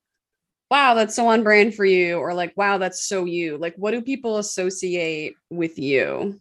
wow, 0.70 0.92
that's 0.94 1.16
so 1.16 1.26
on 1.28 1.42
brand 1.42 1.74
for 1.74 1.84
you? 1.86 2.16
Or 2.18 2.34
like, 2.34 2.52
wow, 2.56 2.76
that's 2.76 3.06
so 3.06 3.24
you? 3.24 3.56
Like, 3.56 3.74
what 3.76 3.92
do 3.92 4.02
people 4.02 4.36
associate 4.36 5.34
with 5.48 5.78
you? 5.78 6.38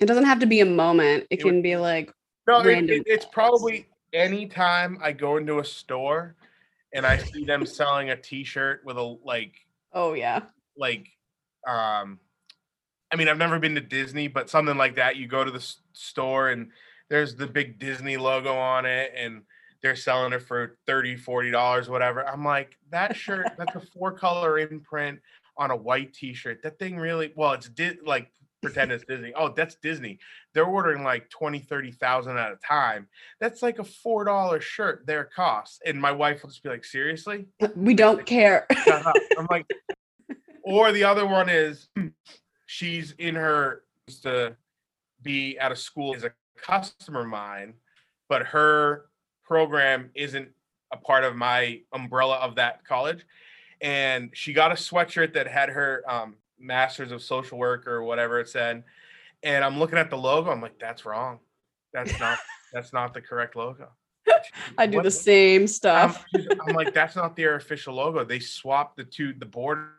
It 0.00 0.06
doesn't 0.06 0.24
have 0.26 0.40
to 0.40 0.46
be 0.46 0.60
a 0.60 0.64
moment, 0.66 1.26
it 1.30 1.40
It 1.40 1.44
would- 1.44 1.50
can 1.52 1.62
be 1.62 1.76
like, 1.76 2.12
No, 2.48 2.60
it, 2.60 2.90
it- 2.90 3.02
it's 3.06 3.24
probably 3.24 3.86
anytime 4.12 4.98
I 5.02 5.12
go 5.12 5.36
into 5.36 5.58
a 5.60 5.64
store 5.64 6.34
and 6.92 7.06
I 7.06 7.18
see 7.18 7.44
them 7.44 7.66
selling 7.66 8.10
a 8.10 8.16
T-shirt 8.16 8.80
with 8.84 8.96
a 8.96 9.16
like 9.22 9.52
oh, 9.92 10.14
yeah. 10.14 10.40
like 10.76 11.06
um 11.68 12.18
I 13.10 13.16
mean 13.16 13.28
I've 13.28 13.38
never 13.38 13.58
been 13.58 13.74
to 13.74 13.80
Disney, 13.80 14.28
but 14.28 14.50
something 14.50 14.76
like 14.76 14.96
that. 14.96 15.16
You 15.16 15.26
go 15.26 15.44
to 15.44 15.50
the 15.50 15.64
store 15.92 16.50
and 16.50 16.70
there's 17.08 17.34
the 17.34 17.46
big 17.46 17.78
Disney 17.78 18.16
logo 18.16 18.54
on 18.54 18.86
it 18.86 19.12
and 19.16 19.42
they're 19.82 19.96
selling 19.96 20.32
it 20.32 20.42
for 20.42 20.76
30 20.86 21.16
40 21.16 21.50
dollars 21.50 21.88
whatever. 21.88 22.26
I'm 22.26 22.44
like 22.44 22.76
that 22.90 23.16
shirt 23.16 23.46
that's 23.56 23.76
a 23.76 23.80
four 23.80 24.12
color 24.12 24.58
imprint 24.58 25.20
on 25.56 25.70
a 25.70 25.76
white 25.76 26.12
t-shirt. 26.12 26.62
That 26.62 26.78
thing 26.78 26.96
really 26.96 27.32
well 27.36 27.52
it's 27.52 27.68
di- 27.68 27.98
like 28.04 28.30
pretend 28.60 28.90
it's 28.90 29.04
disney. 29.04 29.32
Oh 29.36 29.52
that's 29.54 29.76
disney. 29.76 30.18
They're 30.52 30.64
ordering 30.64 31.04
like 31.04 31.30
20 31.30 31.60
30,000 31.60 32.36
at 32.36 32.52
a 32.52 32.56
time. 32.56 33.08
That's 33.40 33.62
like 33.62 33.78
a 33.78 33.84
four 33.84 34.24
dollar 34.24 34.60
shirt 34.60 35.06
their 35.06 35.24
cost. 35.24 35.80
And 35.86 36.00
my 36.00 36.12
wife 36.12 36.42
will 36.42 36.50
just 36.50 36.62
be 36.62 36.68
like 36.68 36.84
seriously? 36.84 37.46
We 37.76 37.94
don't 37.94 38.26
care. 38.26 38.66
I'm 39.38 39.46
like, 39.50 39.66
or 40.64 40.92
the 40.92 41.04
other 41.04 41.26
one 41.26 41.48
is 41.48 41.88
she's 42.68 43.12
in 43.12 43.34
her 43.34 43.82
used 44.06 44.22
to 44.22 44.54
be 45.22 45.58
at 45.58 45.72
a 45.72 45.76
school 45.76 46.14
as 46.14 46.22
a 46.22 46.32
customer 46.56 47.22
of 47.22 47.26
mine, 47.26 47.72
but 48.28 48.42
her 48.42 49.06
program 49.42 50.10
isn't 50.14 50.48
a 50.92 50.96
part 50.98 51.24
of 51.24 51.34
my 51.34 51.80
umbrella 51.94 52.36
of 52.36 52.56
that 52.56 52.84
college. 52.84 53.24
And 53.80 54.30
she 54.34 54.52
got 54.52 54.70
a 54.70 54.74
sweatshirt 54.74 55.32
that 55.32 55.46
had 55.46 55.70
her 55.70 56.04
um, 56.06 56.36
master's 56.58 57.10
of 57.10 57.22
social 57.22 57.56
work 57.56 57.86
or 57.86 58.02
whatever 58.02 58.38
it 58.38 58.48
said. 58.48 58.84
And 59.42 59.64
I'm 59.64 59.78
looking 59.78 59.98
at 59.98 60.10
the 60.10 60.18
logo. 60.18 60.50
I'm 60.50 60.60
like, 60.60 60.78
that's 60.78 61.06
wrong. 61.06 61.38
That's 61.94 62.18
not. 62.20 62.38
that's 62.72 62.92
not 62.92 63.14
the 63.14 63.22
correct 63.22 63.56
logo. 63.56 63.88
I 64.76 64.86
do 64.86 64.98
What- 64.98 65.04
the 65.04 65.10
same 65.10 65.62
I'm, 65.62 65.66
stuff. 65.68 66.24
I'm 66.34 66.74
like, 66.74 66.92
that's 66.92 67.16
not 67.16 67.34
their 67.34 67.54
official 67.54 67.94
logo. 67.94 68.24
They 68.24 68.40
swapped 68.40 68.98
the 68.98 69.04
two, 69.04 69.32
the 69.32 69.46
border. 69.46 69.92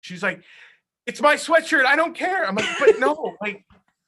She's 0.00 0.22
like, 0.22 0.42
it's 1.06 1.20
my 1.20 1.34
sweatshirt. 1.36 1.84
I 1.84 1.96
don't 1.96 2.14
care. 2.14 2.46
I'm 2.46 2.54
like, 2.54 2.78
but 2.78 2.98
no, 2.98 3.36
like, 3.40 3.64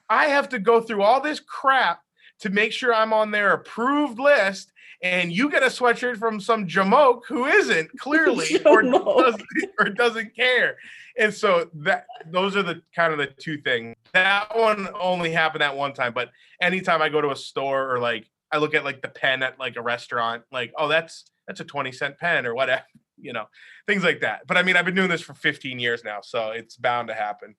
I 0.08 0.26
have 0.26 0.48
to 0.50 0.58
go 0.58 0.80
through 0.80 1.02
all 1.02 1.20
this 1.20 1.40
crap 1.40 2.02
to 2.40 2.50
make 2.50 2.72
sure 2.72 2.94
I'm 2.94 3.12
on 3.12 3.30
their 3.30 3.52
approved 3.52 4.18
list. 4.18 4.72
And 5.02 5.32
you 5.32 5.50
get 5.50 5.64
a 5.64 5.66
sweatshirt 5.66 6.18
from 6.18 6.38
some 6.38 6.66
jamoke 6.66 7.22
who 7.26 7.46
isn't 7.46 7.90
clearly 7.98 8.62
or 8.64 8.82
doesn't, 8.82 9.42
or 9.78 9.88
doesn't 9.88 10.36
care. 10.36 10.76
And 11.18 11.34
so 11.34 11.68
that 11.74 12.06
those 12.30 12.56
are 12.56 12.62
the 12.62 12.82
kind 12.94 13.12
of 13.12 13.18
the 13.18 13.26
two 13.26 13.60
things. 13.62 13.96
That 14.12 14.56
one 14.56 14.88
only 14.98 15.32
happened 15.32 15.62
that 15.62 15.76
one 15.76 15.92
time, 15.92 16.12
but 16.12 16.30
anytime 16.60 17.02
I 17.02 17.08
go 17.08 17.20
to 17.20 17.30
a 17.30 17.36
store 17.36 17.92
or 17.92 17.98
like 17.98 18.30
I 18.52 18.58
look 18.58 18.74
at 18.74 18.84
like 18.84 19.02
the 19.02 19.08
pen 19.08 19.42
at 19.42 19.58
like 19.58 19.76
a 19.76 19.82
restaurant, 19.82 20.44
like, 20.52 20.72
oh, 20.78 20.88
that's 20.88 21.24
that's 21.46 21.60
a 21.60 21.64
20 21.64 21.90
cent 21.92 22.18
pen 22.18 22.46
or 22.46 22.54
whatever, 22.54 22.84
you 23.22 23.32
know, 23.32 23.46
things 23.86 24.02
like 24.04 24.20
that. 24.20 24.46
But 24.46 24.56
I 24.56 24.62
mean, 24.62 24.76
I've 24.76 24.84
been 24.84 24.94
doing 24.94 25.08
this 25.08 25.22
for 25.22 25.34
15 25.34 25.78
years 25.78 26.04
now, 26.04 26.20
so 26.22 26.50
it's 26.50 26.76
bound 26.76 27.08
to 27.08 27.14
happen. 27.14 27.54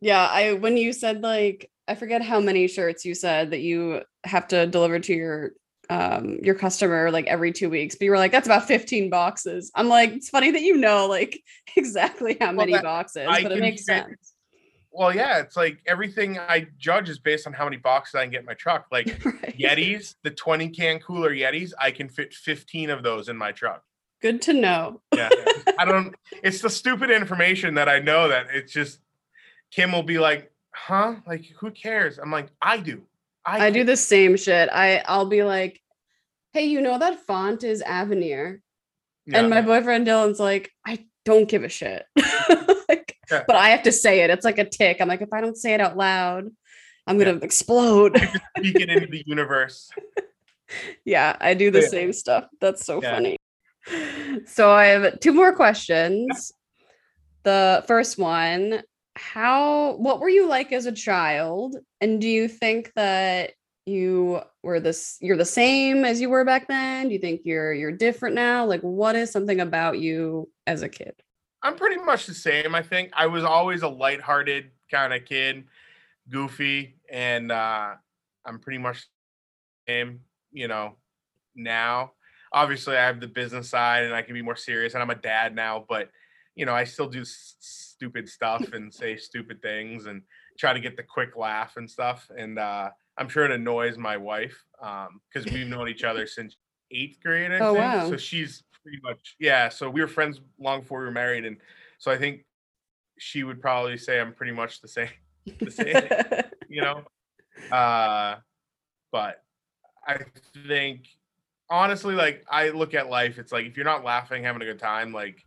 Yeah, 0.00 0.26
I 0.26 0.54
when 0.54 0.76
you 0.76 0.92
said 0.92 1.22
like 1.22 1.70
I 1.88 1.94
forget 1.94 2.22
how 2.22 2.40
many 2.40 2.66
shirts 2.68 3.04
you 3.04 3.14
said 3.14 3.50
that 3.52 3.60
you 3.60 4.02
have 4.24 4.48
to 4.48 4.66
deliver 4.66 4.98
to 4.98 5.14
your 5.14 5.52
um 5.90 6.38
your 6.42 6.54
customer 6.54 7.10
like 7.10 7.26
every 7.26 7.52
2 7.52 7.68
weeks, 7.70 7.94
but 7.94 8.04
you 8.06 8.10
were 8.10 8.18
like 8.18 8.32
that's 8.32 8.46
about 8.46 8.66
15 8.66 9.10
boxes. 9.10 9.70
I'm 9.74 9.88
like 9.88 10.12
it's 10.12 10.28
funny 10.30 10.50
that 10.50 10.62
you 10.62 10.76
know 10.76 11.06
like 11.06 11.42
exactly 11.76 12.36
how 12.40 12.46
Well, 12.48 12.56
many 12.56 12.72
that- 12.72 12.82
boxes, 12.82 13.26
I 13.28 13.42
but 13.42 13.52
it 13.52 13.60
makes 13.60 13.84
sense. 13.84 14.32
Well, 14.96 15.12
yeah, 15.12 15.40
it's 15.40 15.56
like 15.56 15.78
everything 15.86 16.38
I 16.38 16.68
judge 16.78 17.08
is 17.08 17.18
based 17.18 17.48
on 17.48 17.52
how 17.52 17.64
many 17.64 17.78
boxes 17.78 18.14
I 18.14 18.22
can 18.22 18.30
get 18.30 18.40
in 18.40 18.46
my 18.46 18.54
truck. 18.54 18.86
Like 18.92 19.08
Right. 19.24 19.58
Yetis, 19.58 20.14
the 20.22 20.30
20 20.30 20.68
can 20.68 21.00
cooler 21.00 21.30
Yetis, 21.34 21.72
I 21.80 21.90
can 21.90 22.08
fit 22.08 22.32
15 22.32 22.90
of 22.90 23.02
those 23.02 23.28
in 23.28 23.36
my 23.36 23.50
truck. 23.50 23.82
Good 24.22 24.42
to 24.42 24.52
know. 24.52 25.00
Yeah. 25.14 25.28
I 25.78 25.84
don't 25.84 26.14
it's 26.42 26.60
the 26.60 26.70
stupid 26.70 27.10
information 27.10 27.74
that 27.74 27.88
I 27.88 27.98
know 27.98 28.28
that 28.28 28.46
it's 28.52 28.72
just 28.72 29.00
Kim 29.70 29.92
will 29.92 30.02
be 30.02 30.18
like, 30.18 30.50
huh? 30.72 31.16
Like 31.26 31.44
who 31.58 31.70
cares? 31.70 32.18
I'm 32.18 32.30
like, 32.30 32.48
I 32.62 32.78
do. 32.78 33.02
I 33.46 33.70
do 33.70 33.84
the 33.84 33.96
same 33.96 34.36
shit. 34.36 34.68
I 34.72 35.02
I'll 35.06 35.26
be 35.26 35.42
like, 35.42 35.80
"Hey, 36.52 36.64
you 36.66 36.80
know 36.80 36.98
that 36.98 37.26
font 37.26 37.62
is 37.62 37.82
Avenir." 37.82 38.62
Yeah. 39.26 39.40
And 39.40 39.50
my 39.50 39.60
boyfriend 39.60 40.06
Dylan's 40.06 40.40
like, 40.40 40.70
"I 40.86 41.04
don't 41.24 41.48
give 41.48 41.62
a 41.62 41.68
shit." 41.68 42.04
like, 42.88 43.16
Yeah. 43.30 43.44
but 43.46 43.56
I 43.56 43.68
have 43.70 43.82
to 43.82 43.92
say 43.92 44.20
it. 44.20 44.30
It's 44.30 44.44
like 44.44 44.58
a 44.58 44.64
tick. 44.64 44.98
I'm 45.00 45.08
like, 45.08 45.20
if 45.20 45.32
I 45.32 45.42
don't 45.42 45.56
say 45.56 45.74
it 45.74 45.80
out 45.80 45.96
loud, 45.96 46.46
I'm 47.06 47.18
gonna 47.18 47.36
explode. 47.36 48.16
speak 48.56 48.76
it 48.80 48.88
into 48.88 49.08
the 49.08 49.22
universe. 49.26 49.90
yeah, 51.04 51.36
I 51.40 51.52
do 51.54 51.70
the 51.70 51.82
same 51.82 52.12
stuff. 52.12 52.46
That's 52.60 52.84
so 52.84 53.00
funny. 53.02 53.36
So 54.46 54.70
I 54.70 54.86
have 54.86 55.20
two 55.20 55.32
more 55.32 55.54
questions. 55.54 56.52
The 57.42 57.84
first 57.86 58.18
one, 58.18 58.82
how 59.16 59.96
what 59.96 60.20
were 60.20 60.28
you 60.28 60.48
like 60.48 60.72
as 60.72 60.86
a 60.86 60.92
child? 60.92 61.76
And 62.00 62.20
do 62.20 62.28
you 62.28 62.48
think 62.48 62.92
that 62.94 63.52
you 63.86 64.40
were 64.62 64.80
this 64.80 65.18
you're 65.20 65.36
the 65.36 65.44
same 65.44 66.04
as 66.04 66.20
you 66.20 66.30
were 66.30 66.44
back 66.44 66.68
then? 66.68 67.08
Do 67.08 67.14
you 67.14 67.20
think 67.20 67.42
you're 67.44 67.72
you're 67.72 67.92
different 67.92 68.34
now? 68.34 68.64
Like 68.64 68.80
what 68.80 69.14
is 69.14 69.30
something 69.30 69.60
about 69.60 69.98
you 69.98 70.50
as 70.66 70.82
a 70.82 70.88
kid? 70.88 71.14
I'm 71.62 71.76
pretty 71.76 72.02
much 72.02 72.26
the 72.26 72.34
same. 72.34 72.74
I 72.74 72.82
think 72.82 73.10
I 73.14 73.26
was 73.26 73.44
always 73.44 73.82
a 73.82 73.88
lighthearted 73.88 74.70
kind 74.90 75.14
of 75.14 75.24
kid, 75.24 75.64
goofy, 76.28 76.96
and 77.10 77.50
uh, 77.50 77.94
I'm 78.44 78.58
pretty 78.58 78.78
much 78.78 79.06
the 79.86 79.92
same. 79.92 80.20
You 80.52 80.68
know, 80.68 80.96
now 81.54 82.12
obviously 82.54 82.96
I 82.96 83.04
have 83.04 83.20
the 83.20 83.26
business 83.26 83.68
side 83.68 84.04
and 84.04 84.14
I 84.14 84.22
can 84.22 84.32
be 84.32 84.40
more 84.42 84.56
serious, 84.56 84.94
and 84.94 85.02
I'm 85.02 85.10
a 85.10 85.14
dad 85.16 85.54
now. 85.54 85.84
But 85.86 86.08
you 86.54 86.64
know, 86.64 86.72
I 86.74 86.84
still 86.84 87.08
do 87.08 87.22
s- 87.22 87.56
stupid 87.58 88.28
stuff 88.28 88.72
and 88.72 88.94
say 89.02 89.16
stupid 89.16 89.60
things 89.60 90.06
and 90.06 90.22
try 90.58 90.72
to 90.72 90.80
get 90.80 90.96
the 90.96 91.02
quick 91.02 91.36
laugh 91.36 91.76
and 91.76 91.90
stuff. 91.90 92.30
And 92.38 92.58
uh, 92.58 92.90
I'm 93.18 93.28
sure 93.28 93.44
it 93.44 93.50
annoys 93.50 93.98
my 93.98 94.16
wife 94.16 94.56
because 94.80 95.52
we've 95.52 95.66
known 95.66 95.88
each 95.88 96.04
other 96.04 96.26
since 96.38 96.56
eighth 96.92 97.18
grade. 97.22 97.50
I 97.50 97.58
Oh, 97.58 97.74
think. 97.74 97.78
wow. 97.78 98.08
So 98.08 98.16
she's 98.16 98.62
pretty 98.82 99.00
much 99.02 99.34
yeah. 99.40 99.68
So 99.68 99.90
we 99.90 100.00
were 100.00 100.08
friends 100.08 100.40
long 100.58 100.80
before 100.80 101.00
we 101.00 101.06
were 101.06 101.10
married, 101.10 101.44
and 101.44 101.56
so 101.98 102.10
I 102.12 102.16
think 102.18 102.44
she 103.18 103.42
would 103.42 103.60
probably 103.60 103.98
say 103.98 104.20
I'm 104.20 104.32
pretty 104.32 104.52
much 104.52 104.80
the 104.80 104.88
same. 104.88 105.08
The 105.60 105.70
same 105.70 106.08
you 106.70 106.80
know. 106.80 107.02
Uh, 107.70 108.36
but 109.12 109.42
I 110.06 110.18
think 110.66 111.06
honestly, 111.70 112.14
like 112.14 112.44
I 112.50 112.70
look 112.70 112.94
at 112.94 113.08
life, 113.08 113.38
it's 113.38 113.52
like 113.52 113.66
if 113.66 113.76
you're 113.76 113.84
not 113.84 114.04
laughing, 114.04 114.44
having 114.44 114.62
a 114.62 114.64
good 114.64 114.78
time, 114.78 115.12
like, 115.12 115.44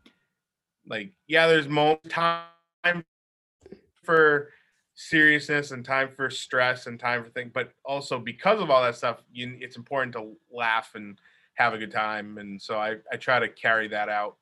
like 0.87 1.11
yeah, 1.27 1.47
there's 1.47 1.67
mo 1.67 1.99
time 2.09 3.03
for 4.03 4.49
seriousness 4.95 5.71
and 5.71 5.85
time 5.85 6.09
for 6.15 6.29
stress 6.29 6.87
and 6.87 6.99
time 6.99 7.23
for 7.23 7.29
things, 7.29 7.51
but 7.53 7.71
also 7.85 8.19
because 8.19 8.59
of 8.59 8.69
all 8.69 8.81
that 8.83 8.95
stuff, 8.95 9.21
you 9.31 9.57
it's 9.59 9.77
important 9.77 10.13
to 10.13 10.35
laugh 10.51 10.91
and 10.95 11.19
have 11.55 11.73
a 11.73 11.77
good 11.77 11.91
time, 11.91 12.37
and 12.37 12.61
so 12.61 12.77
I 12.77 12.95
I 13.11 13.17
try 13.17 13.39
to 13.39 13.49
carry 13.49 13.87
that 13.89 14.09
out, 14.09 14.37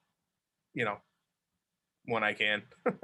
you 0.74 0.86
know, 0.86 0.98
when 2.06 2.24
I 2.24 2.34
can. 2.34 2.64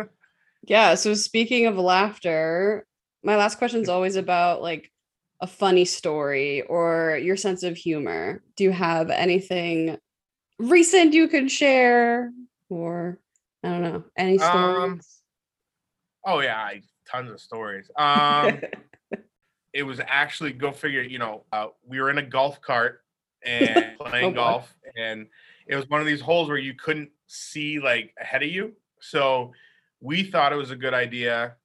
Yeah. 0.63 0.95
So 0.95 1.13
speaking 1.13 1.65
of 1.65 1.77
laughter, 1.77 2.85
my 3.23 3.35
last 3.35 3.57
question 3.57 3.81
is 3.81 3.89
always 3.89 4.15
about 4.15 4.61
like 4.61 4.90
a 5.41 5.47
funny 5.47 5.85
story 5.85 6.61
or 6.63 7.19
your 7.21 7.35
sense 7.35 7.63
of 7.63 7.75
humor. 7.75 8.43
Do 8.55 8.63
you 8.63 8.71
have 8.71 9.09
anything 9.09 9.97
recent 10.59 11.13
you 11.13 11.27
can 11.27 11.47
share? 11.47 12.31
Or 12.69 13.19
I 13.63 13.69
don't 13.69 13.81
know, 13.81 14.03
any 14.17 14.37
Um, 14.37 15.01
stories? 15.01 15.21
Oh 16.25 16.39
yeah, 16.39 16.57
I, 16.57 16.81
tons 17.09 17.31
of 17.31 17.39
stories. 17.41 17.89
Um. 17.97 18.61
it 19.73 19.83
was 19.83 20.01
actually 20.05 20.51
go 20.51 20.71
figure 20.71 21.01
you 21.01 21.17
know 21.17 21.45
uh, 21.51 21.67
we 21.85 21.99
were 22.01 22.09
in 22.09 22.17
a 22.17 22.21
golf 22.21 22.61
cart 22.61 23.01
and 23.45 23.97
playing 23.97 24.31
Oh, 24.31 24.31
golf 24.31 24.73
and 24.95 25.27
it 25.65 25.75
was 25.75 25.89
one 25.89 25.99
of 25.99 26.05
these 26.05 26.21
holes 26.21 26.47
where 26.47 26.57
you 26.57 26.73
couldn't 26.75 27.09
see 27.27 27.79
like 27.79 28.13
ahead 28.19 28.43
of 28.43 28.49
you 28.49 28.73
so 28.99 29.51
we 29.99 30.23
thought 30.23 30.53
it 30.53 30.57
was 30.57 30.71
a 30.71 30.75
good 30.75 30.93
idea 30.93 31.55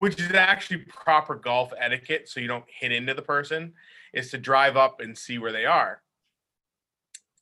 which 0.00 0.20
is 0.20 0.32
actually 0.32 0.78
proper 0.78 1.34
golf 1.34 1.72
etiquette 1.78 2.28
so 2.28 2.40
you 2.40 2.48
don't 2.48 2.64
hit 2.66 2.92
into 2.92 3.14
the 3.14 3.22
person 3.22 3.72
is 4.12 4.30
to 4.30 4.38
drive 4.38 4.76
up 4.76 5.00
and 5.00 5.16
see 5.16 5.38
where 5.38 5.52
they 5.52 5.64
are 5.64 6.02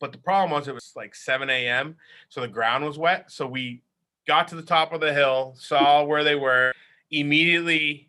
but 0.00 0.12
the 0.12 0.18
problem 0.18 0.50
was 0.50 0.68
it 0.68 0.74
was 0.74 0.92
like 0.94 1.14
7 1.14 1.48
a.m 1.50 1.96
so 2.28 2.40
the 2.40 2.48
ground 2.48 2.84
was 2.84 2.98
wet 2.98 3.30
so 3.30 3.46
we 3.46 3.82
got 4.26 4.46
to 4.48 4.54
the 4.54 4.62
top 4.62 4.92
of 4.92 5.00
the 5.00 5.12
hill 5.12 5.54
saw 5.58 6.04
where 6.04 6.22
they 6.22 6.34
were 6.34 6.72
immediately 7.10 8.08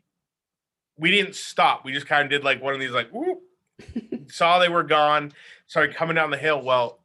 we 1.00 1.12
didn't 1.12 1.36
stop. 1.36 1.86
We 1.86 1.94
just 1.94 2.08
kind 2.08 2.24
of 2.24 2.30
did 2.30 2.44
like 2.44 2.62
one 2.62 2.74
of 2.74 2.80
these 2.80 2.92
like 2.92 3.10
whoop, 3.10 3.40
saw 4.28 4.60
they 4.60 4.70
were 4.70 4.84
gone, 4.84 5.32
started 5.68 5.96
coming 5.96 6.16
down 6.16 6.30
the 6.30 6.38
hill. 6.38 6.62
Well, 6.62 7.00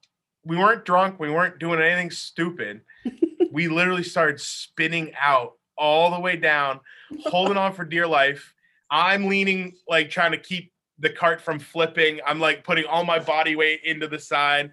we 0.45 0.57
weren't 0.57 0.85
drunk, 0.85 1.19
we 1.19 1.31
weren't 1.31 1.59
doing 1.59 1.81
anything 1.81 2.11
stupid. 2.11 2.83
we 3.53 3.69
literally 3.69 4.03
started 4.03 4.41
spinning 4.41 5.13
out 5.21 5.53
all 5.79 6.11
the 6.11 6.21
way 6.21 6.37
down, 6.37 6.81
holding 7.25 7.57
on 7.57 7.73
for 7.73 7.85
dear 7.85 8.07
life. 8.07 8.55
I'm 8.91 9.27
leaning 9.27 9.75
like 9.89 10.11
trying 10.11 10.33
to 10.33 10.39
keep 10.39 10.73
the 10.99 11.11
cart 11.11 11.41
from 11.41 11.59
flipping. 11.59 12.21
I'm 12.27 12.39
like 12.39 12.65
putting 12.65 12.85
all 12.87 13.05
my 13.05 13.19
body 13.19 13.57
weight 13.57 13.81
into 13.85 14.07
the 14.07 14.19
side. 14.19 14.71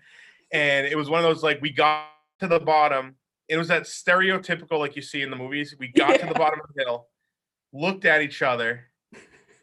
And 0.54 0.86
it 0.86 0.96
was 0.96 1.10
one 1.10 1.20
of 1.20 1.24
those 1.24 1.44
like 1.44 1.62
we 1.62 1.72
got 1.72 2.08
to 2.40 2.48
the 2.48 2.60
bottom. 2.60 3.16
It 3.48 3.58
was 3.58 3.68
that 3.70 3.84
stereotypical 3.84 4.80
like 4.80 4.96
you 4.96 5.02
see 5.02 5.22
in 5.22 5.30
the 5.30 5.36
movies. 5.36 5.76
We 5.78 5.88
got 5.90 6.20
to 6.20 6.26
the 6.26 6.34
bottom 6.34 6.60
of 6.60 6.74
the 6.74 6.84
hill, 6.84 7.08
looked 7.74 8.06
at 8.06 8.22
each 8.22 8.42
other, 8.42 8.86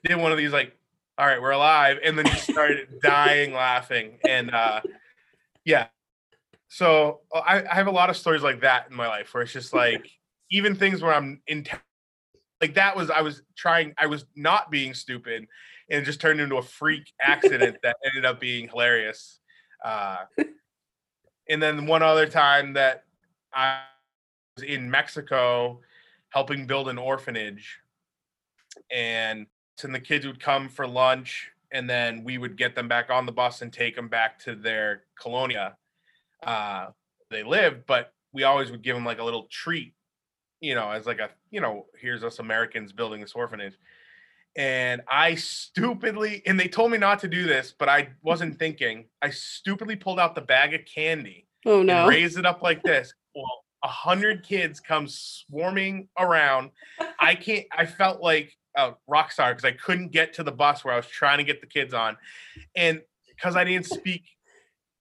did 0.05 0.16
one 0.16 0.33
of 0.33 0.39
these 0.39 0.53
like, 0.53 0.76
all 1.16 1.26
right, 1.26 1.41
we're 1.41 1.51
alive, 1.51 1.99
and 2.05 2.16
then 2.16 2.26
just 2.26 2.51
started 2.51 2.89
dying 3.03 3.53
laughing. 3.53 4.18
And 4.26 4.55
uh 4.55 4.81
yeah. 5.64 5.87
So 6.68 7.20
uh, 7.35 7.41
I, 7.41 7.64
I 7.70 7.74
have 7.74 7.87
a 7.87 7.93
lot 7.93 8.11
of 8.11 8.16
stories 8.16 8.43
like 8.43 8.61
that 8.61 8.91
in 8.91 8.97
my 8.97 9.07
life 9.07 9.33
where 9.33 9.43
it's 9.43 9.53
just 9.53 9.74
like 9.74 10.11
even 10.51 10.74
things 10.74 11.03
where 11.03 11.12
I'm 11.12 11.43
in 11.47 11.64
like 12.61 12.75
that 12.75 12.97
was 12.97 13.11
I 13.11 13.23
was 13.23 13.43
trying 13.57 13.95
I 13.99 14.07
was 14.07 14.25
not 14.37 14.71
being 14.71 14.95
stupid 14.95 15.47
and 15.91 16.05
just 16.05 16.21
turned 16.21 16.41
into 16.41 16.57
a 16.57 16.63
freak 16.63 17.13
accident 17.21 17.79
that 17.83 17.97
ended 18.05 18.25
up 18.25 18.41
being 18.41 18.69
hilarious. 18.69 19.41
Uh 19.85 20.19
and 21.49 21.63
then 21.63 21.87
one 21.87 22.03
other 22.03 22.27
time 22.27 22.75
that 22.75 23.05
I 23.53 23.81
was 24.57 24.65
in 24.65 24.91
Mexico 24.91 25.81
helping 26.31 26.67
build 26.67 26.89
an 26.89 26.99
orphanage 26.99 27.79
and 28.91 29.47
and 29.83 29.95
the 29.95 30.01
kids 30.01 30.27
would 30.27 30.41
come 30.41 30.69
for 30.69 30.87
lunch 30.87 31.51
and 31.71 31.89
then 31.89 32.25
we 32.25 32.39
would 32.39 32.57
get 32.57 32.75
them 32.75 32.89
back 32.89 33.11
on 33.11 33.27
the 33.27 33.33
bus 33.33 33.63
and 33.63 33.73
take 33.73 33.95
them 33.95 34.09
back 34.09 34.39
to 34.39 34.55
their 34.55 35.03
colonia 35.21 35.77
uh 36.45 36.87
they 37.31 37.43
lived 37.43 37.85
but 37.87 38.13
we 38.33 38.43
always 38.43 38.71
would 38.71 38.83
give 38.83 38.97
them 38.97 39.05
like 39.05 39.21
a 39.21 39.25
little 39.25 39.47
treat 39.51 39.95
you 40.61 40.75
know 40.75 40.91
as 40.91 41.07
like 41.07 41.19
a 41.19 41.31
you 41.51 41.61
know 41.61 41.87
here's 42.01 42.25
us 42.25 42.39
americans 42.39 42.93
building 42.93 43.21
this 43.21 43.33
orphanage 43.33 43.75
and 44.57 45.01
i 45.09 45.35
stupidly 45.35 46.43
and 46.47 46.59
they 46.59 46.69
told 46.69 46.91
me 46.91 46.99
not 46.99 47.19
to 47.19 47.29
do 47.29 47.45
this 47.45 47.75
but 47.79 47.89
i 47.89 48.09
wasn't 48.23 48.59
thinking 48.59 49.05
i 49.23 49.31
stupidly 49.31 49.97
pulled 49.97 50.19
out 50.19 50.35
the 50.35 50.41
bag 50.41 50.75
of 50.75 50.81
candy 50.85 51.49
oh 51.67 51.83
no. 51.83 52.01
and 52.01 52.09
raised 52.09 52.39
it 52.39 52.47
up 52.47 52.63
like 52.63 52.83
this. 52.83 53.13
Well, 53.35 53.65
a 53.85 53.89
hundred 53.89 54.45
kids 54.45 54.81
come 54.81 55.07
swarming 55.07 56.09
around. 56.19 56.71
I 57.21 57.35
can't. 57.35 57.67
I 57.77 57.87
felt 57.87 58.21
like 58.21 58.57
a 58.77 58.95
rock 59.07 59.33
star 59.33 59.53
because 59.53 59.65
I 59.65 59.73
couldn't 59.73 60.11
get 60.11 60.33
to 60.35 60.43
the 60.43 60.53
bus 60.53 60.85
where 60.85 60.95
I 60.95 60.97
was 60.97 61.07
trying 61.07 61.39
to 61.39 61.45
get 61.45 61.61
the 61.61 61.67
kids 61.67 61.95
on, 61.95 62.17
and 62.75 63.03
because 63.29 63.57
I 63.57 63.65
didn't 63.65 63.87
speak 63.87 64.25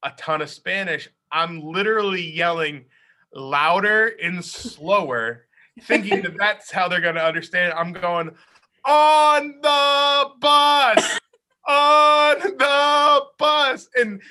a 0.04 0.12
ton 0.12 0.42
of 0.42 0.50
Spanish, 0.50 1.10
I'm 1.32 1.62
literally 1.62 2.22
yelling 2.22 2.86
louder 3.34 4.14
and 4.22 4.44
slower, 4.44 5.47
thinking 5.84 6.22
that 6.24 6.38
that's 6.38 6.72
how 6.72 6.88
they're 6.88 7.02
gonna 7.02 7.22
understand. 7.22 7.74
I'm 7.74 7.94
going 7.94 8.32
on 8.86 9.60
the 9.62 10.30
bus. 10.40 11.20
On 11.70 12.40
the 12.40 13.22
bus, 13.38 13.90
and 13.98 14.22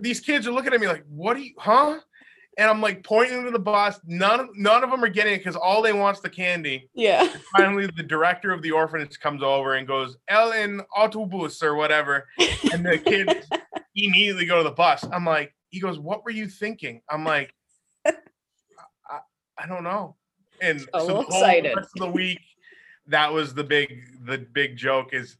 these 0.00 0.20
kids 0.20 0.46
are 0.46 0.52
looking 0.52 0.72
at 0.72 0.80
me 0.80 0.86
like, 0.86 1.02
"What 1.08 1.36
are 1.36 1.40
you, 1.40 1.52
huh?" 1.58 1.98
And 2.56 2.70
I'm 2.70 2.80
like 2.80 3.02
pointing 3.02 3.42
to 3.44 3.50
the 3.50 3.58
bus. 3.58 3.98
None 4.04 4.38
of 4.38 4.48
none 4.56 4.84
of 4.84 4.90
them 4.92 5.02
are 5.02 5.08
getting 5.08 5.34
it 5.34 5.38
because 5.38 5.56
all 5.56 5.82
they 5.82 5.92
want's 5.92 6.20
the 6.20 6.30
candy. 6.30 6.88
yeah. 6.94 7.26
Finally, 7.56 7.88
the 7.96 8.04
director 8.04 8.52
of 8.52 8.62
the 8.62 8.70
orphanage 8.70 9.18
comes 9.18 9.42
over 9.42 9.74
and 9.74 9.88
goes, 9.88 10.16
"Ellen 10.28 10.82
autobus" 10.96 11.64
or 11.64 11.74
whatever, 11.74 12.28
and 12.72 12.86
the 12.86 12.96
kids 12.98 13.44
immediately 13.96 14.46
go 14.46 14.58
to 14.58 14.62
the 14.62 14.70
bus. 14.74 15.04
I'm 15.10 15.24
like, 15.24 15.52
he 15.70 15.80
goes, 15.80 15.98
"What 15.98 16.24
were 16.24 16.30
you 16.30 16.46
thinking?" 16.46 17.00
I'm 17.10 17.24
like, 17.24 17.52
I, 18.06 18.12
I 19.58 19.66
don't 19.66 19.82
know. 19.82 20.14
And 20.64 20.86
oh, 20.94 21.00
So 21.00 21.06
so, 21.06 21.14
the 21.14 21.20
excited. 21.22 21.76
rest 21.76 21.90
of 21.96 22.00
the 22.00 22.10
week, 22.10 22.40
that 23.06 23.32
was 23.32 23.54
the 23.54 23.64
big 23.64 24.02
the 24.24 24.38
big 24.38 24.76
joke 24.76 25.12
is 25.12 25.36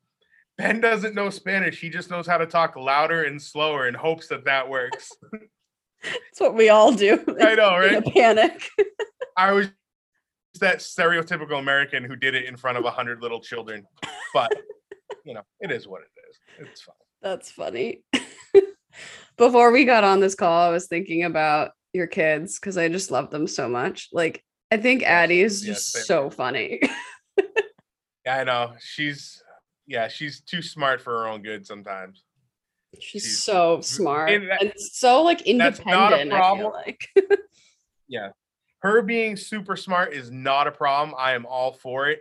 Ben 0.59 0.81
doesn't 0.81 1.14
know 1.14 1.31
Spanish. 1.31 1.81
He 1.81 1.89
just 1.89 2.11
knows 2.11 2.27
how 2.27 2.39
to 2.39 2.47
talk 2.47 2.77
louder 2.77 3.25
and 3.25 3.41
slower 3.41 3.87
and 3.89 3.97
hopes 3.97 4.29
that 4.29 4.45
that 4.45 4.68
works. 4.68 5.11
That's 6.03 6.39
what 6.39 6.55
we 6.55 6.68
all 6.68 6.93
do. 6.93 7.25
I 7.41 7.55
know, 7.55 7.77
right? 7.79 8.05
panic. 8.05 8.68
I 9.37 9.53
was 9.53 9.68
that 10.61 10.79
stereotypical 10.79 11.59
American 11.59 12.05
who 12.05 12.14
did 12.14 12.35
it 12.35 12.45
in 12.45 12.57
front 12.57 12.79
of 12.79 12.85
a 12.85 12.91
hundred 12.91 13.20
little 13.20 13.41
children, 13.41 13.85
but 14.33 14.53
you 15.25 15.35
know, 15.35 15.43
it 15.61 15.72
is 15.72 15.89
what 15.89 16.03
it 16.03 16.11
is. 16.31 16.68
It's 16.68 16.83
fine. 16.83 16.95
That's 17.22 17.51
funny. 17.51 18.05
Before 19.37 19.72
we 19.72 19.85
got 19.85 20.05
on 20.05 20.20
this 20.20 20.37
call, 20.37 20.68
I 20.68 20.70
was 20.70 20.87
thinking 20.87 21.25
about 21.25 21.72
your 21.93 22.07
kids 22.07 22.59
because 22.61 22.77
I 22.77 22.89
just 22.89 23.11
love 23.11 23.31
them 23.31 23.49
so 23.49 23.68
much. 23.68 24.11
Like, 24.12 24.45
I 24.75 24.77
think 24.77 25.05
Addie 25.05 25.41
is 25.41 25.61
just 25.61 25.93
so 26.07 26.31
funny. 26.31 26.81
Yeah, 28.27 28.39
I 28.39 28.45
know. 28.45 28.72
She's 28.81 29.43
yeah, 29.87 30.09
she's 30.09 30.41
too 30.41 30.62
smart 30.62 31.03
for 31.03 31.11
her 31.11 31.29
own 31.29 31.43
good 31.43 31.66
sometimes. 31.66 32.25
She's 32.99 33.22
She's 33.22 33.43
so 33.43 33.83
smart 33.83 34.31
and 34.31 34.49
that- 34.51 34.62
and 34.62 34.72
so 34.79 35.22
like 35.22 35.45
that's 35.45 35.85
not 35.85 36.14
a 36.14 36.20
independent. 36.22 36.31
Problem. 36.31 36.72
like 36.72 37.07
Yeah. 38.09 38.31
Her 38.79 39.03
being 39.03 39.37
super 39.37 39.77
smart 39.77 40.14
is 40.14 40.31
not 40.31 40.66
a 40.66 40.72
problem. 40.72 41.14
I 41.18 41.33
am 41.35 41.45
all 41.45 41.72
for 41.75 42.09
it. 42.09 42.20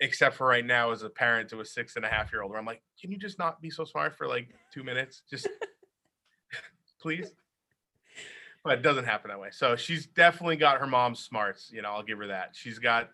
Except 0.00 0.34
for 0.36 0.46
right 0.46 0.64
now, 0.64 0.92
as 0.92 1.02
a 1.02 1.10
parent 1.10 1.50
to 1.50 1.60
a 1.60 1.64
six 1.64 1.96
and 1.96 2.06
a 2.06 2.08
half 2.08 2.32
year 2.32 2.40
old, 2.42 2.50
where 2.50 2.58
I'm 2.58 2.64
like, 2.64 2.82
can 2.98 3.10
you 3.12 3.18
just 3.18 3.38
not 3.38 3.60
be 3.60 3.68
so 3.68 3.84
smart 3.84 4.16
for 4.16 4.26
like 4.26 4.48
two 4.72 4.82
minutes? 4.82 5.22
Just 5.28 5.46
please. 7.02 7.30
But 8.64 8.78
it 8.78 8.82
doesn't 8.82 9.04
happen 9.04 9.28
that 9.28 9.40
way. 9.40 9.48
So 9.52 9.76
she's 9.76 10.06
definitely 10.06 10.56
got 10.56 10.80
her 10.80 10.86
mom's 10.86 11.20
smarts. 11.20 11.70
You 11.72 11.82
know, 11.82 11.90
I'll 11.90 12.02
give 12.02 12.18
her 12.18 12.26
that. 12.28 12.50
She's 12.52 12.78
got 12.78 13.08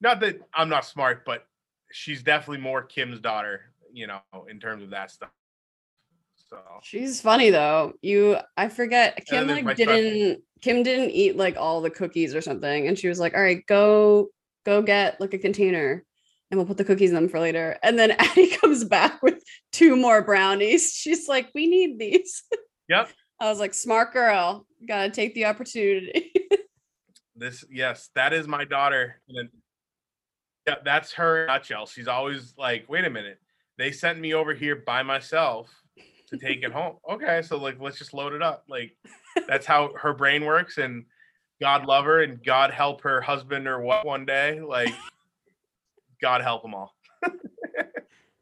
not 0.00 0.20
that 0.20 0.40
I'm 0.54 0.68
not 0.68 0.84
smart, 0.84 1.24
but 1.24 1.46
she's 1.90 2.22
definitely 2.22 2.62
more 2.62 2.82
Kim's 2.82 3.20
daughter, 3.20 3.60
you 3.92 4.06
know, 4.06 4.20
in 4.48 4.60
terms 4.60 4.82
of 4.82 4.90
that 4.90 5.10
stuff. 5.10 5.30
So 6.48 6.58
She's 6.82 7.20
funny 7.20 7.50
though. 7.50 7.92
You 8.00 8.38
I 8.56 8.68
forget 8.68 9.22
Kim 9.26 9.48
like 9.48 9.76
didn't 9.76 10.42
Kim 10.62 10.82
didn't 10.82 11.10
eat 11.10 11.36
like 11.36 11.56
all 11.56 11.80
the 11.80 11.90
cookies 11.90 12.34
or 12.34 12.40
something. 12.40 12.88
And 12.88 12.98
she 12.98 13.08
was 13.08 13.20
like, 13.20 13.34
all 13.34 13.42
right, 13.42 13.64
go 13.66 14.28
go 14.64 14.82
get 14.82 15.20
like 15.20 15.34
a 15.34 15.38
container 15.38 16.04
and 16.50 16.58
we'll 16.58 16.66
put 16.66 16.78
the 16.78 16.84
cookies 16.84 17.10
in 17.10 17.14
them 17.14 17.28
for 17.28 17.40
later. 17.40 17.78
And 17.82 17.98
then 17.98 18.10
Addie 18.18 18.56
comes 18.56 18.84
back 18.84 19.22
with 19.22 19.42
two 19.72 19.96
more 19.96 20.22
brownies. 20.22 20.92
She's 20.92 21.28
like, 21.28 21.50
we 21.54 21.66
need 21.66 21.98
these. 21.98 22.42
Yep. 22.88 23.10
I 23.40 23.48
was 23.48 23.60
like, 23.60 23.74
smart 23.74 24.12
girl, 24.12 24.66
gotta 24.86 25.10
take 25.10 25.34
the 25.34 25.46
opportunity. 25.46 26.32
this 27.36 27.64
yes, 27.70 28.10
that 28.14 28.32
is 28.32 28.48
my 28.48 28.64
daughter. 28.64 29.20
And 29.28 29.48
yeah, 30.66 30.76
that's 30.84 31.12
her 31.12 31.46
nutshell. 31.46 31.86
She's 31.86 32.08
always 32.08 32.54
like, 32.58 32.86
wait 32.88 33.04
a 33.04 33.10
minute, 33.10 33.38
they 33.76 33.92
sent 33.92 34.18
me 34.18 34.34
over 34.34 34.54
here 34.54 34.76
by 34.76 35.02
myself 35.02 35.70
to 36.28 36.36
take 36.36 36.62
it 36.62 36.72
home. 36.72 36.96
Okay, 37.08 37.42
so 37.42 37.56
like 37.56 37.80
let's 37.80 37.98
just 37.98 38.12
load 38.12 38.32
it 38.32 38.42
up. 38.42 38.64
Like 38.68 38.96
that's 39.46 39.66
how 39.66 39.92
her 39.96 40.12
brain 40.12 40.44
works 40.44 40.78
and 40.78 41.04
God 41.60 41.86
love 41.86 42.04
her 42.04 42.22
and 42.22 42.44
God 42.44 42.70
help 42.70 43.00
her 43.02 43.20
husband 43.20 43.66
or 43.66 43.80
what 43.80 44.04
one 44.04 44.26
day. 44.26 44.60
Like 44.60 44.94
God 46.20 46.42
help 46.42 46.62
them 46.62 46.74
all. 46.74 46.94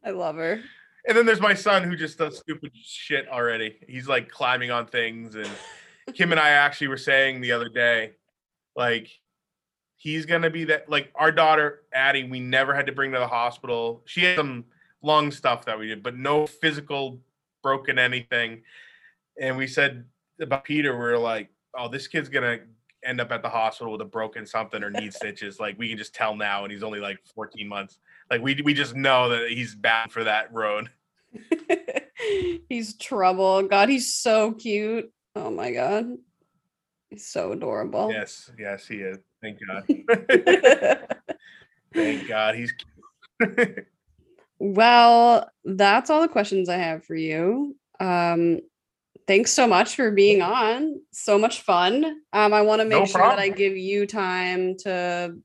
I 0.05 0.11
love 0.11 0.37
her. 0.37 0.63
And 1.07 1.17
then 1.17 1.27
there's 1.27 1.41
my 1.41 1.55
son 1.55 1.85
who 1.85 1.97
just 1.97 2.19
does 2.19 2.39
stupid 2.39 2.73
shit 2.75 3.29
already. 3.29 3.77
He's 3.89 4.09
like 4.09 4.29
climbing 4.29 4.71
on 4.71 4.87
things. 4.87 5.37
And 5.37 5.49
Kim 6.15 6.33
and 6.33 6.41
I 6.41 6.51
actually 6.51 6.89
were 6.89 6.97
saying 6.97 7.41
the 7.41 7.53
other 7.53 7.69
day, 7.69 8.13
like, 8.75 9.09
he's 9.97 10.27
gonna 10.27 10.51
be 10.51 10.65
that 10.65 10.89
like 10.89 11.11
our 11.15 11.33
daughter 11.33 11.83
Addie, 11.93 12.25
we 12.25 12.41
never 12.41 12.75
had 12.75 12.87
to 12.87 12.93
bring 12.93 13.13
to 13.13 13.19
the 13.19 13.27
hospital. 13.27 14.03
She 14.05 14.25
had 14.25 14.37
some 14.37 14.65
lung 15.03 15.31
stuff 15.31 15.65
that 15.65 15.79
we 15.79 15.89
did, 15.89 16.03
but 16.03 16.17
no 16.17 16.47
physical 16.47 17.19
broken 17.63 17.99
anything. 17.99 18.63
And 19.41 19.57
we 19.57 19.67
said 19.67 20.05
about 20.41 20.65
Peter, 20.65 20.97
we 20.97 21.05
are 21.05 21.19
like, 21.19 21.49
oh, 21.77 21.89
this 21.89 22.07
kid's 22.07 22.29
gonna 22.29 22.61
end 23.05 23.21
up 23.21 23.31
at 23.33 23.43
the 23.43 23.49
hospital 23.49 23.93
with 23.93 24.01
a 24.01 24.07
broken 24.07 24.47
something 24.47 24.83
or 24.83 24.91
need 24.91 25.15
stitches. 25.15 25.59
Like 25.59 25.79
we 25.79 25.89
can 25.89 25.99
just 25.99 26.15
tell 26.15 26.37
now, 26.37 26.65
and 26.65 26.73
he's 26.73 26.83
only 26.83 27.01
like 27.01 27.19
14 27.35 27.67
months. 27.67 27.99
Like 28.31 28.43
we 28.43 28.61
we 28.65 28.75
just 28.75 28.95
know 28.95 29.29
that 29.31 29.51
he's 29.51 29.75
bound 29.75 30.13
for 30.13 30.25
that 30.25 30.53
road. 30.53 30.91
he's 32.69 32.97
trouble. 32.97 33.63
God, 33.63 33.89
he's 33.89 34.15
so 34.15 34.53
cute. 34.53 35.13
Oh 35.35 35.51
my 35.51 35.73
god. 35.73 36.17
He's 37.11 37.27
so 37.27 37.53
adorable. 37.53 38.11
Yes, 38.13 38.51
yes, 38.59 38.87
he 38.87 38.97
is. 38.97 39.19
Thank 39.43 39.59
God. 39.67 39.85
Thank 41.95 42.29
God 42.29 42.55
he's 42.57 42.73
cute. 42.73 43.87
well, 44.59 45.49
that's 45.65 46.11
all 46.11 46.21
the 46.21 46.29
questions 46.29 46.69
I 46.69 46.77
have 46.77 47.05
for 47.05 47.15
you. 47.15 47.77
Um 48.01 48.61
thanks 49.27 49.51
so 49.51 49.67
much 49.67 49.97
for 49.97 50.11
being 50.11 50.43
on. 50.43 51.01
So 51.13 51.39
much 51.39 51.63
fun. 51.63 52.05
Um 52.33 52.53
I 52.53 52.63
want 52.63 52.81
to 52.81 52.87
make 52.87 53.01
No 53.01 53.07
sure 53.07 53.21
that. 53.23 53.39
I 53.39 53.49
give 53.49 53.77
you 53.77 54.07
time 54.07 54.77
to 54.79 55.37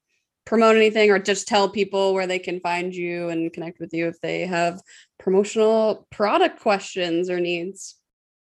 promote 0.46 0.76
anything 0.76 1.12
or 1.12 1.20
just 1.20 1.48
tell 1.48 1.70
people 1.70 2.14
where 2.14 2.28
they 2.28 2.40
can 2.40 2.60
find 2.60 2.94
you 2.94 3.30
and 3.30 3.54
connect 3.54 3.80
with 3.80 3.94
you 3.94 4.08
if 4.08 4.20
they 4.22 4.42
have 4.42 4.82
promotional 5.22 6.08
product 6.12 6.60
questions 6.60 7.30
or 7.30 7.40
needs. 7.40 7.96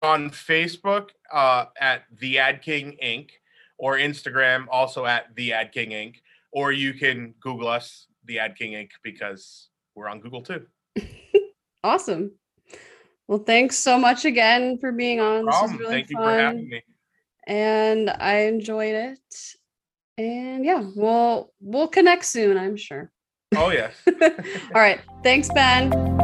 on 0.02 0.28
Facebook 0.30 1.10
uh, 1.32 1.64
at 1.80 2.02
the 2.20 2.38
Ad 2.38 2.60
King 2.62 2.98
Inc. 3.02 3.30
or 3.78 3.96
Instagram 3.96 4.66
also 4.70 5.06
at 5.06 5.34
the 5.34 5.52
Ad 5.54 5.72
King 5.72 5.90
Inc. 5.90 6.16
Or 6.52 6.72
you 6.72 6.92
can 6.94 7.34
Google 7.40 7.68
us, 7.68 8.06
the 8.26 8.38
Ad 8.38 8.56
King 8.56 8.72
Inc. 8.72 8.90
because 9.02 9.70
we're 9.94 10.08
on 10.08 10.20
Google 10.20 10.42
too. 10.42 10.66
Awesome. 11.84 12.32
Well, 13.28 13.40
thanks 13.40 13.78
so 13.78 13.98
much 13.98 14.24
again 14.24 14.78
for 14.78 14.90
being 14.90 15.20
on. 15.20 15.44
Problem. 15.44 15.76
really 15.78 15.92
Thank 15.92 16.08
you 16.08 16.16
for 16.16 16.30
having 16.30 16.66
me. 16.70 16.82
and 17.46 18.08
I 18.08 18.46
enjoyed 18.46 18.94
it. 18.94 19.34
And 20.16 20.64
yeah, 20.64 20.82
we'll 20.96 21.52
we'll 21.60 21.88
connect 21.88 22.24
soon, 22.24 22.56
I'm 22.56 22.76
sure. 22.78 23.12
Oh 23.54 23.68
yes. 23.70 23.92
All 24.22 24.80
right. 24.80 25.00
Thanks, 25.22 25.50
Ben. 25.52 26.23